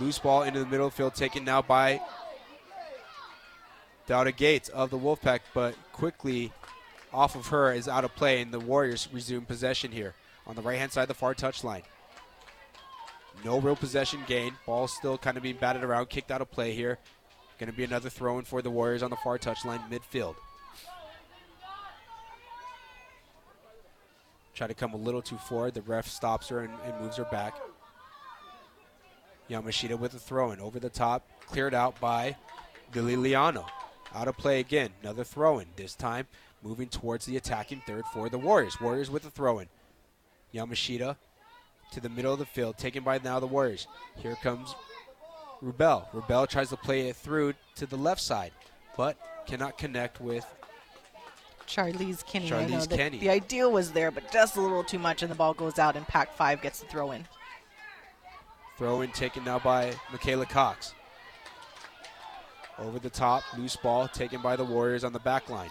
[0.00, 2.00] Loose ball into the middle field, taken now by
[4.08, 6.50] Dowda Gates of the Wolfpack, but quickly
[7.12, 10.14] off of her is out of play, and the Warriors resume possession here
[10.44, 11.84] on the right hand side of the far touchline.
[13.44, 14.54] No real possession gain.
[14.66, 16.98] Ball still kind of being batted around, kicked out of play here.
[17.60, 20.34] Going to be another throw in for the Warriors on the far touchline, midfield.
[24.54, 25.74] Try to come a little too forward.
[25.74, 27.56] The ref stops her and, and moves her back.
[29.50, 32.36] Yamashita with a throw in over the top, cleared out by
[32.94, 33.66] Lily Liano.
[34.14, 34.90] Out of play again.
[35.02, 35.66] Another throw in.
[35.76, 36.26] This time
[36.62, 38.80] moving towards the attacking third for the Warriors.
[38.80, 39.68] Warriors with a throw in.
[40.54, 41.16] Yamashita
[41.92, 43.86] to the middle of the field, taken by now the Warriors.
[44.16, 44.74] Here comes
[45.62, 46.10] Rubel.
[46.12, 48.52] Rubel tries to play it through to the left side,
[48.96, 49.16] but
[49.46, 50.46] cannot connect with
[51.66, 52.48] Charlize Kenny.
[52.48, 53.18] Charlize I Kenny.
[53.18, 55.96] The ideal was there, but just a little too much, and the ball goes out,
[55.96, 57.26] and Pac 5 gets the throw in.
[58.78, 60.94] Throw in taken now by Michaela Cox.
[62.78, 65.70] Over the top, loose ball taken by the Warriors on the back line.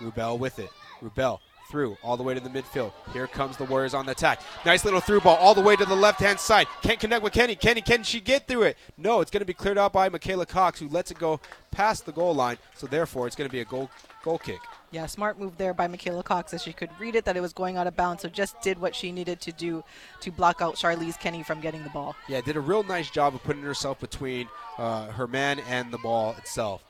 [0.00, 0.70] Rubel with it.
[1.02, 1.40] Rubel
[1.70, 2.92] through all the way to the midfield.
[3.12, 4.40] Here comes the Warriors on the attack.
[4.64, 6.66] Nice little through ball all the way to the left hand side.
[6.82, 7.54] Can't connect with Kenny.
[7.54, 8.76] Kenny, can she get through it?
[8.96, 11.40] No, it's going to be cleared out by Michaela Cox, who lets it go
[11.70, 12.58] past the goal line.
[12.76, 13.90] So therefore, it's going to be a goal
[14.22, 14.60] goal kick.
[14.94, 17.52] Yeah, smart move there by Michaela Cox as she could read it that it was
[17.52, 19.82] going out of bounds, so just did what she needed to do
[20.20, 22.14] to block out Charlize Kenny from getting the ball.
[22.28, 24.46] Yeah, did a real nice job of putting herself between
[24.78, 26.84] uh, her man and the ball itself.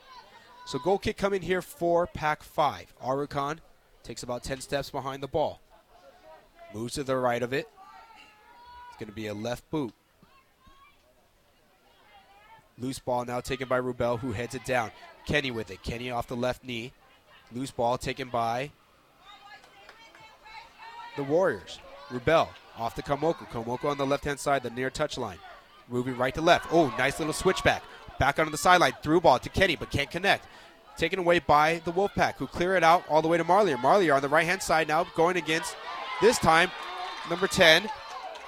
[0.67, 2.93] So goal kick coming here for Pac 5.
[3.03, 3.57] Arukan
[4.03, 5.59] takes about 10 steps behind the ball.
[6.75, 7.67] Moves to the right of it.
[8.89, 9.95] It's going to be a left boot.
[12.77, 14.91] Loose ball now taken by Rubel, who heads it down.
[15.25, 15.81] Kenny with it.
[15.81, 16.93] Kenny off the left knee.
[17.53, 18.71] Loose ball taken by
[21.15, 21.79] the Warriors.
[22.09, 23.47] Rubel off to Kamoku.
[23.49, 25.37] Kamoku on the left hand side, the near touch line.
[25.89, 26.67] Moving right to left.
[26.71, 27.83] Oh, nice little switchback.
[28.19, 28.93] Back onto the sideline.
[29.03, 30.45] Through ball to Kenny, but can't connect.
[30.97, 33.75] Taken away by the Wolfpack, who clear it out all the way to Marlier.
[33.75, 35.75] Marlier on the right hand side now going against,
[36.21, 36.71] this time,
[37.29, 37.89] number 10,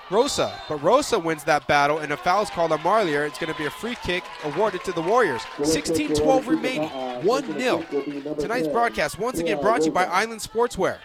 [0.09, 0.53] Rosa.
[0.69, 3.27] But Rosa wins that battle, and a foul is called on Marlier.
[3.27, 5.41] It's going to be a free kick awarded to the Warriors.
[5.63, 8.35] 16 12 remaining, 1 0.
[8.39, 10.97] Tonight's broadcast, once again, brought to you by Island Sportswear.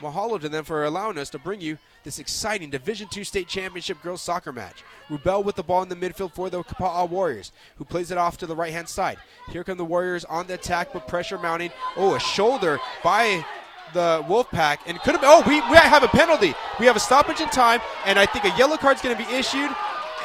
[0.00, 4.02] Mahalo to them for allowing us to bring you this exciting Division II state championship
[4.02, 4.84] girls soccer match.
[5.08, 8.36] Rubel with the ball in the midfield for the Kapa'a Warriors, who plays it off
[8.38, 9.16] to the right hand side.
[9.50, 11.70] Here come the Warriors on the attack, but pressure mounting.
[11.96, 13.44] Oh, a shoulder by
[13.92, 15.22] the Wolfpack, and could have.
[15.24, 16.54] Oh, we, we have a penalty.
[16.78, 19.30] We have a stoppage in time, and I think a yellow card's going to be
[19.34, 19.70] issued.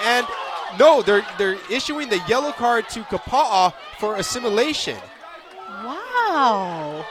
[0.04, 0.26] And
[0.80, 4.98] no, they're they're issuing the yellow card to Kapa'a for assimilation.
[5.68, 7.06] Wow.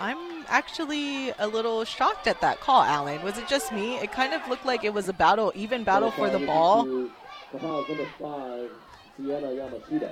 [0.00, 3.22] I'm actually a little shocked at that call, Alan.
[3.22, 3.98] Was it just me?
[3.98, 6.84] It kind of looked like it was a battle, even battle for the ball.
[6.84, 8.70] Number five,
[9.16, 10.10] Sienna Yamashita.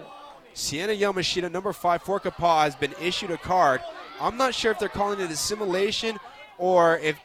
[0.55, 3.81] Sienna Yamashita, number five for Kapa'a, has been issued a card.
[4.21, 6.19] I'm not sure if they're calling it assimilation
[6.59, 7.19] or if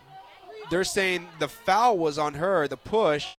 [0.70, 3.36] they're saying the foul was on her, the push,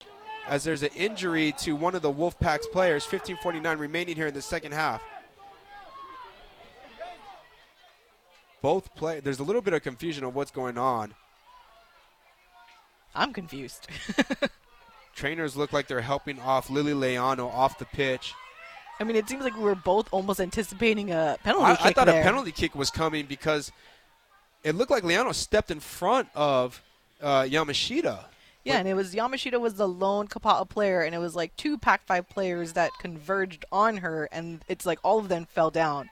[0.48, 3.06] as there's an injury to one of the Wolfpack's players.
[3.06, 5.02] 15:49 remaining here in the second half.
[8.62, 9.20] Both play.
[9.20, 11.14] There's a little bit of confusion of what's going on.
[13.14, 13.88] I'm confused.
[15.16, 18.34] Trainers look like they're helping off Lily Liano off the pitch.
[19.00, 21.92] I mean, it seems like we were both almost anticipating a penalty I, kick I
[21.94, 22.22] thought there.
[22.22, 23.72] a penalty kick was coming because
[24.64, 26.82] it looked like Liano stepped in front of
[27.22, 28.26] uh, Yamashita.
[28.64, 31.78] Yeah, and it was Yamashita was the lone Kapa'a player, and it was like two
[31.78, 36.10] Pac-5 players that converged on her, and it's like all of them fell down.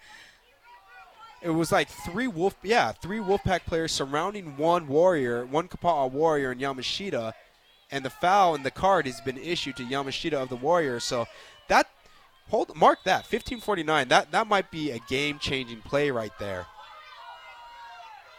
[1.41, 6.51] It was like three wolf, yeah, three Wolfpack players surrounding one warrior, one Kapa'a warrior,
[6.51, 7.33] and Yamashita,
[7.91, 11.03] and the foul and the card has been issued to Yamashita of the Warriors.
[11.03, 11.25] So
[11.67, 11.89] that
[12.49, 14.07] hold mark that 1549.
[14.07, 16.65] That that might be a game-changing play right there,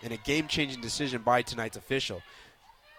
[0.03, 2.23] and a game-changing decision by tonight's official.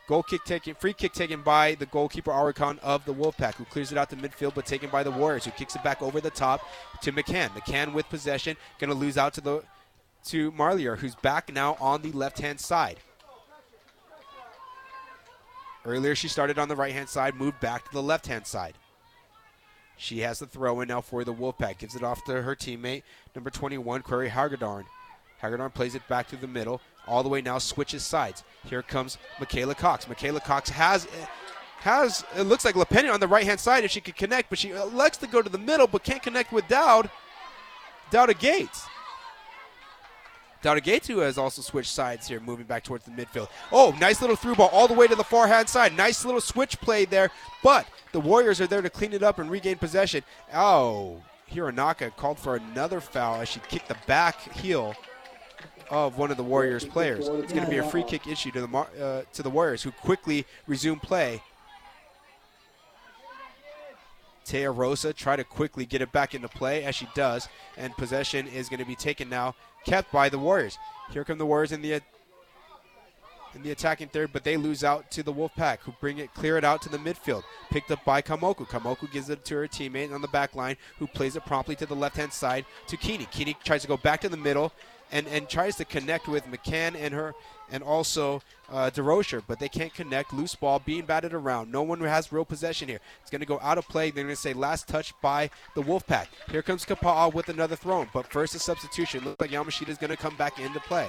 [0.08, 3.92] Goal kick taken, free kick taken by the goalkeeper Arukan of the Wolfpack, who clears
[3.92, 6.30] it out to midfield, but taken by the Warriors, who kicks it back over the
[6.30, 6.62] top
[7.02, 7.50] to McCann.
[7.50, 9.64] McCann with possession, going to lose out to the
[10.26, 13.00] to Marlier, who's back now on the left hand side.
[15.86, 18.74] Earlier, she started on the right hand side, moved back to the left hand side.
[19.98, 21.78] She has the throw in now for the Wolfpack.
[21.80, 23.04] Gives it off to her teammate,
[23.34, 24.86] number 21, Query Hagedorn.
[25.42, 26.82] Hagedorn plays it back to the middle.
[27.08, 28.44] All the way now switches sides.
[28.66, 30.08] Here comes Michaela Cox.
[30.08, 31.08] Michaela Cox has
[31.80, 34.58] has it looks like Lapina on the right hand side if she could connect, but
[34.58, 37.10] she uh, elects to go to the middle but can't connect with Dowd.
[38.12, 38.86] Dowda Gates.
[40.64, 43.50] Dowda Gates who has also switched sides here, moving back towards the midfield.
[43.72, 45.96] Oh, nice little through ball all the way to the far hand side.
[45.96, 47.30] Nice little switch play there,
[47.62, 47.86] but
[48.16, 50.24] the Warriors are there to clean it up and regain possession.
[50.54, 51.22] Oh,
[51.52, 54.96] Hironaka called for another foul as she kicked the back heel
[55.90, 57.28] of one of the Warriors players.
[57.28, 59.92] It's going to be a free kick issue to the uh, to the Warriors, who
[59.92, 61.42] quickly resume play.
[64.46, 68.48] Taya Rosa try to quickly get it back into play as she does, and possession
[68.48, 69.56] is going to be taken now,
[69.86, 70.78] kept by the Warriors.
[71.12, 72.00] Here come the Warriors in the
[73.56, 76.58] in the attacking third, but they lose out to the Wolfpack, who bring it, clear
[76.58, 77.44] it out to the midfield.
[77.70, 78.68] Picked up by Kamoku.
[78.68, 81.86] Kamoku gives it to her teammate on the back line, who plays it promptly to
[81.86, 83.28] the left hand side to Keeney.
[83.32, 84.72] Keeney tries to go back to the middle
[85.12, 87.34] and, and tries to connect with McCann and her
[87.72, 88.42] and also
[88.72, 90.34] uh, DeRocher, but they can't connect.
[90.34, 91.72] Loose ball being batted around.
[91.72, 93.00] No one has real possession here.
[93.22, 94.12] It's going to go out of play.
[94.12, 96.28] They're going to say last touch by the Wolfpack.
[96.50, 99.24] Here comes Kapa'a with another throw, but first a substitution.
[99.24, 101.08] Looks like Yamashita is going to come back into play.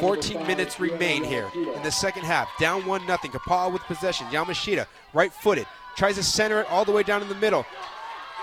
[0.00, 2.48] 14 minutes remain here in the second half.
[2.58, 3.18] Down 1 0.
[3.18, 4.26] Kapa'a with possession.
[4.28, 5.66] Yamashita, right footed,
[5.96, 7.64] tries to center it all the way down in the middle.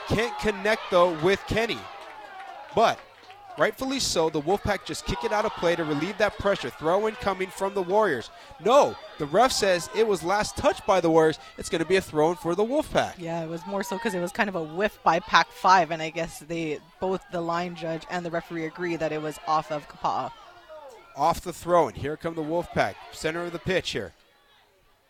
[0.07, 1.79] Can't connect, though, with Kenny.
[2.75, 2.99] But
[3.57, 6.69] rightfully so, the Wolfpack just kick it out of play to relieve that pressure.
[6.69, 8.29] Throw in coming from the Warriors.
[8.63, 11.39] No, the ref says it was last touched by the Warriors.
[11.57, 13.13] It's going to be a throw in for the Wolfpack.
[13.17, 15.91] Yeah, it was more so because it was kind of a whiff by Pac 5,
[15.91, 19.39] and I guess they both the line judge and the referee agree that it was
[19.47, 20.31] off of Kapa'a.
[21.15, 21.95] Off the throw in.
[21.95, 22.95] Here come the Wolfpack.
[23.11, 24.13] Center of the pitch here.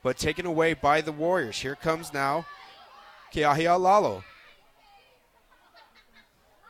[0.04, 1.60] But taken away by the Warriors.
[1.60, 2.46] Here comes now
[3.34, 4.24] Keahia Lalo.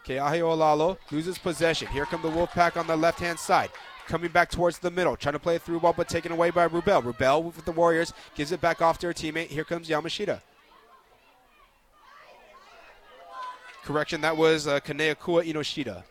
[0.07, 1.87] Lalo loses possession.
[1.87, 3.69] Here come the Wolfpack on the left-hand side.
[4.07, 6.67] Coming back towards the middle, trying to play a through ball, but taken away by
[6.67, 7.01] Rubel.
[7.01, 9.47] Rubel with the Warriors gives it back off to her teammate.
[9.47, 10.41] Here comes Yamashita.
[13.83, 16.03] Correction, that was uh, Kaneakua Inoshita.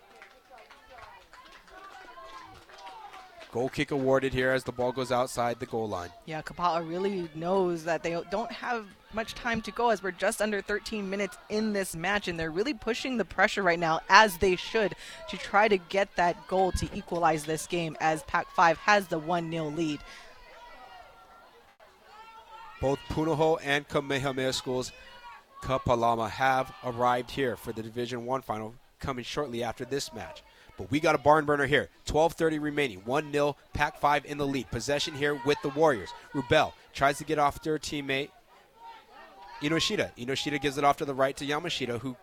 [3.53, 6.11] Goal kick awarded here as the ball goes outside the goal line.
[6.25, 10.41] Yeah, Kapa'a really knows that they don't have much time to go as we're just
[10.41, 14.39] under 13 minutes in this match, and they're really pushing the pressure right now, as
[14.39, 14.95] they should,
[15.29, 19.19] to try to get that goal to equalize this game as Pac 5 has the
[19.19, 19.99] 1 0 lead.
[22.81, 24.93] Both Punahou and Kamehameha schools,
[25.63, 30.45] Kapalama, have arrived here for the Division 1 final coming shortly after this match.
[30.81, 31.91] But we got a barn burner here.
[32.07, 33.03] 12:30 remaining.
[33.03, 33.55] 1-0.
[33.75, 34.71] Pac 5 in the lead.
[34.71, 36.09] Possession here with the Warriors.
[36.33, 38.31] Rubel tries to get off to her teammate
[39.61, 40.17] Inoshita.
[40.17, 42.17] Inoshita gives it off to the right to Yamashita, who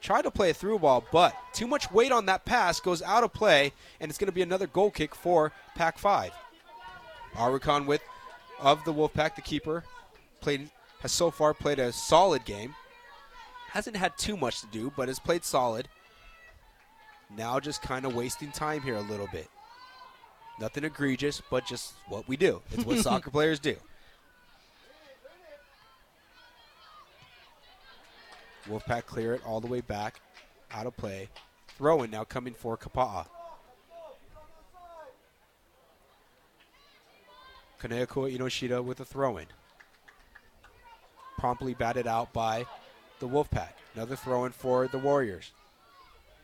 [0.00, 3.22] tried to play a through ball, but too much weight on that pass goes out
[3.22, 6.32] of play, and it's going to be another goal kick for Pac 5.
[7.34, 8.02] Arukan with
[8.58, 9.84] of the Wolfpack, the keeper,
[10.40, 10.68] played
[10.98, 12.74] has so far played a solid game.
[13.68, 15.88] Hasn't had too much to do, but has played solid.
[17.36, 19.48] Now just kind of wasting time here a little bit.
[20.60, 22.62] Nothing egregious, but just what we do.
[22.70, 23.76] It's what soccer players do.
[28.68, 30.20] Wolfpack clear it all the way back,
[30.72, 31.28] out of play.
[31.76, 33.26] Throwing now coming for Kapa'a.
[37.80, 39.46] Kaneakua Inoshita with a throw in.
[41.36, 42.64] Promptly batted out by
[43.18, 43.72] the Wolfpack.
[43.94, 45.52] Another throw in for the Warriors.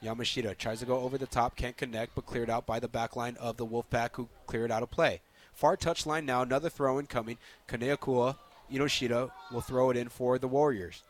[0.02, 3.16] Yamashita tries to go over the top, can't connect, but cleared out by the back
[3.16, 5.20] line of the Wolfpack, who cleared out of play.
[5.52, 7.36] Far touchline now, another throw in coming.
[7.68, 8.36] Kaneakua
[8.72, 11.02] Inoshita will throw it in for the Warriors.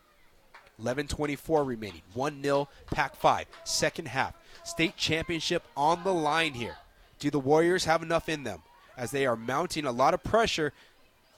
[0.83, 2.03] 11:24 remaining.
[2.17, 3.47] 1-0 Pac 5.
[3.65, 4.35] Second half.
[4.65, 6.77] State championship on the line here.
[7.19, 8.63] Do the Warriors have enough in them
[8.97, 10.73] as they are mounting a lot of pressure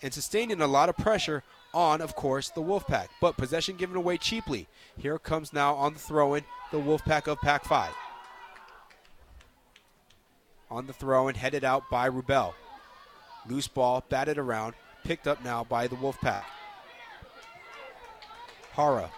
[0.01, 1.43] and sustaining a lot of pressure
[1.75, 3.09] on, of course, the Wolfpack.
[3.21, 4.67] But possession given away cheaply.
[4.97, 7.93] Here comes now on the throw in the Wolfpack of Pac 5.
[10.71, 12.55] On the throw in, headed out by Rubel.
[13.49, 14.75] Loose ball, batted around,
[15.05, 16.45] picked up now by the Wolfpack.
[18.73, 19.11] Hara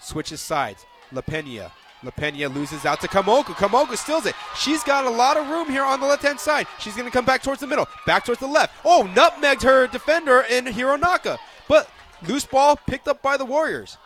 [0.00, 0.86] switches sides.
[1.12, 1.70] Lapina.
[2.02, 3.54] Lapina loses out to Kamoku.
[3.54, 4.34] Kamoku steals it.
[4.56, 6.66] She's got a lot of room here on the left hand side.
[6.80, 8.74] She's going to come back towards the middle, back towards the left.
[8.84, 11.38] Oh, nutmegged her defender in Hironaka.
[11.68, 11.88] But
[12.28, 13.98] loose ball picked up by the Warriors.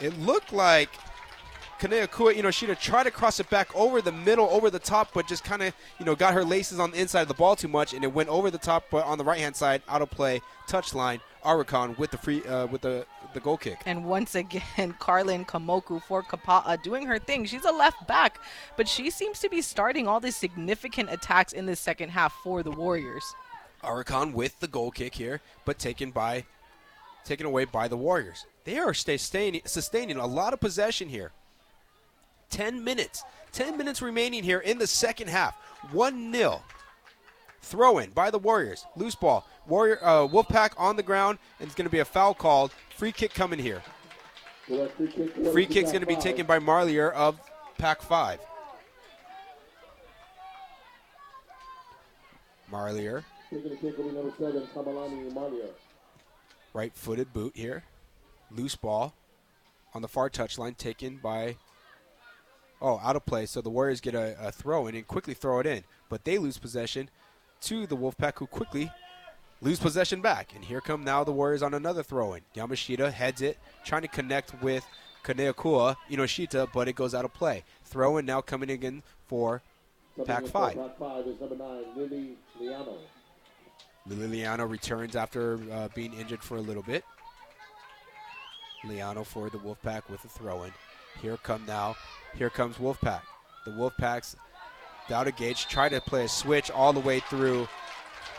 [0.00, 0.90] it looked like
[1.78, 4.78] Kaneakua, you know, she'd have tried to cross it back over the middle, over the
[4.78, 7.34] top, but just kind of, you know, got her laces on the inside of the
[7.34, 9.82] ball too much, and it went over the top, but on the right hand side,
[9.88, 11.20] out of play, touchline.
[11.44, 13.82] Arukon with the free, uh, with the the goal kick.
[13.84, 17.44] And once again, Carlin Kamoku for Kapa'a doing her thing.
[17.44, 18.40] She's a left back,
[18.76, 22.62] but she seems to be starting all these significant attacks in the second half for
[22.62, 23.24] the Warriors.
[23.84, 26.44] Arukon with the goal kick here, but taken by,
[27.24, 28.46] taken away by the Warriors.
[28.64, 31.32] They are sustaining, sustaining a lot of possession here.
[32.50, 33.22] 10 minutes.
[33.52, 35.54] 10 minutes remaining here in the second half.
[35.92, 36.62] 1 0.
[37.62, 38.84] Throw in by the Warriors.
[38.96, 39.46] Loose ball.
[39.66, 42.72] Warrior uh, Wolfpack on the ground, and it's going to be a foul called.
[42.96, 43.82] Free kick coming here.
[44.66, 47.38] Free kick's going to be taken by Marlier of
[47.78, 48.40] Pac 5.
[52.70, 53.24] Marlier.
[56.72, 57.84] Right footed boot here.
[58.50, 59.14] Loose ball
[59.94, 61.56] on the far touchline taken by
[62.84, 63.46] Oh, out of play.
[63.46, 65.84] So the Warriors get a, a throw in and quickly throw it in.
[66.10, 67.08] But they lose possession
[67.62, 68.92] to the Wolfpack, who quickly
[69.62, 70.54] lose possession back.
[70.54, 72.42] And here come now the Warriors on another throw in.
[72.54, 74.86] Yamashita heads it, trying to connect with
[75.24, 77.64] Kaneakua, Inoshita, but it goes out of play.
[77.84, 79.62] Throw in now coming again for
[80.26, 80.76] Pac 5.
[80.76, 82.98] Pac 5 is number 9, Lily Liano.
[84.08, 87.04] Liliano returns after uh, being injured for a little bit.
[88.84, 90.72] Liano for the Wolfpack with a throw in.
[91.22, 91.96] Here come now
[92.36, 93.22] here comes Wolfpack.
[93.64, 94.36] The Wolfpacks,
[95.08, 97.68] Dowda Gates, try to play a switch all the way through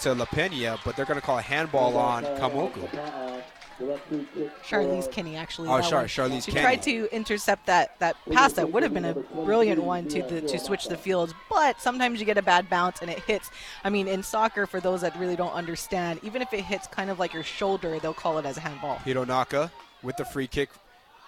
[0.02, 3.35] to Lapina, but they're going to call a handball on Kamoku.
[3.80, 5.68] Charlize uh, Kinney actually.
[5.70, 6.62] Oh, that Char- Charlize She Kinney.
[6.62, 10.42] tried to intercept that that pass that would have been a brilliant one to the,
[10.42, 13.52] to switch the fields, but sometimes you get a bad bounce and it hits.
[13.84, 17.10] I mean, in soccer, for those that really don't understand, even if it hits kind
[17.10, 18.98] of like your shoulder, they'll call it as a handball.
[18.98, 19.72] Hironaka
[20.04, 20.70] with the free kick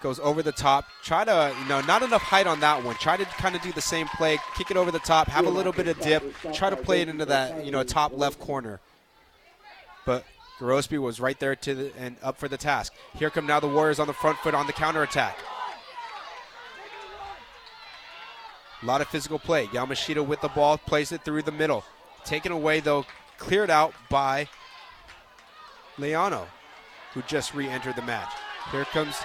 [0.00, 0.86] goes over the top.
[1.02, 2.94] Try to, you know, not enough height on that one.
[2.96, 5.50] Try to kind of do the same play, kick it over the top, have a
[5.50, 6.22] little bit of dip,
[6.52, 8.80] try to play it into that, you know, top left corner.
[10.06, 10.24] But
[10.58, 12.92] Garospi was right there to the, and up for the task.
[13.16, 15.38] Here come now the Warriors on the front foot on the counterattack.
[18.82, 19.66] A lot of physical play.
[19.66, 21.84] Yamashita with the ball, plays it through the middle.
[22.24, 23.06] Taken away, though,
[23.38, 24.48] cleared out by
[25.96, 26.46] Liano,
[27.14, 28.32] who just re entered the match.
[28.70, 29.16] Here comes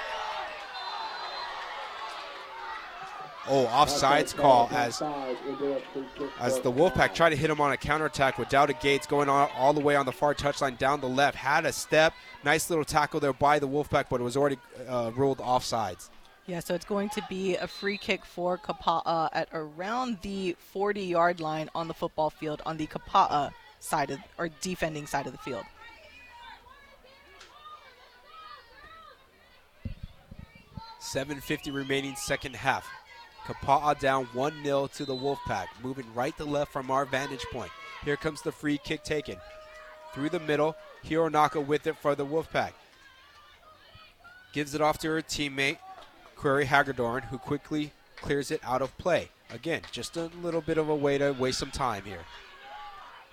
[3.49, 5.02] Oh, offsides call as
[6.40, 9.49] as the Wolfpack tried to hit him on a counterattack with Dowda Gates going on
[9.57, 11.36] all the way on the far touchline down the left.
[11.36, 12.14] Had a step,
[12.45, 14.57] nice little tackle there by the Wolfpack, but it was already
[14.88, 16.10] uh, ruled offsides.
[16.45, 21.02] Yeah, so it's going to be a free kick for Kapa'a at around the 40
[21.02, 25.34] yard line on the football field on the Kapa'a side of, or defending side of
[25.34, 25.65] the field.
[30.99, 32.90] Seven fifty remaining second half.
[33.45, 37.72] Kapa'a down 1 0 to the Wolfpack, moving right to left from our vantage point.
[38.06, 39.38] Here comes the free kick taken.
[40.14, 40.76] Through the middle,
[41.06, 42.72] Hironaka with it for the Wolfpack.
[44.53, 45.80] Gives it off to her teammate,
[46.36, 49.30] Query Hagedorn, who quickly clears it out of play.
[49.49, 52.26] Again, just a little bit of a way to waste some time here.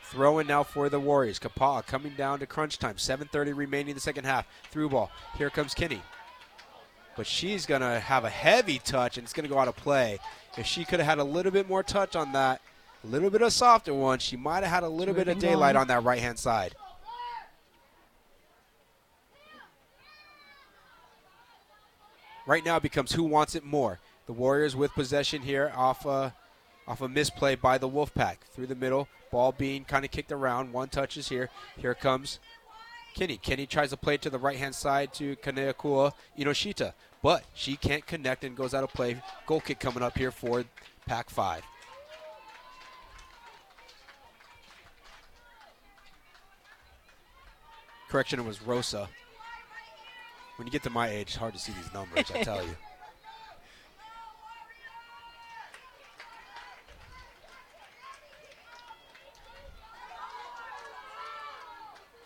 [0.03, 1.39] Throw in now for the Warriors.
[1.39, 2.97] Kapa'a coming down to crunch time.
[2.97, 4.45] 7.30 remaining in the second half.
[4.73, 5.11] Through ball.
[5.39, 6.03] Here comes Kinney
[7.21, 9.77] but she's going to have a heavy touch and it's going to go out of
[9.77, 10.19] play.
[10.57, 12.63] If she could have had a little bit more touch on that,
[13.05, 15.77] a little bit of softer one, she might have had a little bit of daylight
[15.77, 15.83] on.
[15.83, 16.75] on that right hand side.
[22.47, 23.99] Right now it becomes who wants it more.
[24.25, 26.35] The Warriors with possession here off a,
[26.89, 28.37] off a misplay by the Wolfpack.
[28.55, 30.73] Through the middle, ball being kind of kicked around.
[30.73, 31.51] One touch is here.
[31.77, 32.39] Here comes
[33.15, 33.37] Kenny.
[33.37, 38.07] Kenny tries to play to the right hand side to Kaneakua Inoshita, but she can't
[38.07, 39.21] connect and goes out of play.
[39.47, 40.65] Goal kick coming up here for
[41.07, 41.63] Pac 5.
[48.09, 49.09] Correction, it was Rosa.
[50.57, 52.77] When you get to my age, it's hard to see these numbers, I tell you.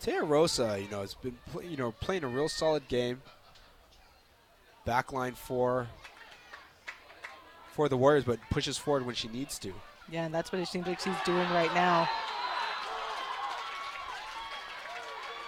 [0.04, 3.22] Taya Rosa, you know, has been you know playing a real solid game.
[4.86, 5.86] Backline for
[7.73, 9.73] for the Warriors, but pushes forward when she needs to.
[10.11, 12.09] Yeah, and that's what it seems like she's doing right now.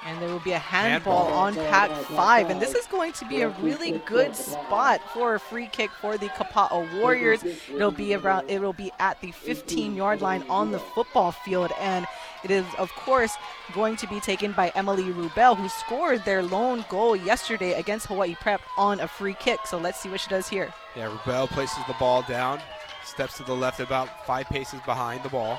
[0.05, 2.51] And there will be a handball, on Pac 5.
[2.51, 6.17] And this is going to be a really good spot for a free kick for
[6.17, 7.43] the Kapa'a Warriors.
[7.43, 11.73] It'll be around it'll be at the 15 yard line on the football field.
[11.81, 12.07] And
[12.45, 13.35] it is, of course,
[13.73, 18.35] going to be taken by Emily Rubel, who scored their lone goal yesterday against Hawaii
[18.35, 19.61] Prep on a free kick.
[19.67, 20.73] So let's see what she does here.
[20.95, 22.61] Yeah, Rubel places the ball down,
[23.05, 25.59] steps to the left about five paces behind the ball.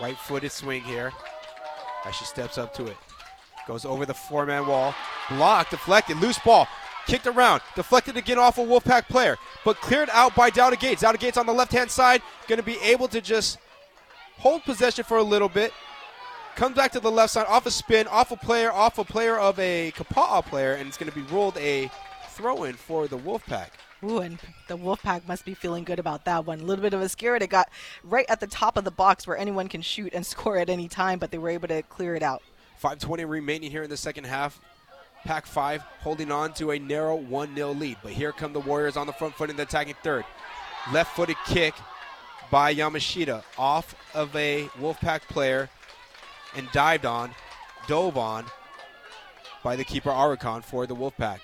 [0.00, 1.12] Right footed swing here
[2.04, 2.96] as she steps up to it.
[3.66, 4.94] Goes over the four man wall.
[5.30, 6.68] Blocked, deflected, loose ball.
[7.06, 11.02] Kicked around, deflected again off a Wolfpack player, but cleared out by Dowda Gates.
[11.02, 13.58] Dowda Gates on the left hand side, going to be able to just
[14.38, 15.72] hold possession for a little bit.
[16.56, 19.36] Comes back to the left side, off a spin, off a player, off a player
[19.36, 21.90] of a Kapa'a player, and it's going to be ruled a
[22.28, 23.70] throw in for the Wolfpack.
[24.04, 24.38] Ooh, and
[24.68, 26.60] the Wolfpack must be feeling good about that one.
[26.60, 27.36] A little bit of a scare.
[27.36, 27.70] It got
[28.02, 30.88] right at the top of the box where anyone can shoot and score at any
[30.88, 32.42] time, but they were able to clear it out.
[32.82, 34.60] 5.20 remaining here in the second half.
[35.24, 37.96] Pac 5 holding on to a narrow 1 0 lead.
[38.02, 40.24] But here come the Warriors on the front foot in the attacking third.
[40.92, 41.74] Left footed kick
[42.50, 45.68] by Yamashita off of a Wolfpack player
[46.56, 47.32] and dived on,
[47.86, 48.44] dove on
[49.62, 51.40] by the keeper Arukon for the Wolfpack.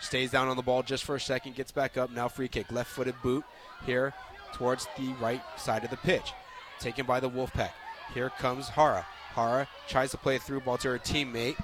[0.00, 2.10] Stays down on the ball just for a second, gets back up.
[2.10, 2.72] Now free kick.
[2.72, 3.44] Left footed boot
[3.86, 4.12] here
[4.52, 6.32] towards the right side of the pitch.
[6.80, 7.70] Taken by the Wolfpack.
[8.12, 9.06] Here comes Hara.
[9.34, 11.56] Hara tries to play a through ball to her teammate,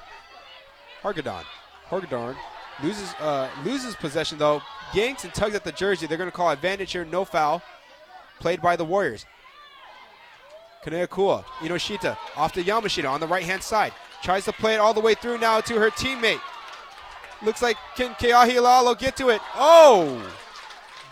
[1.03, 1.45] Hagedorn.
[1.91, 2.37] Hagedorn
[2.83, 4.63] loses uh, loses possession though.
[4.95, 6.07] Yanks and tugs at the jersey.
[6.07, 7.05] They're going to call advantage here.
[7.05, 7.63] No foul.
[8.41, 9.27] Played by the Warriors.
[10.85, 13.93] Kaneakua, Inoshita off to Yamashita on the right hand side.
[14.23, 16.41] Tries to play it all the way through now to her teammate.
[17.43, 19.41] Looks like can Keahi Lalo get to it?
[19.55, 20.35] Oh!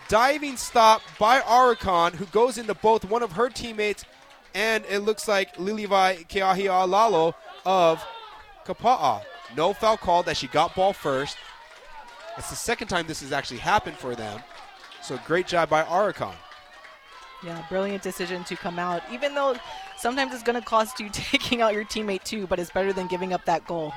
[0.09, 4.05] Diving stop by Arukon, who goes into both one of her teammates
[4.53, 7.35] and it looks like Lilivai Keahi Lalo
[7.65, 8.03] of
[8.65, 9.21] Kapa'a.
[9.55, 11.37] No foul called that she got ball first.
[12.37, 14.41] It's the second time this has actually happened for them.
[15.01, 16.33] So great job by Arukon.
[17.43, 19.01] Yeah, brilliant decision to come out.
[19.11, 19.55] Even though
[19.97, 23.07] sometimes it's going to cost you taking out your teammate too, but it's better than
[23.07, 23.93] giving up that goal.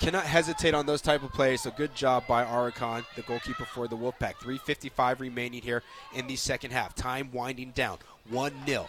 [0.00, 1.62] Cannot hesitate on those type of plays.
[1.62, 4.34] So good job by Arukon, the goalkeeper for the Wolfpack.
[4.36, 5.82] 3:55 remaining here
[6.14, 6.94] in the second half.
[6.94, 7.98] Time winding down.
[8.30, 8.88] 1-0.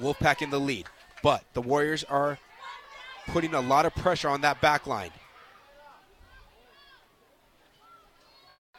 [0.00, 0.86] Wolfpack in the lead,
[1.22, 2.38] but the Warriors are
[3.28, 5.10] putting a lot of pressure on that back line.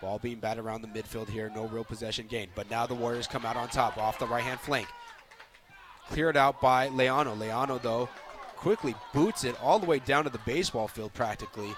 [0.02, 2.50] Ball being batted around the midfield here, no real possession gain.
[2.56, 4.88] But now the Warriors come out on top off the right hand flank.
[6.10, 7.36] Cleared out by Liano.
[7.38, 8.08] Liano, though,
[8.56, 11.74] quickly boots it all the way down to the baseball field practically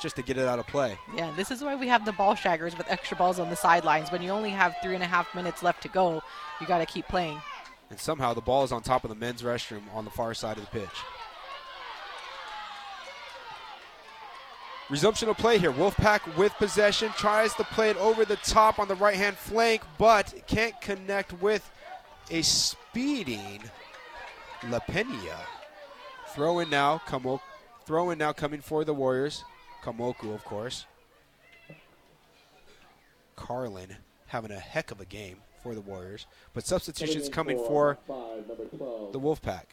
[0.00, 0.98] just to get it out of play.
[1.14, 4.10] Yeah, this is why we have the ball shaggers with extra balls on the sidelines.
[4.10, 6.20] When you only have three and a half minutes left to go,
[6.60, 7.40] you got to keep playing.
[7.88, 10.58] And somehow the ball is on top of the men's restroom on the far side
[10.58, 10.88] of the pitch.
[14.92, 15.72] Resumption of play here.
[15.72, 19.80] Wolfpack with possession tries to play it over the top on the right hand flank,
[19.96, 21.70] but can't connect with
[22.30, 23.58] a speeding
[24.60, 25.38] Lapina.
[26.34, 27.40] Throw in now, Kamoku.
[27.86, 29.44] Throw in now coming for the Warriors.
[29.82, 30.84] Kamoku, of course.
[33.34, 33.96] Carlin
[34.26, 39.64] having a heck of a game for the Warriors, but substitutions coming for the Wolfpack.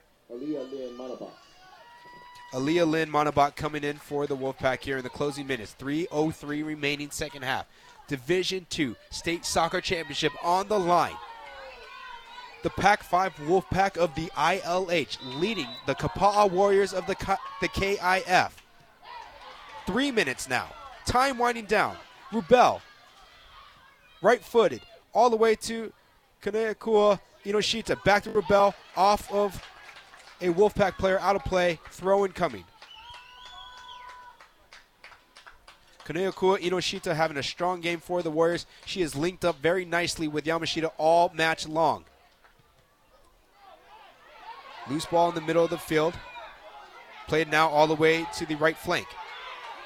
[2.53, 5.75] Aaliyah Lynn Monabot coming in for the Wolfpack here in the closing minutes.
[5.79, 7.65] 3.03 remaining second half.
[8.07, 11.15] Division 2 State Soccer Championship on the line.
[12.63, 17.15] The Pac 5 Wolfpack of the ILH leading the Kapa'a Warriors of the,
[17.61, 18.51] the KIF.
[19.85, 20.67] Three minutes now.
[21.05, 21.95] Time winding down.
[22.31, 22.81] Rubel,
[24.21, 24.81] right footed,
[25.13, 25.91] all the way to
[26.43, 28.03] Kaneakua Inoshita.
[28.03, 29.63] Back to Rubel, off of
[30.41, 32.63] a Wolfpack player out of play, throw in coming.
[36.05, 38.65] Kaneakua Inoshita having a strong game for the Warriors.
[38.85, 42.03] She is linked up very nicely with Yamashita all match long.
[44.89, 46.15] Loose ball in the middle of the field.
[47.27, 49.05] Played now all the way to the right flank.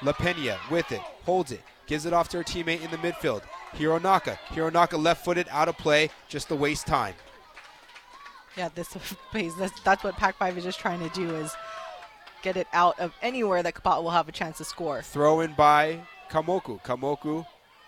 [0.00, 3.42] Lapina with it, holds it, gives it off to her teammate in the midfield.
[3.74, 4.38] Hironaka.
[4.48, 7.14] Hironaka left footed, out of play, just to waste time.
[8.56, 8.88] Yeah, this
[9.32, 11.54] phase, that's, that's what Pac 5 is just trying to do is
[12.42, 15.02] get it out of anywhere that Kapa'a will have a chance to score.
[15.02, 16.00] Throw in by
[16.30, 16.82] Kamoku.
[16.82, 17.46] Kamoku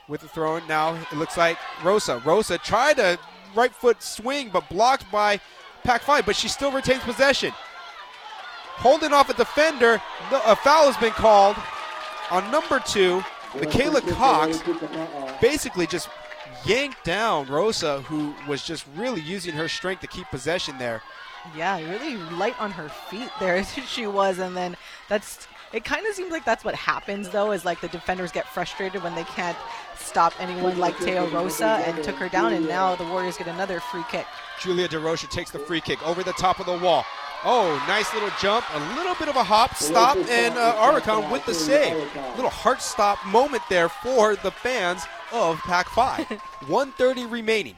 [0.08, 0.66] with the throw in.
[0.66, 2.22] Now it looks like Rosa.
[2.24, 3.18] Rosa tried a
[3.54, 5.40] right foot swing, but blocked by
[5.84, 7.52] Pac 5, but she still retains possession.
[8.78, 10.00] Holding off a defender.
[10.32, 11.56] A foul has been called
[12.30, 13.22] on number two.
[13.54, 14.62] Michaela Cox
[15.40, 16.08] basically just
[16.66, 21.02] yanked down Rosa, who was just really using her strength to keep possession there.
[21.56, 24.76] Yeah, really light on her feet there she was, and then
[25.08, 25.84] That's it.
[25.84, 27.52] Kind of seems like that's what happens though.
[27.52, 29.56] Is like the defenders get frustrated when they can't
[29.96, 33.80] stop anyone like Teo Rosa and took her down, and now the Warriors get another
[33.80, 34.26] free kick.
[34.60, 37.04] Julia DeRocher takes the free kick over the top of the wall.
[37.44, 41.44] Oh, nice little jump, a little bit of a hop, stop, and uh, Aricon with
[41.44, 41.96] the save.
[42.34, 46.26] Little heart stop moment there for the fans of Pac 5.
[46.68, 47.76] 130 remaining.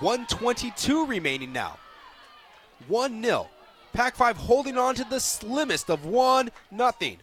[0.00, 1.78] 122 remaining now.
[2.88, 3.48] 1 0.
[3.92, 7.18] Pac 5 holding on to the slimmest of 1 nothing.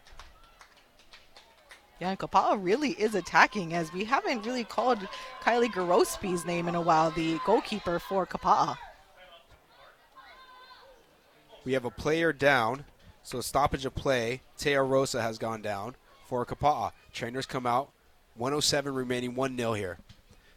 [1.99, 4.99] Yeah, and Kapa'a really is attacking as we haven't really called
[5.41, 8.77] Kylie Garospi's name in a while, the goalkeeper for Kapa'a.
[11.65, 12.85] We have a player down,
[13.23, 14.41] so stoppage of play.
[14.57, 15.95] Teo Rosa has gone down
[16.27, 16.91] for Kapa'a.
[17.11, 17.89] Trainers come out.
[18.38, 19.97] 107 remaining, 1 0 here.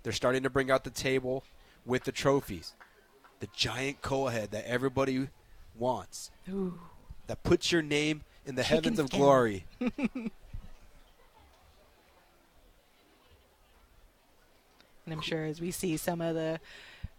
[0.02, 1.44] They're starting to bring out the table
[1.84, 2.74] with the trophies.
[3.40, 5.28] The giant koa head that everybody
[5.78, 6.30] wants.
[6.48, 6.78] Ooh.
[7.26, 9.20] That puts your name in the Chicken heavens of skin.
[9.20, 9.64] glory.
[15.10, 16.60] And I'm sure as we see some of the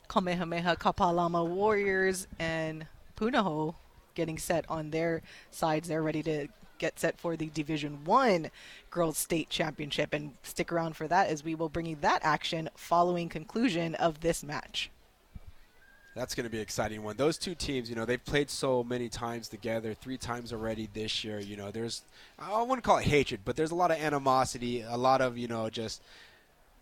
[0.08, 3.76] Kamehameha Kapalama Warriors and Punahou
[4.16, 6.48] getting set on their sides, they're ready to
[6.82, 8.50] get set for the Division One
[8.90, 10.14] Girls State Championship.
[10.14, 14.20] And stick around for that as we will bring you that action following conclusion of
[14.20, 14.90] this match.
[16.14, 17.16] That's going to be an exciting one.
[17.16, 21.24] Those two teams, you know, they've played so many times together, three times already this
[21.24, 21.40] year.
[21.40, 22.02] You know, there's,
[22.38, 25.48] I wouldn't call it hatred, but there's a lot of animosity, a lot of, you
[25.48, 26.02] know, just.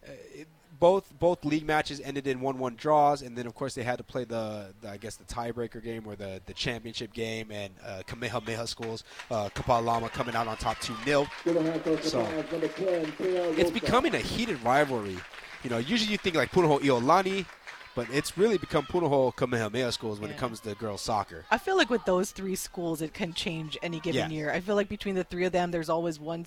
[0.04, 0.48] Uh, it,
[0.80, 4.04] both both league matches ended in one-one draws, and then of course they had to
[4.04, 8.02] play the, the I guess the tiebreaker game or the, the championship game, and uh,
[8.08, 11.28] Kamehameha schools, uh, Kapalama coming out on top two 0
[12.02, 12.26] So
[13.58, 15.18] it's becoming a heated rivalry.
[15.64, 17.46] You know, usually you think like Punahou Iolani,
[17.96, 21.44] but it's really become Punahou Kamehameha schools when it comes to girls soccer.
[21.52, 24.38] I feel like with those three schools, it can change any given Yeah.
[24.38, 24.52] year.
[24.52, 26.46] I feel like between the three of them, there's always one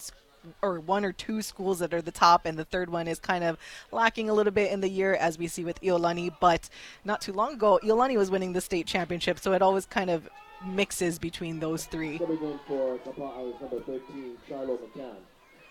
[0.61, 3.45] or one or two schools that are the top, and the third one is kind
[3.45, 3.59] of
[3.91, 6.35] lacking a little bit in the year, as we see with Iolani.
[6.41, 6.69] But
[7.05, 10.29] not too long ago, Iolani was winning the state championship, so it always kind of
[10.65, 12.19] mixes between those three.
[12.19, 15.17] Coming for number 13, Shiloh McCann.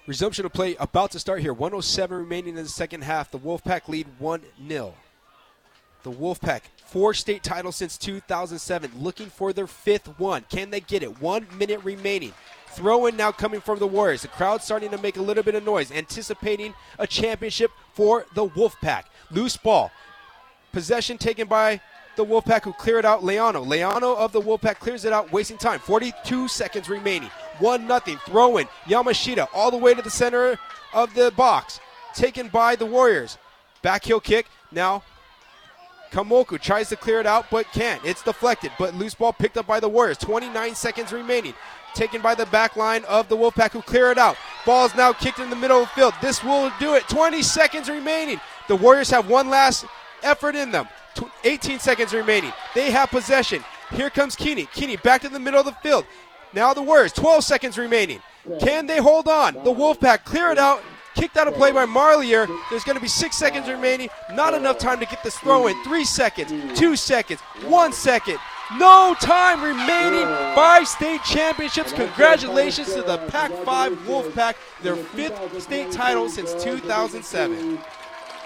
[0.08, 1.54] Resumption of play about to start here.
[1.54, 3.30] 107 remaining in the second half.
[3.30, 4.94] The Wolfpack lead 1 0.
[6.04, 10.44] The Wolfpack, four state titles since 2007, looking for their fifth one.
[10.50, 11.22] Can they get it?
[11.22, 12.34] One minute remaining.
[12.74, 14.22] Throw in now coming from the Warriors.
[14.22, 18.48] The crowd starting to make a little bit of noise, anticipating a championship for the
[18.48, 19.04] Wolfpack.
[19.30, 19.92] Loose ball.
[20.72, 21.82] Possession taken by
[22.16, 23.22] the Wolfpack who clear it out.
[23.22, 23.66] Liano.
[23.66, 25.80] Liano of the Wolfpack clears it out, wasting time.
[25.80, 27.30] 42 seconds remaining.
[27.60, 28.18] 1 nothing.
[28.26, 28.68] Throw in.
[28.86, 30.58] Yamashita all the way to the center
[30.94, 31.80] of the box.
[32.14, 33.38] Taken by the Warriors.
[33.82, 34.48] Back heel kick.
[34.72, 35.04] Now
[36.12, 38.04] Kamoku tries to clear it out but can't.
[38.06, 40.18] It's deflected, but loose ball picked up by the Warriors.
[40.18, 41.54] 29 seconds remaining.
[41.94, 44.38] Taken by the back line of the Wolfpack who clear it out.
[44.66, 46.14] Ball is now kicked in the middle of the field.
[46.22, 47.08] This will do it.
[47.10, 48.40] 20 seconds remaining.
[48.68, 49.86] The Warriors have one last
[50.24, 50.88] effort in them.
[51.44, 52.54] 18 seconds remaining.
[52.74, 53.64] They have possession.
[53.92, 54.68] Here comes Keeney.
[54.74, 56.06] Keeney back to the middle of the field.
[56.54, 57.12] Now the Warriors.
[57.14, 58.22] 12 seconds remaining.
[58.60, 59.54] Can they hold on?
[59.56, 60.82] The Wolfpack clear it out.
[61.14, 62.48] Kicked out of play by Marlier.
[62.70, 64.10] There's going to be six seconds remaining.
[64.34, 65.84] Not enough time to get this throw in.
[65.84, 68.40] Three seconds, two seconds, one second.
[68.78, 70.26] No time remaining.
[70.56, 71.92] Five state championships.
[71.92, 77.80] Congratulations to the Pac 5 Wolfpack, their fifth state title since 2007.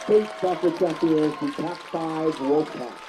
[0.04, 3.05] State soccer champions, Pac 5 Wolfpack.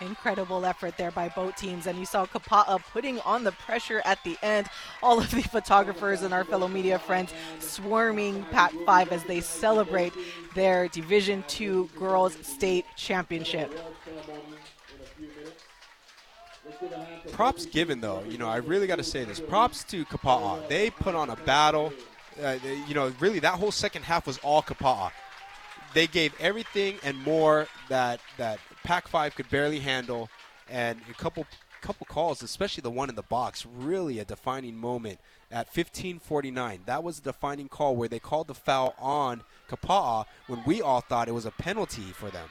[0.00, 4.18] Incredible effort there by both teams, and you saw Kapa'a putting on the pressure at
[4.24, 4.66] the end.
[5.02, 10.12] All of the photographers and our fellow media friends swarming Pac 5 as they celebrate
[10.54, 13.70] their Division Two Girls State Championship.
[17.32, 18.22] Props given, though.
[18.28, 19.40] You know, I really got to say this.
[19.40, 20.66] Props to Kapa'a.
[20.68, 21.92] They put on a battle.
[22.42, 25.10] Uh, they- you know, really, that whole second half was all Kapa'a.
[25.92, 30.28] They gave everything and more that that Pac Five could barely handle,
[30.68, 31.46] and a couple
[31.80, 35.18] couple calls, especially the one in the box, really a defining moment
[35.50, 36.84] at 15:49.
[36.86, 41.00] That was a defining call where they called the foul on Kapa'a when we all
[41.00, 42.48] thought it was a penalty for them.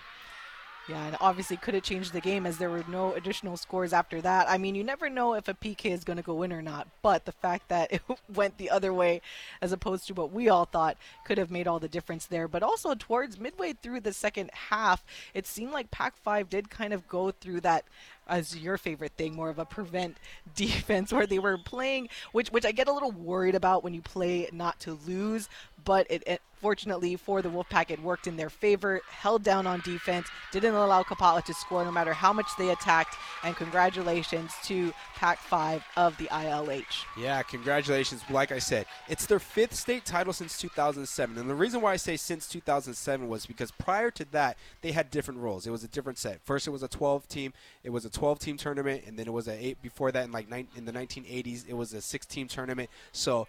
[0.90, 4.22] Yeah, and obviously could have changed the game as there were no additional scores after
[4.22, 4.50] that.
[4.50, 6.88] I mean, you never know if a PK is going to go in or not,
[7.04, 8.02] but the fact that it
[8.34, 9.22] went the other way
[9.62, 12.48] as opposed to what we all thought could have made all the difference there.
[12.48, 15.06] But also towards midway through the second half,
[15.36, 17.86] it seemed like Pac 5 did kind of go through that
[18.28, 20.18] as your favorite thing, more of a prevent
[20.56, 24.02] defense where they were playing, which which I get a little worried about when you
[24.02, 25.50] play not to lose.
[25.84, 29.82] but it, it fortunately for the Wolfpack, it worked in their favor, held down on
[29.82, 34.94] defense, didn't allow Kapa'a to score no matter how much they attacked, and congratulations to
[35.16, 36.84] Pac 5 of the ILH.
[37.18, 38.22] Yeah, congratulations.
[38.30, 41.38] Like I said, it's their fifth state title since 2007.
[41.38, 45.12] And the reason why I say since 2007 was because prior to that, they had
[45.12, 45.68] different rules.
[45.68, 46.40] It was a different set.
[46.44, 47.54] First, it was a 12 team.
[47.84, 50.32] It was a 12 team tournament, and then it was a eight before that in
[50.32, 51.68] like nine, in the 1980s.
[51.68, 52.90] It was a six team tournament.
[53.12, 53.48] So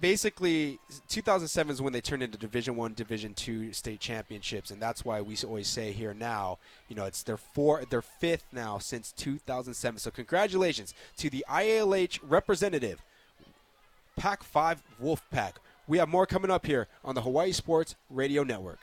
[0.00, 0.78] basically
[1.08, 5.20] 2007 is when they turned into division one division two state championships and that's why
[5.20, 6.58] we always say here now
[6.88, 12.18] you know it's their four their fifth now since 2007 so congratulations to the ILH
[12.26, 13.02] representative
[14.20, 15.52] pac 5 wolfpack.
[15.88, 18.78] We have more coming up here on the hawaii sports radio network.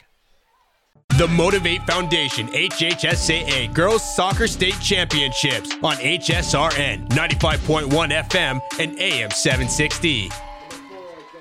[1.17, 7.89] The Motivate Foundation HHSAA Girls Soccer State Championships on HSRN 95.1
[8.29, 10.29] FM and AM 760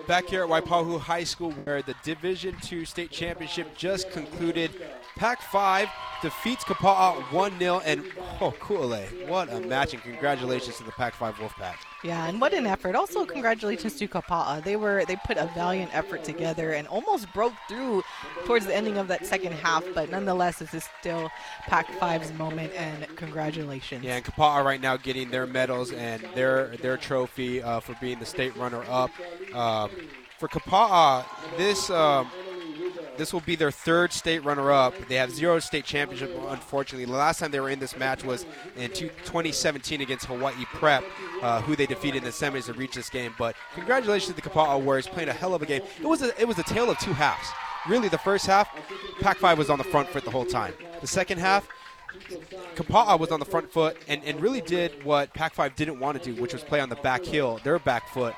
[0.06, 4.70] back here at Waipahu High School where the Division II state championship just concluded.
[5.16, 5.88] Pac 5
[6.20, 7.80] defeats Kapa'a 1 0.
[7.84, 8.04] And
[8.40, 11.76] oh, Ku'ale, what a match, and congratulations to the Pac 5 Wolfpack.
[12.04, 12.94] Yeah, and what an effort.
[12.94, 14.62] Also, congratulations to Kapa'a.
[14.62, 18.02] They were they put a valiant effort together and almost broke through
[18.44, 21.30] towards the ending of that second half, but nonetheless, this is still
[21.62, 24.04] Pac 5's moment, and congratulations.
[24.04, 28.18] Yeah, and Kapa'a right now getting their medals and their their trophy uh, for being
[28.18, 29.10] the state runner up.
[29.54, 29.90] Um,
[30.38, 31.24] for Kapa'a,
[31.56, 31.88] this.
[31.88, 32.30] Um,
[33.16, 34.94] this will be their third state runner-up.
[35.08, 37.06] They have zero state championship, unfortunately.
[37.06, 41.04] The last time they were in this match was in 2017 against Hawaii Prep,
[41.42, 43.34] uh, who they defeated in the semis to reach this game.
[43.38, 45.82] But congratulations to the Kapa'a Warriors playing a hell of a game.
[46.00, 47.48] It was a, it was a tale of two halves.
[47.88, 48.68] Really, the first half,
[49.20, 50.74] Pac-5 was on the front foot the whole time.
[51.00, 51.68] The second half,
[52.74, 56.32] Kapa'a was on the front foot and, and really did what Pac-5 didn't want to
[56.32, 58.34] do, which was play on the back heel, their back foot,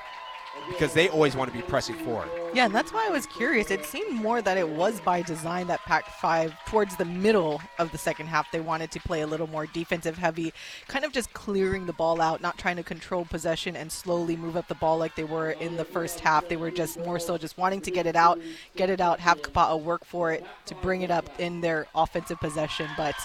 [0.67, 2.29] because they always want to be pressing forward.
[2.53, 3.69] Yeah, and that's why I was curious.
[3.69, 7.91] It seemed more that it was by design that Pac 5, towards the middle of
[7.91, 10.51] the second half, they wanted to play a little more defensive heavy,
[10.87, 14.57] kind of just clearing the ball out, not trying to control possession and slowly move
[14.57, 16.47] up the ball like they were in the first half.
[16.47, 18.39] They were just more so just wanting to get it out,
[18.75, 22.39] get it out, have Kapa'a work for it to bring it up in their offensive
[22.39, 22.89] possession.
[22.97, 23.15] But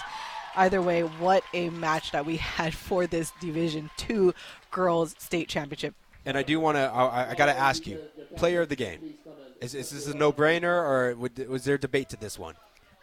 [0.55, 4.33] either way, what a match that we had for this Division Two
[4.71, 5.95] girls state championship
[6.25, 6.81] and I do want to.
[6.81, 7.99] I, I got to ask you,
[8.35, 9.15] player of the game.
[9.61, 12.55] Is, is this a no-brainer, or would, was there debate to this one?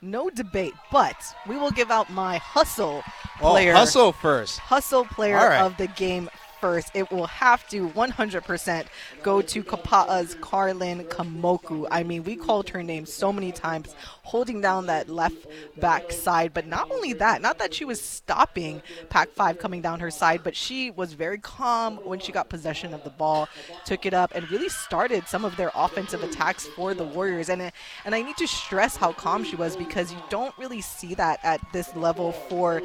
[0.02, 1.16] No debate, but
[1.46, 3.02] we will give out my hustle
[3.40, 3.72] oh, player.
[3.72, 4.58] Oh, hustle first.
[4.58, 5.62] Hustle player right.
[5.62, 6.28] of the game
[6.62, 8.86] first, it will have to 100%
[9.22, 11.88] go to Kapa'a's Carlin Kamoku.
[11.90, 15.44] I mean, we called her name so many times, holding down that left
[15.78, 16.54] back side.
[16.54, 18.80] But not only that, not that she was stopping
[19.10, 22.94] Pac 5 coming down her side, but she was very calm when she got possession
[22.94, 23.48] of the ball,
[23.84, 27.48] took it up, and really started some of their offensive attacks for the Warriors.
[27.48, 27.72] And,
[28.04, 31.40] and I need to stress how calm she was because you don't really see that
[31.42, 32.82] at this level for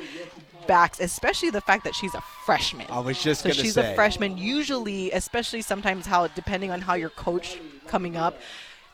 [0.68, 2.86] backs, especially the fact that she's a freshman.
[2.90, 3.68] I was just so going to say.
[3.68, 4.38] she's a freshman.
[4.38, 8.38] Usually, especially sometimes how, depending on how you're coached coming up,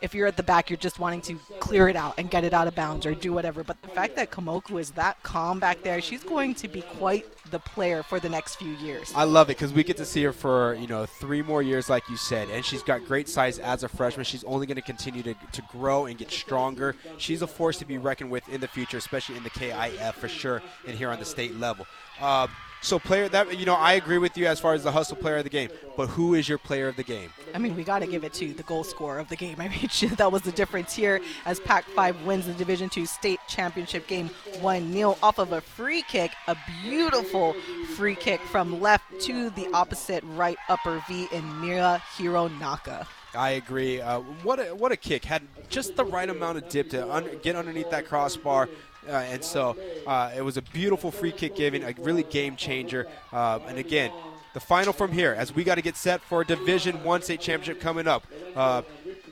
[0.03, 2.53] if you're at the back, you're just wanting to clear it out and get it
[2.53, 3.63] out of bounds or do whatever.
[3.63, 7.25] But the fact that Kamoku is that calm back there, she's going to be quite
[7.51, 9.13] the player for the next few years.
[9.15, 11.89] I love it because we get to see her for you know three more years,
[11.89, 14.25] like you said, and she's got great size as a freshman.
[14.25, 16.97] She's only going to continue to to grow and get stronger.
[17.17, 20.27] She's a force to be reckoned with in the future, especially in the KIF for
[20.27, 21.87] sure, and here on the state level.
[22.19, 22.47] Uh,
[22.83, 25.37] so player that you know, I agree with you as far as the hustle player
[25.37, 25.69] of the game.
[25.95, 27.31] But who is your player of the game?
[27.53, 29.55] I mean, we got to give it to the goal scorer of the game.
[29.59, 34.07] I mean, that was the difference here as Pac-5 wins the Division Two state championship
[34.07, 34.29] game.
[34.59, 37.53] One nil off of a free kick, a beautiful
[37.95, 43.07] free kick from left to the opposite right upper V in Mira Hironaka.
[43.35, 43.99] I agree.
[43.99, 45.25] Uh, what a what a kick!
[45.25, 48.69] Had just the right amount of dip to un- get underneath that crossbar,
[49.07, 49.77] uh, and so
[50.07, 53.07] uh, it was a beautiful free kick giving, a really game changer.
[53.31, 54.11] Uh, and again,
[54.53, 57.39] the final from here, as we got to get set for a Division One state
[57.39, 58.25] championship coming up.
[58.55, 58.83] Uh,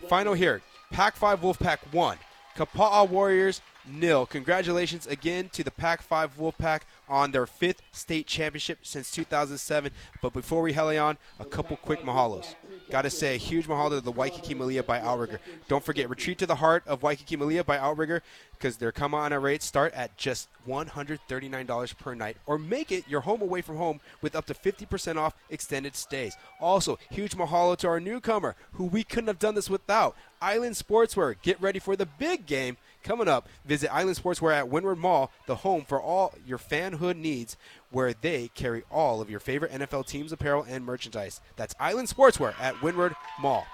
[0.07, 0.61] final here,
[0.91, 2.17] Pac Five Wolfpack one,
[2.55, 4.25] Kapa'a Warriors nil.
[4.25, 9.91] Congratulations again to the Pac 5 Wolfpack on their fifth state championship since 2007.
[10.21, 12.55] But before we heli on, a couple quick mahalos.
[12.91, 15.39] Got to say a huge mahalo to the Waikiki Malia by Outrigger.
[15.69, 19.33] Don't forget, Retreat to the Heart of Waikiki Malia by Outrigger because their come on
[19.33, 24.01] rates start at just $139 per night or make it your home away from home
[24.21, 26.35] with up to 50% off extended stays.
[26.59, 31.35] Also, huge mahalo to our newcomer who we couldn't have done this without, Island Sportswear.
[31.41, 33.47] Get ready for the big game coming up.
[33.65, 37.55] Visit Island Sportswear at Windward Mall, the home for all your fanhood needs
[37.91, 41.41] where they carry all of your favorite NFL teams apparel and merchandise.
[41.55, 43.65] That's Island Sportswear at Windward Mall.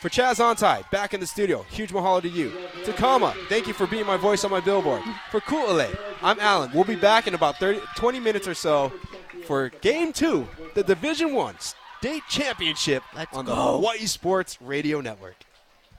[0.00, 2.52] For Chaz Ontai, back in the studio, huge mahalo to you.
[2.84, 5.02] To Kama, thank you for being my voice on my billboard.
[5.32, 6.70] For Ku'ale, I'm Alan.
[6.72, 8.92] We'll be back in about 30, 20 minutes or so
[9.44, 11.56] for Game 2, the Division 1
[11.98, 13.02] State Championship
[13.32, 13.54] on the.
[13.54, 15.34] Hawaii Sports Radio Network.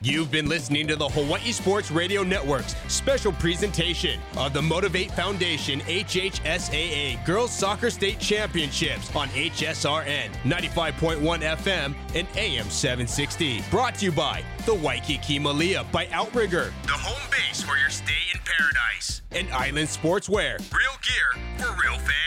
[0.01, 5.81] You've been listening to the Hawaii Sports Radio Network's special presentation of the Motivate Foundation
[5.81, 13.61] HHSAA Girls Soccer State Championships on HSRN 95.1 FM and AM 760.
[13.69, 18.13] Brought to you by the Waikiki Malia by Outrigger, the home base for your stay
[18.33, 22.19] in paradise, and Island Sportswear, real gear for real fans.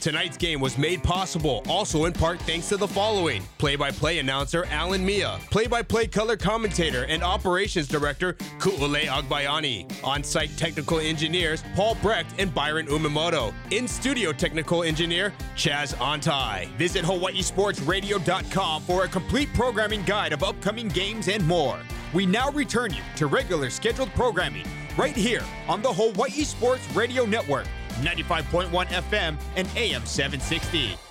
[0.00, 4.18] Tonight's game was made possible also in part thanks to the following play by play
[4.18, 10.56] announcer Alan Mia, play by play color commentator and operations director Ku'ule Agbayani, on site
[10.56, 16.68] technical engineers Paul Brecht and Byron Umamoto, in studio technical engineer Chaz Antai.
[16.76, 21.78] Visit HawaiiSportsRadio.com for a complete programming guide of upcoming games and more.
[22.14, 24.66] We now return you to regular scheduled programming
[24.96, 27.66] right here on the Hawaii Sports Radio Network,
[28.00, 31.09] 95.1 FM and AM 760.